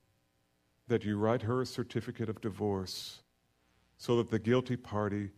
that 0.88 1.04
you 1.04 1.16
write 1.16 1.42
her 1.42 1.62
a 1.62 1.66
certificate 1.66 2.28
of 2.28 2.40
divorce 2.40 3.22
so 3.96 4.16
that 4.16 4.30
the 4.30 4.38
guilty 4.38 4.76
party 4.76 5.30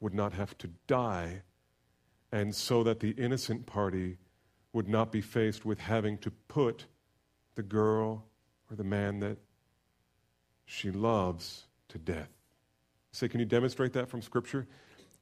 would 0.00 0.14
not 0.14 0.32
have 0.32 0.56
to 0.58 0.68
die 0.86 1.42
and 2.32 2.54
so 2.54 2.82
that 2.82 3.00
the 3.00 3.10
innocent 3.10 3.66
party 3.66 4.16
would 4.72 4.88
not 4.88 5.10
be 5.10 5.20
faced 5.20 5.64
with 5.64 5.78
having 5.78 6.16
to 6.18 6.30
put 6.48 6.86
the 7.54 7.62
girl 7.62 8.24
or 8.70 8.76
the 8.76 8.84
man 8.84 9.20
that 9.20 9.36
she 10.64 10.90
loves 10.90 11.66
to 11.88 11.98
death. 11.98 12.30
say, 13.12 13.26
can 13.26 13.40
you 13.40 13.46
demonstrate 13.46 13.92
that 13.92 14.08
from 14.08 14.22
Scripture? 14.22 14.66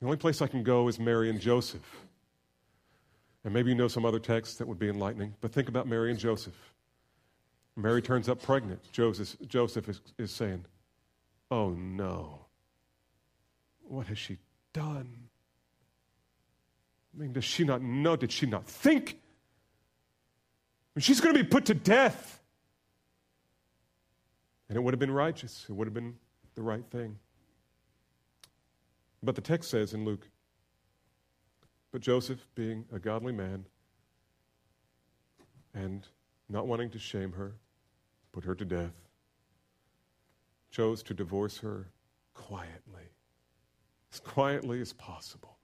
The 0.00 0.06
only 0.06 0.18
place 0.18 0.42
I 0.42 0.46
can 0.46 0.62
go 0.62 0.88
is 0.88 0.98
Mary 0.98 1.30
and 1.30 1.40
Joseph. 1.40 2.06
And 3.44 3.54
maybe 3.54 3.70
you 3.70 3.74
know 3.74 3.88
some 3.88 4.04
other 4.04 4.18
texts 4.18 4.56
that 4.56 4.68
would 4.68 4.78
be 4.78 4.90
enlightening, 4.90 5.34
but 5.40 5.52
think 5.52 5.68
about 5.68 5.88
Mary 5.88 6.10
and 6.10 6.18
Joseph. 6.18 6.74
Mary 7.78 8.02
turns 8.02 8.28
up 8.28 8.42
pregnant. 8.42 8.80
Joseph, 8.90 9.36
Joseph 9.46 9.88
is, 9.88 10.00
is 10.18 10.32
saying, 10.32 10.64
Oh 11.50 11.70
no. 11.70 12.46
What 13.82 14.08
has 14.08 14.18
she 14.18 14.38
done? 14.72 15.28
I 17.14 17.20
mean, 17.20 17.32
does 17.32 17.44
she 17.44 17.64
not 17.64 17.80
know? 17.80 18.16
Did 18.16 18.32
she 18.32 18.46
not 18.46 18.66
think? 18.66 19.10
I 19.10 20.98
mean, 20.98 21.02
she's 21.02 21.20
going 21.20 21.34
to 21.34 21.42
be 21.42 21.48
put 21.48 21.66
to 21.66 21.74
death. 21.74 22.42
And 24.68 24.76
it 24.76 24.80
would 24.80 24.92
have 24.92 24.98
been 24.98 25.12
righteous, 25.12 25.64
it 25.68 25.72
would 25.72 25.86
have 25.86 25.94
been 25.94 26.16
the 26.56 26.62
right 26.62 26.84
thing. 26.90 27.16
But 29.22 29.36
the 29.36 29.40
text 29.40 29.70
says 29.70 29.94
in 29.94 30.04
Luke, 30.04 30.28
but 31.92 32.02
Joseph, 32.02 32.46
being 32.54 32.84
a 32.92 32.98
godly 32.98 33.32
man 33.32 33.64
and 35.72 36.06
not 36.48 36.66
wanting 36.66 36.90
to 36.90 36.98
shame 36.98 37.32
her, 37.32 37.54
put 38.32 38.44
her 38.44 38.54
to 38.54 38.64
death, 38.64 38.94
chose 40.70 41.02
to 41.04 41.14
divorce 41.14 41.58
her 41.58 41.88
quietly, 42.34 43.10
as 44.12 44.20
quietly 44.20 44.80
as 44.80 44.92
possible. 44.92 45.56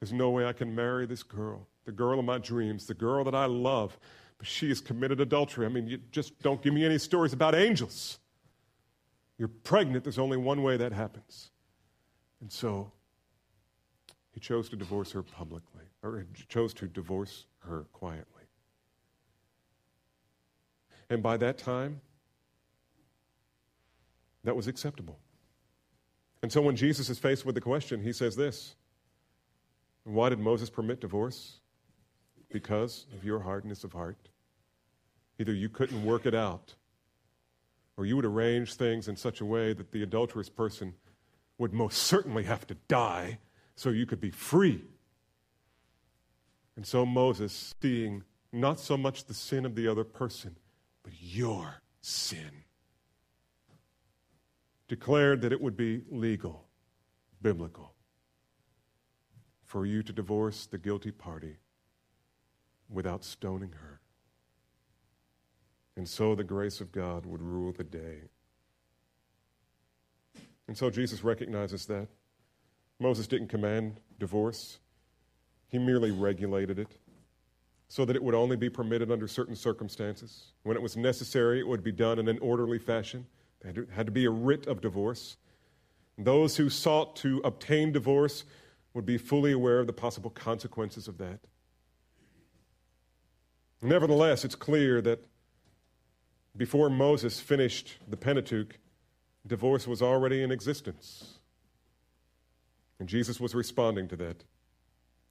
There's 0.00 0.12
no 0.12 0.30
way 0.30 0.46
I 0.46 0.52
can 0.52 0.74
marry 0.74 1.06
this 1.06 1.22
girl, 1.22 1.66
the 1.84 1.92
girl 1.92 2.18
of 2.18 2.24
my 2.24 2.38
dreams, 2.38 2.86
the 2.86 2.94
girl 2.94 3.24
that 3.24 3.34
I 3.34 3.46
love, 3.46 3.98
but 4.38 4.46
she 4.46 4.68
has 4.68 4.80
committed 4.80 5.20
adultery. 5.20 5.64
I 5.64 5.68
mean, 5.68 5.86
you 5.86 5.98
just 6.10 6.38
don't 6.42 6.60
give 6.62 6.74
me 6.74 6.84
any 6.84 6.98
stories 6.98 7.32
about 7.32 7.54
angels. 7.54 8.18
You're 9.38 9.48
pregnant, 9.48 10.04
there's 10.04 10.18
only 10.18 10.36
one 10.36 10.62
way 10.62 10.76
that 10.76 10.92
happens. 10.92 11.50
And 12.40 12.52
so 12.52 12.92
he 14.32 14.40
chose 14.40 14.68
to 14.68 14.76
divorce 14.76 15.12
her 15.12 15.22
publicly, 15.22 15.84
or 16.02 16.26
chose 16.48 16.74
to 16.74 16.86
divorce 16.86 17.46
her 17.60 17.86
quietly. 17.92 18.35
And 21.08 21.22
by 21.22 21.36
that 21.36 21.58
time, 21.58 22.00
that 24.44 24.56
was 24.56 24.66
acceptable. 24.66 25.18
And 26.42 26.52
so 26.52 26.60
when 26.62 26.76
Jesus 26.76 27.08
is 27.08 27.18
faced 27.18 27.44
with 27.44 27.54
the 27.54 27.60
question, 27.60 28.02
he 28.02 28.12
says 28.12 28.36
this 28.36 28.76
Why 30.04 30.28
did 30.28 30.38
Moses 30.38 30.70
permit 30.70 31.00
divorce? 31.00 31.58
Because 32.50 33.06
of 33.12 33.24
your 33.24 33.40
hardness 33.40 33.82
of 33.82 33.92
heart. 33.92 34.28
Either 35.38 35.52
you 35.52 35.68
couldn't 35.68 36.04
work 36.04 36.24
it 36.24 36.34
out, 36.34 36.74
or 37.96 38.06
you 38.06 38.16
would 38.16 38.24
arrange 38.24 38.74
things 38.74 39.08
in 39.08 39.16
such 39.16 39.40
a 39.40 39.44
way 39.44 39.72
that 39.72 39.90
the 39.90 40.02
adulterous 40.02 40.48
person 40.48 40.94
would 41.58 41.72
most 41.72 41.98
certainly 41.98 42.44
have 42.44 42.66
to 42.66 42.74
die 42.88 43.38
so 43.74 43.90
you 43.90 44.06
could 44.06 44.20
be 44.20 44.30
free. 44.30 44.82
And 46.76 46.86
so 46.86 47.04
Moses, 47.04 47.74
seeing 47.82 48.22
not 48.52 48.78
so 48.78 48.96
much 48.96 49.24
the 49.24 49.34
sin 49.34 49.66
of 49.66 49.74
the 49.74 49.88
other 49.88 50.04
person, 50.04 50.56
but 51.06 51.14
your 51.20 51.80
sin, 52.00 52.64
declared 54.88 55.40
that 55.40 55.52
it 55.52 55.60
would 55.60 55.76
be 55.76 56.02
legal, 56.10 56.66
biblical, 57.40 57.94
for 59.62 59.86
you 59.86 60.02
to 60.02 60.12
divorce 60.12 60.66
the 60.66 60.78
guilty 60.78 61.12
party 61.12 61.58
without 62.90 63.22
stoning 63.22 63.70
her. 63.70 64.00
And 65.96 66.08
so 66.08 66.34
the 66.34 66.42
grace 66.42 66.80
of 66.80 66.90
God 66.90 67.24
would 67.24 67.40
rule 67.40 67.70
the 67.70 67.84
day. 67.84 68.22
And 70.66 70.76
so 70.76 70.90
Jesus 70.90 71.22
recognizes 71.22 71.86
that. 71.86 72.08
Moses 72.98 73.28
didn't 73.28 73.46
command 73.46 74.00
divorce, 74.18 74.80
he 75.68 75.78
merely 75.78 76.10
regulated 76.10 76.80
it 76.80 76.98
so 77.88 78.04
that 78.04 78.16
it 78.16 78.22
would 78.22 78.34
only 78.34 78.56
be 78.56 78.68
permitted 78.68 79.10
under 79.10 79.28
certain 79.28 79.54
circumstances. 79.54 80.52
When 80.62 80.76
it 80.76 80.82
was 80.82 80.96
necessary, 80.96 81.60
it 81.60 81.68
would 81.68 81.84
be 81.84 81.92
done 81.92 82.18
in 82.18 82.28
an 82.28 82.38
orderly 82.40 82.78
fashion. 82.78 83.26
There 83.60 83.86
had 83.92 84.06
to 84.06 84.12
be 84.12 84.24
a 84.24 84.30
writ 84.30 84.66
of 84.66 84.80
divorce. 84.80 85.36
Those 86.18 86.56
who 86.56 86.68
sought 86.68 87.16
to 87.16 87.40
obtain 87.44 87.92
divorce 87.92 88.44
would 88.94 89.06
be 89.06 89.18
fully 89.18 89.52
aware 89.52 89.80
of 89.80 89.86
the 89.86 89.92
possible 89.92 90.30
consequences 90.30 91.06
of 91.06 91.18
that. 91.18 91.40
Nevertheless, 93.82 94.44
it's 94.44 94.54
clear 94.54 95.00
that 95.02 95.24
before 96.56 96.88
Moses 96.88 97.38
finished 97.38 97.98
the 98.08 98.16
Pentateuch, 98.16 98.78
divorce 99.46 99.86
was 99.86 100.00
already 100.00 100.42
in 100.42 100.50
existence. 100.50 101.38
And 102.98 103.08
Jesus 103.08 103.38
was 103.38 103.54
responding 103.54 104.08
to 104.08 104.16
that. 104.16 104.44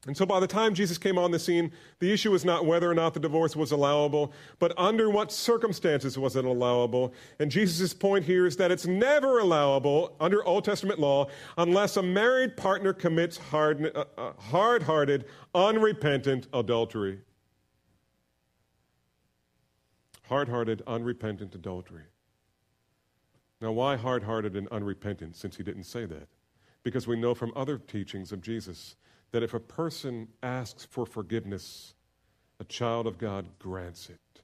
And 0.07 0.15
so 0.15 0.25
by 0.25 0.39
the 0.39 0.47
time 0.47 0.75
Jesus 0.75 0.99
came 0.99 1.17
on 1.17 1.31
the 1.31 1.39
scene, 1.39 1.71
the 1.99 2.13
issue 2.13 2.31
was 2.31 2.45
not 2.45 2.65
whether 2.65 2.89
or 2.89 2.93
not 2.93 3.15
the 3.15 3.19
divorce 3.19 3.55
was 3.55 3.71
allowable, 3.71 4.33
but 4.59 4.71
under 4.77 5.09
what 5.09 5.31
circumstances 5.31 6.17
was 6.17 6.35
it 6.35 6.45
allowable. 6.45 7.13
And 7.39 7.49
Jesus' 7.49 7.93
point 7.93 8.23
here 8.23 8.45
is 8.45 8.55
that 8.57 8.71
it's 8.71 8.85
never 8.85 9.39
allowable 9.39 10.15
under 10.19 10.45
Old 10.45 10.63
Testament 10.63 10.99
law 10.99 11.27
unless 11.57 11.97
a 11.97 12.03
married 12.03 12.55
partner 12.55 12.93
commits 12.93 13.37
hard, 13.37 13.91
uh, 13.95 14.05
uh, 14.15 14.33
hard-hearted, 14.33 15.25
unrepentant 15.55 16.47
adultery. 16.53 17.19
Hard-hearted, 20.27 20.83
unrepentant 20.85 21.55
adultery. 21.55 22.03
Now, 23.59 23.71
why 23.71 23.95
hard-hearted 23.95 24.55
and 24.55 24.67
unrepentant 24.67 25.35
since 25.35 25.57
he 25.57 25.63
didn't 25.63 25.85
say 25.85 26.05
that? 26.05 26.27
because 26.85 27.07
we 27.07 27.17
know 27.17 27.33
from 27.33 27.51
other 27.55 27.77
teachings 27.79 28.31
of 28.31 28.41
Jesus 28.41 28.95
that 29.35 29.43
if 29.43 29.53
a 29.53 29.59
person 29.59 30.29
asks 30.41 30.85
for 30.85 31.05
forgiveness, 31.05 31.93
a 32.61 32.63
child 32.63 33.05
of 33.05 33.17
God 33.17 33.45
grants 33.59 34.09
it. 34.09 34.41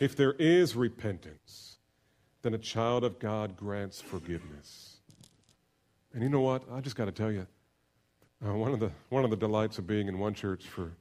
If 0.00 0.14
there 0.16 0.34
is 0.34 0.76
repentance, 0.76 1.78
then 2.42 2.52
a 2.52 2.58
child 2.58 3.04
of 3.04 3.18
God 3.18 3.56
grants 3.56 4.02
forgiveness. 4.02 4.98
And 6.12 6.22
you 6.22 6.28
know 6.28 6.42
what? 6.42 6.62
I 6.70 6.82
just 6.82 6.94
got 6.94 7.06
to 7.06 7.10
tell 7.10 7.32
you, 7.32 7.46
uh, 8.46 8.52
one, 8.52 8.74
of 8.74 8.80
the, 8.80 8.90
one 9.08 9.24
of 9.24 9.30
the 9.30 9.36
delights 9.36 9.78
of 9.78 9.86
being 9.86 10.08
in 10.08 10.18
one 10.18 10.34
church 10.34 10.66
for 10.66 10.92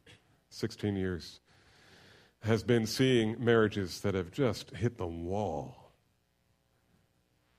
16 0.47 0.95
years 0.95 1.41
has 2.43 2.63
been 2.63 2.87
seeing 2.87 3.35
marriages 3.43 3.99
that 3.99 4.15
have 4.15 4.31
just 4.31 4.69
hit 4.69 4.97
the 4.97 5.05
wall 5.05 5.91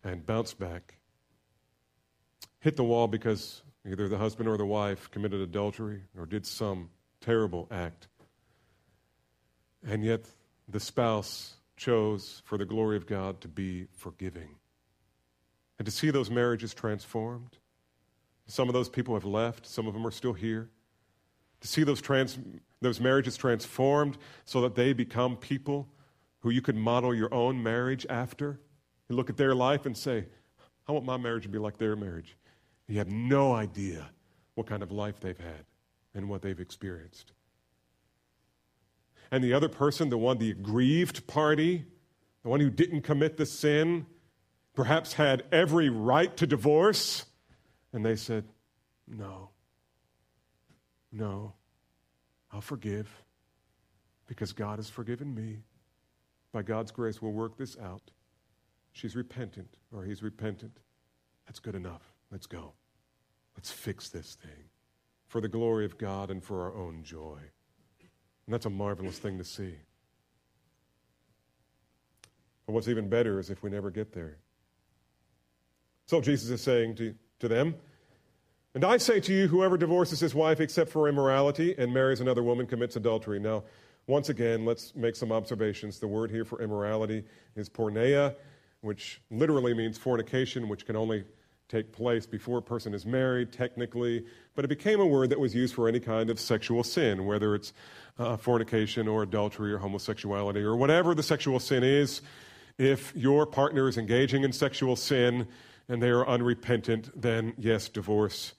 and 0.02 0.24
bounced 0.24 0.58
back. 0.58 0.94
Hit 2.60 2.76
the 2.76 2.84
wall 2.84 3.06
because 3.06 3.60
either 3.86 4.08
the 4.08 4.18
husband 4.18 4.48
or 4.48 4.56
the 4.56 4.66
wife 4.66 5.10
committed 5.10 5.40
adultery 5.40 6.02
or 6.16 6.26
did 6.26 6.46
some 6.46 6.90
terrible 7.20 7.68
act. 7.70 8.08
And 9.86 10.04
yet 10.04 10.24
the 10.68 10.80
spouse 10.80 11.56
chose, 11.76 12.42
for 12.44 12.56
the 12.56 12.64
glory 12.64 12.96
of 12.96 13.06
God, 13.06 13.40
to 13.40 13.48
be 13.48 13.88
forgiving. 13.96 14.56
And 15.78 15.86
to 15.86 15.92
see 15.92 16.10
those 16.10 16.30
marriages 16.30 16.74
transformed. 16.74 17.58
Some 18.46 18.68
of 18.68 18.74
those 18.74 18.88
people 18.88 19.14
have 19.14 19.24
left, 19.24 19.66
some 19.66 19.86
of 19.86 19.94
them 19.94 20.06
are 20.06 20.12
still 20.12 20.32
here. 20.32 20.68
To 21.60 21.68
see 21.68 21.82
those, 21.82 22.00
trans, 22.00 22.38
those 22.80 23.00
marriages 23.00 23.36
transformed 23.36 24.18
so 24.44 24.60
that 24.62 24.74
they 24.74 24.92
become 24.92 25.36
people 25.36 25.88
who 26.40 26.50
you 26.50 26.60
could 26.60 26.76
model 26.76 27.14
your 27.14 27.32
own 27.32 27.62
marriage 27.62 28.04
after. 28.08 28.60
and 29.08 29.16
look 29.16 29.30
at 29.30 29.36
their 29.36 29.54
life 29.54 29.86
and 29.86 29.96
say, 29.96 30.26
I 30.88 30.92
want 30.92 31.04
my 31.04 31.16
marriage 31.16 31.44
to 31.44 31.48
be 31.48 31.58
like 31.58 31.78
their 31.78 31.96
marriage. 31.96 32.36
You 32.88 32.98
have 32.98 33.08
no 33.08 33.52
idea 33.52 34.10
what 34.54 34.66
kind 34.66 34.82
of 34.82 34.90
life 34.90 35.20
they've 35.20 35.38
had 35.38 35.64
and 36.14 36.28
what 36.28 36.42
they've 36.42 36.60
experienced. 36.60 37.32
And 39.30 39.42
the 39.42 39.54
other 39.54 39.68
person, 39.68 40.10
the 40.10 40.18
one, 40.18 40.38
the 40.38 40.50
aggrieved 40.50 41.26
party, 41.26 41.86
the 42.42 42.48
one 42.48 42.60
who 42.60 42.70
didn't 42.70 43.02
commit 43.02 43.38
the 43.38 43.46
sin, 43.46 44.06
perhaps 44.74 45.14
had 45.14 45.44
every 45.50 45.88
right 45.88 46.36
to 46.36 46.46
divorce, 46.46 47.24
and 47.92 48.04
they 48.04 48.16
said, 48.16 48.44
No, 49.08 49.50
no, 51.10 51.54
I'll 52.52 52.60
forgive 52.60 53.08
because 54.26 54.52
God 54.52 54.78
has 54.78 54.88
forgiven 54.88 55.34
me. 55.34 55.58
By 56.52 56.62
God's 56.62 56.90
grace, 56.90 57.22
we'll 57.22 57.32
work 57.32 57.56
this 57.56 57.78
out. 57.78 58.10
She's 58.92 59.16
repentant 59.16 59.76
or 59.94 60.04
he's 60.04 60.22
repentant. 60.22 60.78
That's 61.46 61.58
good 61.58 61.74
enough. 61.74 62.11
Let's 62.32 62.46
go. 62.46 62.72
Let's 63.54 63.70
fix 63.70 64.08
this 64.08 64.34
thing 64.34 64.70
for 65.28 65.40
the 65.42 65.48
glory 65.48 65.84
of 65.84 65.98
God 65.98 66.30
and 66.30 66.42
for 66.42 66.62
our 66.62 66.74
own 66.74 67.04
joy. 67.04 67.38
And 68.46 68.54
that's 68.54 68.66
a 68.66 68.70
marvelous 68.70 69.18
thing 69.18 69.36
to 69.38 69.44
see. 69.44 69.74
But 72.66 72.72
what's 72.72 72.88
even 72.88 73.08
better 73.08 73.38
is 73.38 73.50
if 73.50 73.62
we 73.62 73.70
never 73.70 73.90
get 73.90 74.12
there. 74.12 74.38
So 76.06 76.20
Jesus 76.20 76.50
is 76.50 76.62
saying 76.62 76.96
to, 76.96 77.14
to 77.40 77.48
them, 77.48 77.74
and 78.74 78.84
I 78.84 78.96
say 78.96 79.20
to 79.20 79.32
you, 79.32 79.48
whoever 79.48 79.76
divorces 79.76 80.20
his 80.20 80.34
wife 80.34 80.58
except 80.58 80.90
for 80.90 81.08
immorality 81.08 81.74
and 81.76 81.92
marries 81.92 82.22
another 82.22 82.42
woman 82.42 82.66
commits 82.66 82.96
adultery. 82.96 83.38
Now, 83.38 83.64
once 84.06 84.30
again, 84.30 84.64
let's 84.64 84.94
make 84.96 85.14
some 85.14 85.30
observations. 85.30 85.98
The 85.98 86.08
word 86.08 86.30
here 86.30 86.46
for 86.46 86.62
immorality 86.62 87.24
is 87.54 87.68
porneia, 87.68 88.34
which 88.80 89.20
literally 89.30 89.74
means 89.74 89.98
fornication, 89.98 90.68
which 90.68 90.86
can 90.86 90.96
only 90.96 91.24
take 91.72 91.90
place 91.90 92.26
before 92.26 92.58
a 92.58 92.62
person 92.62 92.92
is 92.92 93.06
married, 93.06 93.50
technically. 93.50 94.24
But 94.54 94.64
it 94.64 94.68
became 94.68 95.00
a 95.00 95.06
word 95.06 95.30
that 95.30 95.40
was 95.40 95.54
used 95.54 95.74
for 95.74 95.88
any 95.88 96.00
kind 96.00 96.28
of 96.28 96.38
sexual 96.38 96.84
sin, 96.84 97.24
whether 97.24 97.54
it's 97.54 97.72
uh, 98.18 98.36
fornication 98.36 99.08
or 99.08 99.22
adultery 99.22 99.72
or 99.72 99.78
homosexuality 99.78 100.60
or 100.60 100.76
whatever 100.76 101.14
the 101.14 101.22
sexual 101.22 101.58
sin 101.58 101.82
is. 101.82 102.20
If 102.76 103.14
your 103.16 103.46
partner 103.46 103.88
is 103.88 103.96
engaging 103.96 104.44
in 104.44 104.52
sexual 104.52 104.96
sin 104.96 105.48
and 105.88 106.02
they 106.02 106.10
are 106.10 106.26
unrepentant, 106.28 107.10
then 107.20 107.54
yes, 107.56 107.88
divorce 107.88 108.52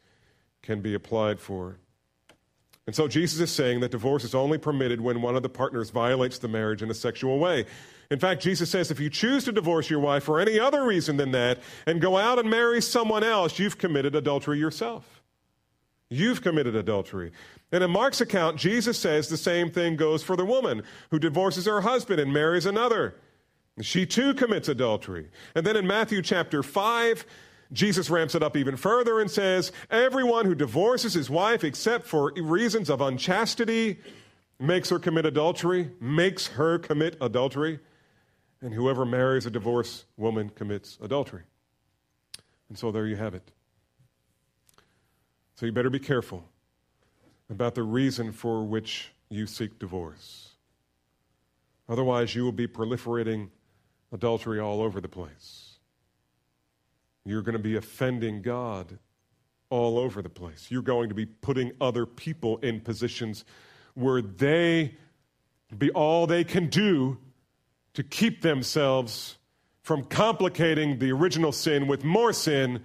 can 0.64 0.82
be 0.82 0.96
applied 0.96 1.40
for. 1.40 1.78
And 2.88 2.96
so 2.96 3.08
Jesus 3.08 3.40
is 3.40 3.52
saying 3.52 3.80
that 3.82 3.92
divorce 3.92 4.24
is 4.24 4.36
only 4.36 4.58
permitted 4.58 5.00
when 5.00 5.22
one 5.22 5.36
of 5.36 5.44
the 5.44 5.50
partners 5.50 5.90
violates 5.90 6.40
the 6.40 6.48
marriage 6.48 6.82
in 6.82 6.90
a 6.90 6.94
sexual 6.94 7.40
way. 7.40 7.66
In 8.12 8.20
fact, 8.20 8.42
Jesus 8.42 8.70
says 8.70 8.92
if 8.92 9.00
you 9.00 9.10
choose 9.10 9.44
to 9.46 9.52
divorce 9.52 9.90
your 9.90 10.00
wife 10.00 10.24
for 10.24 10.40
any 10.40 10.60
other 10.60 10.84
reason 10.84 11.18
than 11.18 11.32
that 11.32 11.60
and 11.86 12.02
go 12.02 12.18
out 12.18 12.40
and 12.40 12.50
marry 12.50 12.82
someone 12.82 13.24
else, 13.24 13.60
you've 13.60 13.78
committed 13.78 14.16
adultery 14.16 14.60
yourself. 14.60 15.22
You've 16.10 16.42
committed 16.42 16.76
adultery. 16.76 17.32
And 17.72 17.84
in 17.84 17.90
Mark's 17.90 18.22
account, 18.22 18.58
Jesus 18.58 19.00
says 19.00 19.30
the 19.30 19.38
same 19.38 19.72
thing 19.72 19.96
goes 19.96 20.22
for 20.22 20.36
the 20.36 20.46
woman 20.46 20.84
who 21.10 21.18
divorces 21.18 21.66
her 21.66 21.82
husband 21.82 22.20
and 22.20 22.32
marries 22.32 22.68
another. 22.68 23.16
She 23.82 24.06
too 24.06 24.36
commits 24.36 24.70
adultery. 24.70 25.30
And 25.56 25.66
then 25.66 25.76
in 25.76 25.88
Matthew 25.88 26.22
chapter 26.22 26.62
5, 26.62 27.26
Jesus 27.72 28.12
ramps 28.12 28.36
it 28.36 28.44
up 28.44 28.56
even 28.56 28.78
further 28.78 29.20
and 29.20 29.32
says, 29.32 29.72
Everyone 29.90 30.46
who 30.46 30.54
divorces 30.54 31.16
his 31.16 31.30
wife 31.30 31.64
except 31.64 32.06
for 32.06 32.32
reasons 32.34 32.90
of 32.90 33.02
unchastity 33.02 34.00
makes 34.60 34.90
her 34.90 35.00
commit 35.00 35.26
adultery, 35.26 35.90
makes 36.00 36.48
her 36.48 36.78
commit 36.78 37.18
adultery. 37.20 37.80
And 38.64 38.74
whoever 38.74 39.06
marries 39.06 39.46
a 39.46 39.50
divorced 39.50 40.06
woman 40.16 40.50
commits 40.50 40.98
adultery. 41.02 41.42
And 42.70 42.80
so 42.80 42.92
there 42.92 43.06
you 43.06 43.18
have 43.18 43.36
it. 43.36 43.52
So 45.56 45.66
you 45.66 45.74
better 45.74 45.90
be 45.90 46.00
careful 46.00 46.46
about 47.50 47.76
the 47.76 47.84
reason 47.84 48.32
for 48.32 48.64
which 48.64 49.12
you 49.30 49.48
seek 49.48 49.78
divorce. 49.80 50.54
Otherwise, 51.90 52.36
you 52.36 52.46
will 52.46 52.54
be 52.54 52.66
proliferating 52.66 53.50
adultery 54.14 54.62
all 54.62 54.82
over 54.82 55.02
the 55.02 55.10
place. 55.10 55.80
You're 57.26 57.42
going 57.42 57.58
to 57.58 57.64
be 57.64 57.76
offending 57.76 58.42
God 58.42 58.98
all 59.70 60.00
over 60.00 60.22
the 60.22 60.30
place. 60.30 60.68
You're 60.70 60.82
going 60.82 61.10
to 61.10 61.16
be 61.16 61.26
putting 61.26 61.74
other 61.82 62.06
people 62.06 62.60
in 62.60 62.80
positions 62.80 63.44
where 63.94 64.22
they 64.22 64.96
be 65.78 65.92
all 65.92 66.28
they 66.28 66.46
can 66.46 66.68
do 66.68 67.18
to 67.94 68.04
keep 68.04 68.42
themselves 68.42 69.38
from 69.82 70.04
complicating 70.04 71.00
the 71.00 71.12
original 71.12 71.52
sin 71.52 71.88
with 71.88 72.04
more 72.04 72.34
sin 72.34 72.82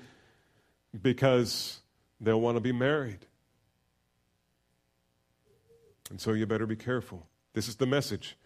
because 1.01 1.81
they'll 2.21 2.41
want 2.41 2.57
to 2.57 2.61
be 2.61 2.73
married. 2.73 3.27
And 6.11 6.21
so 6.21 6.33
you 6.33 6.47
better 6.47 6.67
be 6.67 6.77
careful. 6.77 7.27
This 7.53 7.69
is 7.69 7.77
the 7.77 7.87
message. 7.87 8.37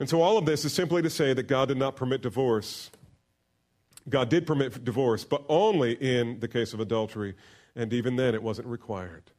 And 0.00 0.08
so 0.08 0.22
all 0.22 0.38
of 0.38 0.46
this 0.46 0.64
is 0.64 0.72
simply 0.72 1.02
to 1.02 1.10
say 1.10 1.34
that 1.34 1.48
God 1.48 1.68
did 1.68 1.76
not 1.76 1.96
permit 1.96 2.22
divorce 2.22 2.90
God 4.08 4.28
did 4.28 4.46
permit 4.46 4.84
divorce, 4.84 5.24
but 5.24 5.44
only 5.48 5.92
in 5.92 6.40
the 6.40 6.48
case 6.48 6.72
of 6.72 6.80
adultery, 6.80 7.34
and 7.76 7.92
even 7.92 8.16
then 8.16 8.34
it 8.34 8.42
wasn't 8.42 8.68
required. 8.68 9.30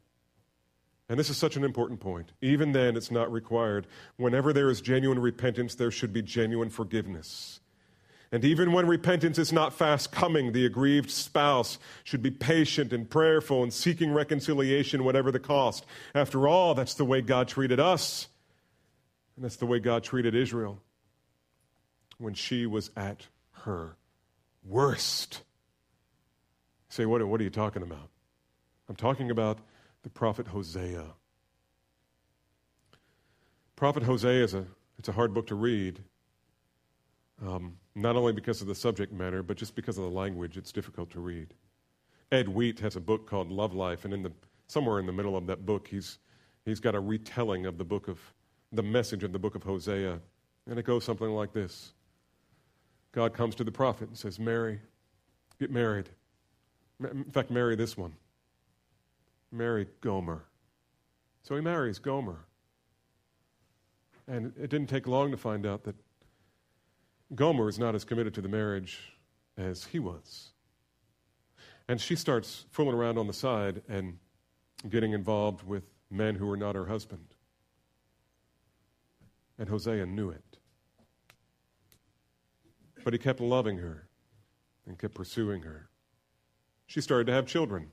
And 1.10 1.20
this 1.20 1.32
is 1.32 1.38
such 1.38 1.58
an 1.58 1.64
important 1.64 2.00
point. 2.00 2.32
Even 2.40 2.72
then, 2.72 2.96
it's 2.96 3.10
not 3.10 3.32
required. 3.32 3.88
Whenever 4.18 4.54
there 4.54 4.70
is 4.70 4.80
genuine 4.80 5.20
repentance, 5.20 5.74
there 5.74 5.90
should 5.90 6.14
be 6.14 6.22
genuine 6.22 6.70
forgiveness. 6.70 7.60
And 8.32 8.46
even 8.46 8.72
when 8.74 8.86
repentance 8.86 9.40
is 9.40 9.52
not 9.52 9.74
fast 9.74 10.12
coming, 10.12 10.52
the 10.52 10.68
aggrieved 10.68 11.10
spouse 11.10 11.80
should 12.04 12.22
be 12.22 12.30
patient 12.30 12.94
and 12.94 13.10
prayerful 13.10 13.64
and 13.64 13.74
seeking 13.74 14.14
reconciliation, 14.14 15.04
whatever 15.04 15.32
the 15.32 15.40
cost. 15.40 15.84
After 16.14 16.48
all, 16.48 16.76
that's 16.76 16.94
the 16.94 17.06
way 17.06 17.22
God 17.22 17.48
treated 17.48 17.80
us. 17.80 18.28
And 19.36 19.44
that's 19.44 19.56
the 19.56 19.66
way 19.66 19.80
God 19.80 20.04
treated 20.04 20.36
Israel 20.36 20.80
when 22.20 22.36
she 22.36 22.68
was 22.68 22.92
at 22.96 23.26
her 23.64 23.96
worst. 24.64 25.42
Say, 26.90 27.08
what, 27.08 27.26
what 27.26 27.42
are 27.42 27.44
you 27.44 27.50
talking 27.50 27.82
about? 27.82 28.10
I'm 28.88 28.96
talking 28.96 29.32
about 29.32 29.58
the 30.04 30.10
prophet 30.10 30.48
Hosea. 30.48 31.06
Prophet 33.76 34.04
Hosea 34.04 34.44
is 34.44 34.54
a, 34.54 34.66
it's 34.98 35.10
a 35.10 35.12
hard 35.14 35.34
book 35.34 35.48
to 35.48 35.56
read, 35.56 36.04
um, 37.46 37.78
not 37.96 38.16
only 38.16 38.34
because 38.34 38.62
of 38.62 38.68
the 38.68 38.76
subject 38.76 39.14
matter, 39.14 39.42
but 39.42 39.58
just 39.58 39.76
because 39.76 39.98
of 39.98 40.04
the 40.04 40.10
language, 40.10 40.58
it's 40.58 40.72
difficult 40.72 41.10
to 41.12 41.20
read. 41.20 41.54
Ed 42.32 42.48
Wheat 42.50 42.80
has 42.80 42.96
a 42.96 43.00
book 43.00 43.28
called 43.28 43.50
Love 43.50 43.74
Life, 43.74 44.06
and 44.06 44.14
in 44.14 44.24
the, 44.24 44.32
somewhere 44.68 45.00
in 45.00 45.06
the 45.06 45.14
middle 45.14 45.36
of 45.36 45.48
that 45.48 45.66
book, 45.66 45.88
he's, 45.88 46.20
he's 46.66 46.80
got 46.80 46.96
a 46.96 47.00
retelling 47.00 47.66
of 47.66 47.78
the 47.78 47.86
book 47.86 48.08
of, 48.08 48.20
the 48.72 48.84
message 48.84 49.24
of 49.24 49.32
the 49.32 49.40
book 49.40 49.56
of 49.56 49.64
Hosea. 49.64 50.20
And 50.70 50.78
it 50.78 50.86
goes 50.86 51.04
something 51.04 51.30
like 51.30 51.54
this 51.54 51.94
God 53.12 53.34
comes 53.34 53.56
to 53.56 53.64
the 53.64 53.72
prophet 53.72 54.10
and 54.10 54.18
says, 54.18 54.40
Mary, 54.40 54.80
get 55.60 55.72
married. 55.72 56.10
In 57.00 57.24
fact, 57.32 57.50
marry 57.50 57.76
this 57.76 57.98
one. 57.98 58.14
Marry 59.52 59.88
Gomer. 60.02 60.46
So 61.44 61.56
he 61.56 61.62
marries 61.62 62.00
Gomer. 62.00 62.46
And 64.28 64.54
it 64.62 64.70
didn't 64.70 64.88
take 64.88 65.08
long 65.08 65.32
to 65.32 65.38
find 65.38 65.66
out 65.66 65.84
that 65.86 65.96
Gomer 67.34 67.70
is 67.70 67.80
not 67.80 67.96
as 67.96 68.04
committed 68.06 68.34
to 68.36 68.42
the 68.42 68.50
marriage 68.50 69.14
as 69.58 69.86
he 69.86 70.00
was. 70.00 70.50
And 71.88 72.00
she 72.00 72.16
starts 72.16 72.66
fooling 72.70 72.96
around 72.96 73.18
on 73.18 73.28
the 73.28 73.34
side 73.34 73.82
and 73.90 74.20
getting 74.88 75.14
involved 75.14 75.66
with 75.66 75.84
men 76.12 76.36
who 76.36 76.50
are 76.52 76.58
not 76.58 76.76
her 76.76 76.86
husband. 76.86 77.36
And 79.58 79.70
Hosea 79.70 80.06
knew 80.06 80.30
it. 80.30 80.58
But 83.04 83.14
he 83.14 83.20
kept 83.20 83.40
loving 83.40 83.78
her 83.78 84.08
and 84.86 84.98
kept 84.98 85.16
pursuing 85.16 85.64
her. 85.64 85.90
she 86.86 87.02
started 87.02 87.28
to 87.28 87.34
have 87.34 87.46
children. 87.46 87.92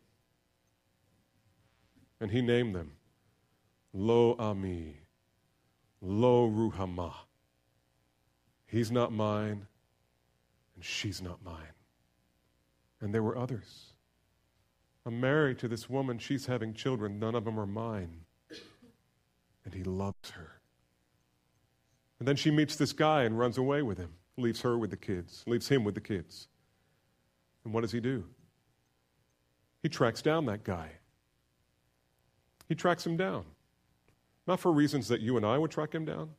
And 2.20 2.30
he 2.30 2.40
named 2.42 2.74
them 2.74 2.92
Lo 3.92 4.36
Ammi, 4.36 4.94
Lo 6.00 6.48
Ruhamah. 6.48 7.14
He's 8.66 8.90
not 8.90 9.12
mine, 9.12 9.66
and 10.74 10.84
she's 10.84 11.22
not 11.22 11.44
mine. 11.44 11.74
And 13.00 13.14
there 13.14 13.22
were 13.22 13.36
others. 13.36 13.92
I'm 15.04 15.20
married 15.20 15.58
to 15.60 15.68
this 15.68 15.88
woman. 15.88 16.18
She's 16.18 16.46
having 16.46 16.74
children. 16.74 17.18
None 17.18 17.34
of 17.34 17.44
them 17.44 17.60
are 17.60 17.66
mine. 17.66 18.22
And 19.64 19.74
he 19.74 19.84
loves 19.84 20.30
her. 20.30 20.60
And 22.18 22.26
then 22.26 22.36
she 22.36 22.50
meets 22.50 22.76
this 22.76 22.92
guy 22.92 23.22
and 23.22 23.38
runs 23.38 23.58
away 23.58 23.82
with 23.82 23.98
him, 23.98 24.14
leaves 24.36 24.62
her 24.62 24.78
with 24.78 24.90
the 24.90 24.96
kids, 24.96 25.44
leaves 25.46 25.68
him 25.68 25.84
with 25.84 25.94
the 25.94 26.00
kids. 26.00 26.48
And 27.64 27.72
what 27.74 27.82
does 27.82 27.92
he 27.92 28.00
do? 28.00 28.24
He 29.82 29.88
tracks 29.88 30.22
down 30.22 30.46
that 30.46 30.64
guy. 30.64 30.90
He 32.68 32.74
tracks 32.74 33.06
him 33.06 33.16
down. 33.16 33.44
Not 34.46 34.60
for 34.60 34.72
reasons 34.72 35.08
that 35.08 35.20
you 35.20 35.36
and 35.36 35.44
I 35.44 35.58
would 35.58 35.70
track 35.70 35.94
him 35.94 36.04
down. 36.04 36.30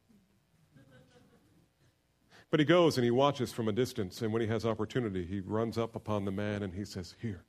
But 2.49 2.61
he 2.61 2.65
goes 2.65 2.97
and 2.97 3.03
he 3.03 3.11
watches 3.11 3.51
from 3.51 3.67
a 3.67 3.73
distance, 3.73 4.21
and 4.21 4.31
when 4.31 4.41
he 4.41 4.47
has 4.47 4.65
opportunity, 4.65 5.25
he 5.25 5.41
runs 5.41 5.77
up 5.77 5.95
upon 5.95 6.23
the 6.23 6.31
man 6.31 6.63
and 6.63 6.73
he 6.73 6.85
says, 6.85 7.15
Here, 7.21 7.43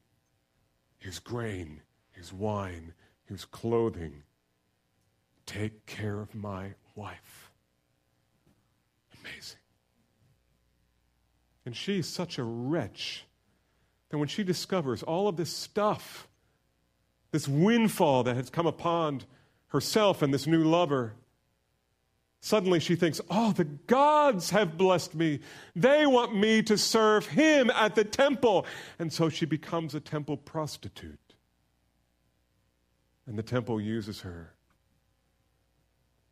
here's 0.98 1.20
grain, 1.20 1.82
here's 2.10 2.32
wine, 2.32 2.94
here's 3.24 3.44
clothing. 3.44 4.24
Take 5.46 5.86
care 5.86 6.20
of 6.20 6.34
my 6.34 6.74
wife. 6.96 7.52
Amazing. 9.20 9.60
And 11.64 11.76
she's 11.76 12.08
such 12.08 12.38
a 12.38 12.42
wretch 12.42 13.24
that 14.08 14.18
when 14.18 14.28
she 14.28 14.42
discovers 14.42 15.02
all 15.02 15.28
of 15.28 15.36
this 15.36 15.50
stuff, 15.50 16.27
this 17.30 17.46
windfall 17.46 18.22
that 18.24 18.36
has 18.36 18.50
come 18.50 18.66
upon 18.66 19.22
herself 19.68 20.22
and 20.22 20.32
this 20.32 20.46
new 20.46 20.64
lover, 20.64 21.14
suddenly 22.40 22.80
she 22.80 22.96
thinks, 22.96 23.20
Oh, 23.30 23.52
the 23.52 23.64
gods 23.64 24.50
have 24.50 24.78
blessed 24.78 25.14
me. 25.14 25.40
They 25.76 26.06
want 26.06 26.34
me 26.34 26.62
to 26.62 26.78
serve 26.78 27.26
him 27.26 27.70
at 27.70 27.94
the 27.94 28.04
temple. 28.04 28.66
And 28.98 29.12
so 29.12 29.28
she 29.28 29.46
becomes 29.46 29.94
a 29.94 30.00
temple 30.00 30.36
prostitute. 30.36 31.18
And 33.26 33.38
the 33.38 33.42
temple 33.42 33.80
uses 33.80 34.22
her 34.22 34.54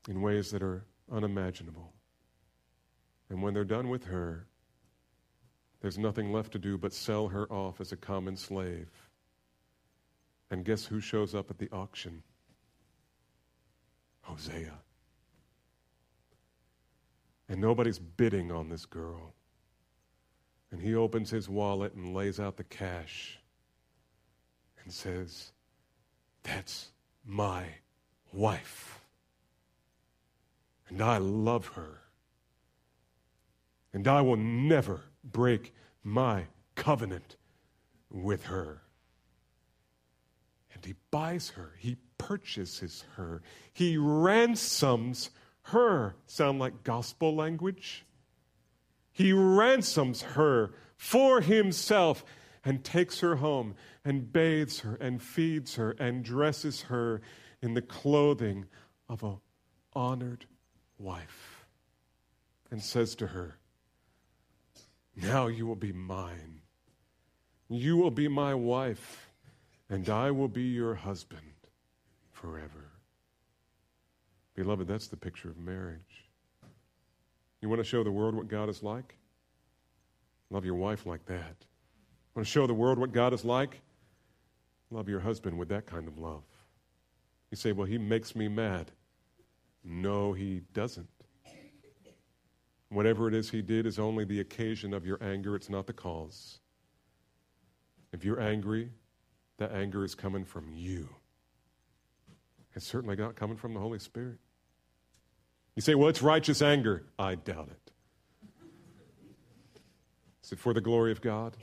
in 0.08 0.22
ways 0.22 0.50
that 0.52 0.62
are 0.62 0.86
unimaginable. 1.12 1.92
And 3.28 3.42
when 3.42 3.52
they're 3.54 3.64
done 3.64 3.88
with 3.88 4.04
her, 4.04 4.46
there's 5.80 5.98
nothing 5.98 6.32
left 6.32 6.52
to 6.52 6.58
do 6.58 6.78
but 6.78 6.92
sell 6.92 7.28
her 7.28 7.46
off 7.52 7.80
as 7.80 7.92
a 7.92 7.96
common 7.96 8.36
slave. 8.36 8.88
And 10.50 10.64
guess 10.64 10.84
who 10.84 11.00
shows 11.00 11.34
up 11.34 11.50
at 11.50 11.58
the 11.58 11.70
auction? 11.72 12.22
Hosea. 14.22 14.78
And 17.48 17.60
nobody's 17.60 17.98
bidding 17.98 18.50
on 18.50 18.68
this 18.68 18.86
girl. 18.86 19.34
And 20.70 20.80
he 20.80 20.94
opens 20.94 21.30
his 21.30 21.48
wallet 21.48 21.94
and 21.94 22.14
lays 22.14 22.40
out 22.40 22.56
the 22.56 22.64
cash 22.64 23.38
and 24.82 24.92
says, 24.92 25.52
That's 26.42 26.90
my 27.24 27.66
wife. 28.32 29.00
And 30.88 31.00
I 31.00 31.18
love 31.18 31.68
her. 31.68 32.02
And 33.92 34.06
I 34.06 34.20
will 34.20 34.36
never 34.36 35.00
break 35.24 35.74
my 36.04 36.46
covenant 36.74 37.36
with 38.10 38.44
her. 38.46 38.82
And 40.76 40.84
he 40.84 40.94
buys 41.10 41.48
her, 41.50 41.72
he 41.78 41.96
purchases 42.18 43.06
her, 43.16 43.40
he 43.72 43.96
ransoms 43.96 45.30
her. 45.62 46.16
Sound 46.26 46.58
like 46.58 46.84
gospel 46.84 47.34
language? 47.34 48.04
He 49.10 49.32
ransoms 49.32 50.20
her 50.20 50.74
for 50.98 51.40
himself 51.40 52.26
and 52.62 52.84
takes 52.84 53.20
her 53.20 53.36
home 53.36 53.74
and 54.04 54.30
bathes 54.30 54.80
her 54.80 54.96
and 54.96 55.22
feeds 55.22 55.76
her 55.76 55.92
and 55.92 56.22
dresses 56.22 56.82
her 56.82 57.22
in 57.62 57.72
the 57.72 57.80
clothing 57.80 58.66
of 59.08 59.22
a 59.22 59.38
honored 59.94 60.44
wife 60.98 61.64
and 62.70 62.82
says 62.82 63.14
to 63.14 63.28
her, 63.28 63.56
now 65.16 65.46
you 65.46 65.66
will 65.66 65.74
be 65.74 65.92
mine. 65.92 66.60
You 67.70 67.96
will 67.96 68.10
be 68.10 68.28
my 68.28 68.54
wife, 68.54 69.25
and 69.88 70.08
I 70.08 70.30
will 70.30 70.48
be 70.48 70.62
your 70.62 70.94
husband 70.94 71.42
forever. 72.32 72.90
Beloved, 74.54 74.88
that's 74.88 75.08
the 75.08 75.16
picture 75.16 75.50
of 75.50 75.58
marriage. 75.58 76.24
You 77.60 77.68
want 77.68 77.80
to 77.80 77.84
show 77.84 78.02
the 78.02 78.12
world 78.12 78.34
what 78.34 78.48
God 78.48 78.68
is 78.68 78.82
like? 78.82 79.16
Love 80.50 80.64
your 80.64 80.74
wife 80.74 81.06
like 81.06 81.26
that. 81.26 81.56
Want 82.34 82.46
to 82.46 82.52
show 82.52 82.66
the 82.66 82.74
world 82.74 82.98
what 82.98 83.12
God 83.12 83.32
is 83.32 83.44
like? 83.44 83.80
Love 84.90 85.08
your 85.08 85.20
husband 85.20 85.58
with 85.58 85.68
that 85.68 85.86
kind 85.86 86.06
of 86.06 86.18
love. 86.18 86.44
You 87.50 87.56
say, 87.56 87.72
well, 87.72 87.86
he 87.86 87.98
makes 87.98 88.36
me 88.36 88.48
mad. 88.48 88.90
No, 89.84 90.32
he 90.32 90.62
doesn't. 90.72 91.08
Whatever 92.88 93.28
it 93.28 93.34
is 93.34 93.50
he 93.50 93.62
did 93.62 93.86
is 93.86 93.98
only 93.98 94.24
the 94.24 94.40
occasion 94.40 94.94
of 94.94 95.04
your 95.04 95.18
anger, 95.22 95.56
it's 95.56 95.68
not 95.68 95.86
the 95.86 95.92
cause. 95.92 96.60
If 98.12 98.24
you're 98.24 98.40
angry, 98.40 98.90
that 99.58 99.72
anger 99.72 100.04
is 100.04 100.14
coming 100.14 100.44
from 100.44 100.70
you. 100.72 101.08
It's 102.74 102.86
certainly 102.86 103.16
not 103.16 103.36
coming 103.36 103.56
from 103.56 103.74
the 103.74 103.80
Holy 103.80 103.98
Spirit. 103.98 104.38
You 105.74 105.82
say, 105.82 105.94
well, 105.94 106.08
it's 106.08 106.22
righteous 106.22 106.62
anger. 106.62 107.04
I 107.18 107.34
doubt 107.34 107.68
it. 107.70 107.92
Is 110.44 110.52
it 110.52 110.58
for 110.58 110.72
the 110.72 110.80
glory 110.80 111.12
of 111.12 111.20
God? 111.20 111.56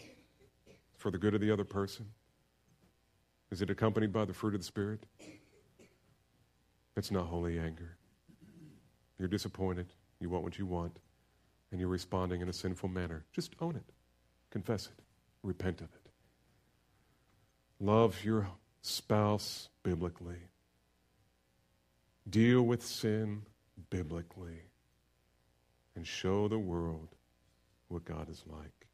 For 0.98 1.12
the 1.12 1.18
good 1.18 1.36
of 1.36 1.42
the 1.42 1.52
other 1.52 1.64
person? 1.64 2.08
Is 3.52 3.62
it 3.62 3.70
accompanied 3.70 4.12
by 4.12 4.26
the 4.26 4.34
fruit 4.34 4.56
of 4.56 4.62
the 4.62 4.66
Spirit? 4.66 5.06
It's 6.96 7.12
not 7.12 7.28
holy 7.28 7.60
anger. 7.60 7.98
You're 9.20 9.28
disappointed. 9.28 9.88
You 10.20 10.30
want 10.30 10.44
what 10.44 10.58
you 10.58 10.66
want 10.66 11.00
and 11.74 11.80
you're 11.80 11.90
responding 11.90 12.42
in 12.42 12.48
a 12.48 12.54
sinful 12.54 12.88
manner, 12.88 13.26
just 13.34 13.56
own 13.60 13.76
it, 13.76 13.84
confess 14.52 14.86
it, 14.86 15.04
repent 15.42 15.82
of 15.82 15.88
it. 15.88 16.03
Love 17.84 18.24
your 18.24 18.48
spouse 18.82 19.68
biblically. 19.84 20.38
Deal 22.30 22.62
with 22.62 22.82
sin 22.82 23.42
biblically 23.90 24.62
and 25.94 26.08
show 26.08 26.48
the 26.48 26.58
world 26.58 27.10
what 27.90 28.06
God 28.06 28.30
is 28.30 28.42
like. 28.48 28.88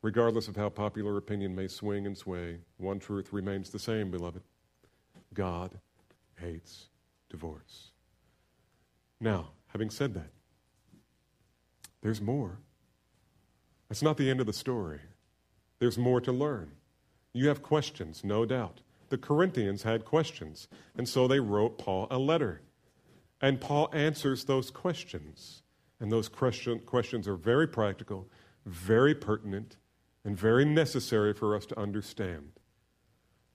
Regardless 0.00 0.48
of 0.48 0.56
how 0.56 0.70
popular 0.70 1.18
opinion 1.18 1.54
may 1.54 1.68
swing 1.68 2.06
and 2.06 2.16
sway, 2.16 2.60
one 2.78 2.98
truth 2.98 3.34
remains 3.34 3.68
the 3.68 3.78
same, 3.78 4.10
beloved 4.10 4.40
God 5.34 5.78
hates 6.40 6.86
divorce. 7.28 7.90
Now, 9.20 9.50
having 9.66 9.90
said 9.90 10.14
that, 10.14 10.30
there's 12.00 12.22
more. 12.22 12.60
That's 13.90 14.02
not 14.02 14.16
the 14.16 14.30
end 14.30 14.40
of 14.40 14.46
the 14.46 14.54
story. 14.54 15.00
There's 15.80 15.98
more 15.98 16.22
to 16.22 16.32
learn. 16.32 16.72
You 17.38 17.46
have 17.46 17.62
questions, 17.62 18.24
no 18.24 18.44
doubt. 18.44 18.80
The 19.10 19.16
Corinthians 19.16 19.84
had 19.84 20.04
questions, 20.04 20.66
and 20.96 21.08
so 21.08 21.28
they 21.28 21.38
wrote 21.38 21.78
Paul 21.78 22.08
a 22.10 22.18
letter. 22.18 22.62
And 23.40 23.60
Paul 23.60 23.88
answers 23.92 24.44
those 24.44 24.72
questions. 24.72 25.62
And 26.00 26.10
those 26.10 26.28
question, 26.28 26.80
questions 26.80 27.28
are 27.28 27.36
very 27.36 27.68
practical, 27.68 28.28
very 28.66 29.14
pertinent, 29.14 29.76
and 30.24 30.36
very 30.36 30.64
necessary 30.64 31.32
for 31.32 31.54
us 31.54 31.64
to 31.66 31.78
understand. 31.78 32.54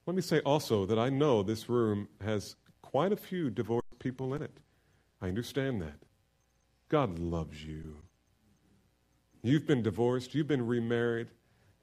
Let 0.06 0.16
me 0.16 0.22
say 0.22 0.40
also 0.40 0.86
that 0.86 0.98
I 0.98 1.10
know 1.10 1.42
this 1.42 1.68
room 1.68 2.08
has 2.22 2.56
quite 2.80 3.12
a 3.12 3.16
few 3.16 3.50
divorced 3.50 3.98
people 3.98 4.32
in 4.32 4.40
it. 4.40 4.60
I 5.20 5.28
understand 5.28 5.82
that. 5.82 6.06
God 6.88 7.18
loves 7.18 7.62
you. 7.62 7.98
You've 9.42 9.66
been 9.66 9.82
divorced, 9.82 10.34
you've 10.34 10.48
been 10.48 10.66
remarried. 10.66 11.28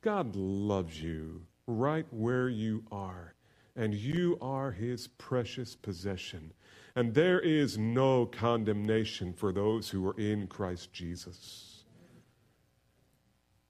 God 0.01 0.35
loves 0.35 0.99
you 0.99 1.45
right 1.67 2.05
where 2.11 2.49
you 2.49 2.83
are, 2.91 3.35
and 3.75 3.93
you 3.93 4.37
are 4.41 4.71
his 4.71 5.07
precious 5.07 5.75
possession. 5.75 6.53
And 6.95 7.13
there 7.13 7.39
is 7.39 7.77
no 7.77 8.25
condemnation 8.25 9.33
for 9.33 9.53
those 9.53 9.89
who 9.89 10.05
are 10.07 10.19
in 10.19 10.47
Christ 10.47 10.91
Jesus. 10.91 11.83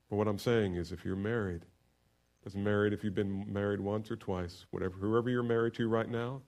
But 0.10 0.16
what 0.16 0.28
I'm 0.28 0.40
saying 0.40 0.76
is 0.76 0.92
if 0.92 1.06
you're 1.06 1.16
married, 1.16 1.66
doesn't 2.44 2.64
married 2.64 2.94
if 2.94 3.04
you've 3.04 3.16
been 3.16 3.46
married 3.52 3.80
once 3.80 4.10
or 4.10 4.16
twice, 4.16 4.66
whatever 4.72 4.96
whoever 4.98 5.30
you're 5.30 5.44
married 5.44 5.76
to 5.76 5.88
right 5.88 6.10
now, 6.10 6.42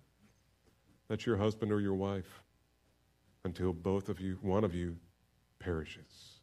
that's 1.07 1.25
your 1.25 1.37
husband 1.37 1.71
or 1.71 1.79
your 1.79 1.93
wife 1.93 2.41
until 3.45 3.73
both 3.73 4.09
of 4.09 4.19
you, 4.19 4.37
one 4.41 4.63
of 4.63 4.73
you, 4.73 4.97
perishes. 5.59 6.39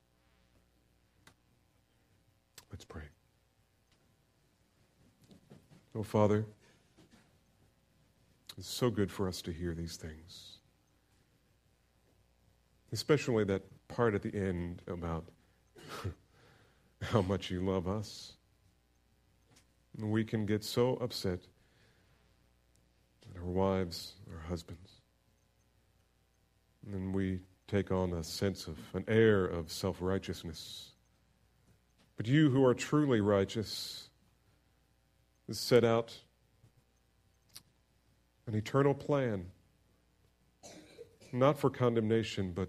Let's 2.70 2.84
pray. 2.84 3.02
Oh, 5.94 6.04
Father, 6.04 6.46
it's 8.56 8.68
so 8.68 8.90
good 8.90 9.10
for 9.10 9.26
us 9.26 9.42
to 9.42 9.52
hear 9.52 9.74
these 9.74 9.96
things, 9.96 10.58
especially 12.92 13.42
that 13.44 13.62
part 13.88 14.14
at 14.14 14.22
the 14.22 14.32
end 14.34 14.82
about 14.86 15.24
how 17.02 17.22
much 17.22 17.50
you 17.50 17.60
love 17.60 17.88
us. 17.88 18.34
We 19.98 20.24
can 20.24 20.46
get 20.46 20.62
so 20.62 20.94
upset 20.96 21.40
at 23.28 23.40
our 23.40 23.48
wives, 23.48 24.14
our 24.30 24.48
husbands. 24.48 24.92
And 26.86 27.12
we 27.12 27.40
take 27.66 27.90
on 27.90 28.12
a 28.12 28.22
sense 28.22 28.68
of 28.68 28.78
an 28.94 29.04
air 29.08 29.44
of 29.44 29.72
self 29.72 29.98
righteousness. 30.00 30.90
But 32.16 32.28
you 32.28 32.50
who 32.50 32.64
are 32.64 32.74
truly 32.74 33.20
righteous 33.20 34.09
set 35.58 35.84
out 35.84 36.16
an 38.46 38.54
eternal 38.54 38.94
plan, 38.94 39.46
not 41.32 41.58
for 41.58 41.70
condemnation, 41.70 42.52
but 42.52 42.68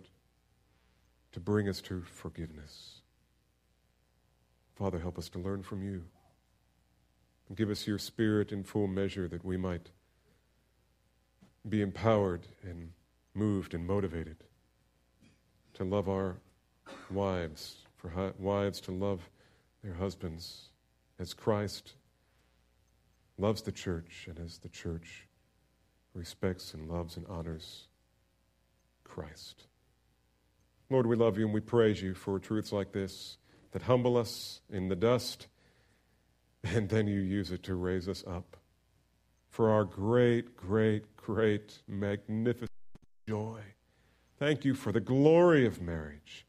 to 1.32 1.40
bring 1.40 1.68
us 1.70 1.82
to 1.82 2.02
forgiveness. 2.02 3.02
Father, 4.76 5.00
help 5.00 5.18
us 5.18 5.30
to 5.30 5.40
learn 5.40 5.64
from 5.64 5.84
you. 5.84 6.04
And 7.48 7.58
give 7.58 7.70
us 7.70 7.86
your 7.86 7.98
spirit 7.98 8.52
in 8.52 8.64
full 8.64 8.88
measure 8.88 9.28
that 9.28 9.44
we 9.44 9.58
might 9.58 9.90
be 11.68 11.82
empowered 11.82 12.48
and 12.64 12.92
moved 13.34 13.74
and 13.74 13.86
motivated 13.86 14.38
to 15.76 15.84
love 15.84 16.10
our 16.10 16.38
wives, 17.10 17.78
for 17.98 18.34
wives 18.40 18.82
to 18.82 18.92
love 18.92 19.30
their 19.84 19.94
husbands 19.94 20.70
as 21.20 21.34
Christ 21.34 21.94
loves 23.42 23.64
the 23.64 23.72
church 23.72 24.28
and 24.30 24.40
as 24.40 24.60
the 24.60 24.70
church 24.70 25.28
respects 26.14 26.74
and 26.74 26.88
loves 26.88 27.18
and 27.18 27.26
honors 27.28 27.88
Christ. 29.04 29.66
Lord, 30.90 31.08
we 31.08 31.16
love 31.16 31.38
you 31.38 31.46
and 31.46 31.54
we 31.54 31.62
praise 31.62 32.02
you 32.02 32.14
for 32.14 32.38
truths 32.40 32.72
like 32.72 32.92
this 32.92 33.38
that 33.72 33.84
humble 33.84 34.18
us 34.18 34.62
in 34.70 34.90
the 34.90 34.96
dust, 34.96 35.48
and 36.64 36.90
then 36.90 37.08
you 37.08 37.20
use 37.20 37.52
it 37.52 37.64
to 37.64 37.76
raise 37.76 38.08
us 38.08 38.24
up 38.28 38.58
for 39.50 39.70
our 39.70 39.84
great, 39.84 40.56
great, 40.56 41.16
great, 41.16 41.82
magnificent 41.88 42.70
joy. 43.28 43.60
Thank 44.38 44.66
you 44.66 44.74
for 44.74 44.92
the 44.92 45.00
glory 45.00 45.66
of 45.66 45.82
marriage. 45.82 46.46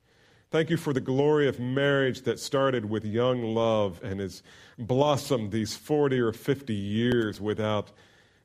Thank 0.53 0.69
you 0.69 0.77
for 0.77 0.93
the 0.93 1.01
glory 1.01 1.49
of 1.49 1.59
marriage 1.59 2.25
that 2.25 2.39
started 2.39 2.85
with 2.85 3.07
young 3.07 3.43
love 3.55 3.99
and 4.03 4.21
has 4.21 4.43
blossomed 4.79 5.51
these 5.51 5.75
40 5.75 6.21
or 6.21 6.31
50 6.31 6.75
years 6.75 7.41
without 7.41 7.91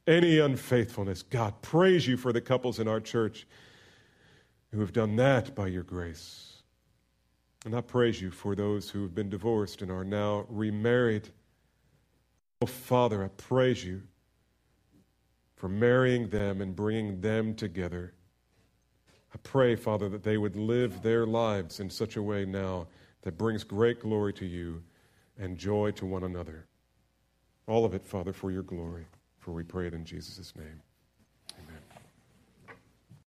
any 0.07 0.39
unfaithfulness. 0.39 1.21
God, 1.21 1.61
praise 1.61 2.07
you 2.07 2.15
for 2.15 2.31
the 2.31 2.39
couples 2.39 2.79
in 2.79 2.87
our 2.87 3.01
church 3.01 3.45
who 4.71 4.79
have 4.79 4.93
done 4.93 5.17
that 5.17 5.53
by 5.53 5.67
your 5.67 5.83
grace. 5.83 6.61
And 7.65 7.75
I 7.75 7.81
praise 7.81 8.21
you 8.21 8.31
for 8.31 8.55
those 8.55 8.89
who 8.89 9.01
have 9.01 9.13
been 9.13 9.29
divorced 9.29 9.81
and 9.81 9.91
are 9.91 10.05
now 10.05 10.45
remarried. 10.47 11.27
Oh, 12.61 12.67
Father, 12.67 13.21
I 13.21 13.27
praise 13.27 13.83
you 13.83 14.01
for 15.57 15.67
marrying 15.67 16.29
them 16.29 16.61
and 16.61 16.73
bringing 16.73 17.19
them 17.19 17.53
together. 17.53 18.13
I 19.37 19.39
pray, 19.43 19.75
Father, 19.75 20.09
that 20.09 20.23
they 20.23 20.39
would 20.39 20.55
live 20.55 21.03
their 21.03 21.27
lives 21.27 21.79
in 21.79 21.91
such 21.91 22.15
a 22.15 22.23
way 22.23 22.43
now 22.43 22.87
that 23.21 23.37
brings 23.37 23.63
great 23.63 23.99
glory 23.99 24.33
to 24.33 24.47
you 24.47 24.81
and 25.37 25.59
joy 25.59 25.91
to 25.91 26.07
one 26.07 26.23
another. 26.23 26.65
All 27.67 27.85
of 27.85 27.93
it, 27.93 28.03
Father, 28.03 28.33
for 28.33 28.49
your 28.49 28.63
glory. 28.63 29.05
For 29.37 29.51
we 29.51 29.61
pray 29.61 29.85
it 29.85 29.93
in 29.93 30.05
Jesus' 30.05 30.55
name. 30.55 30.81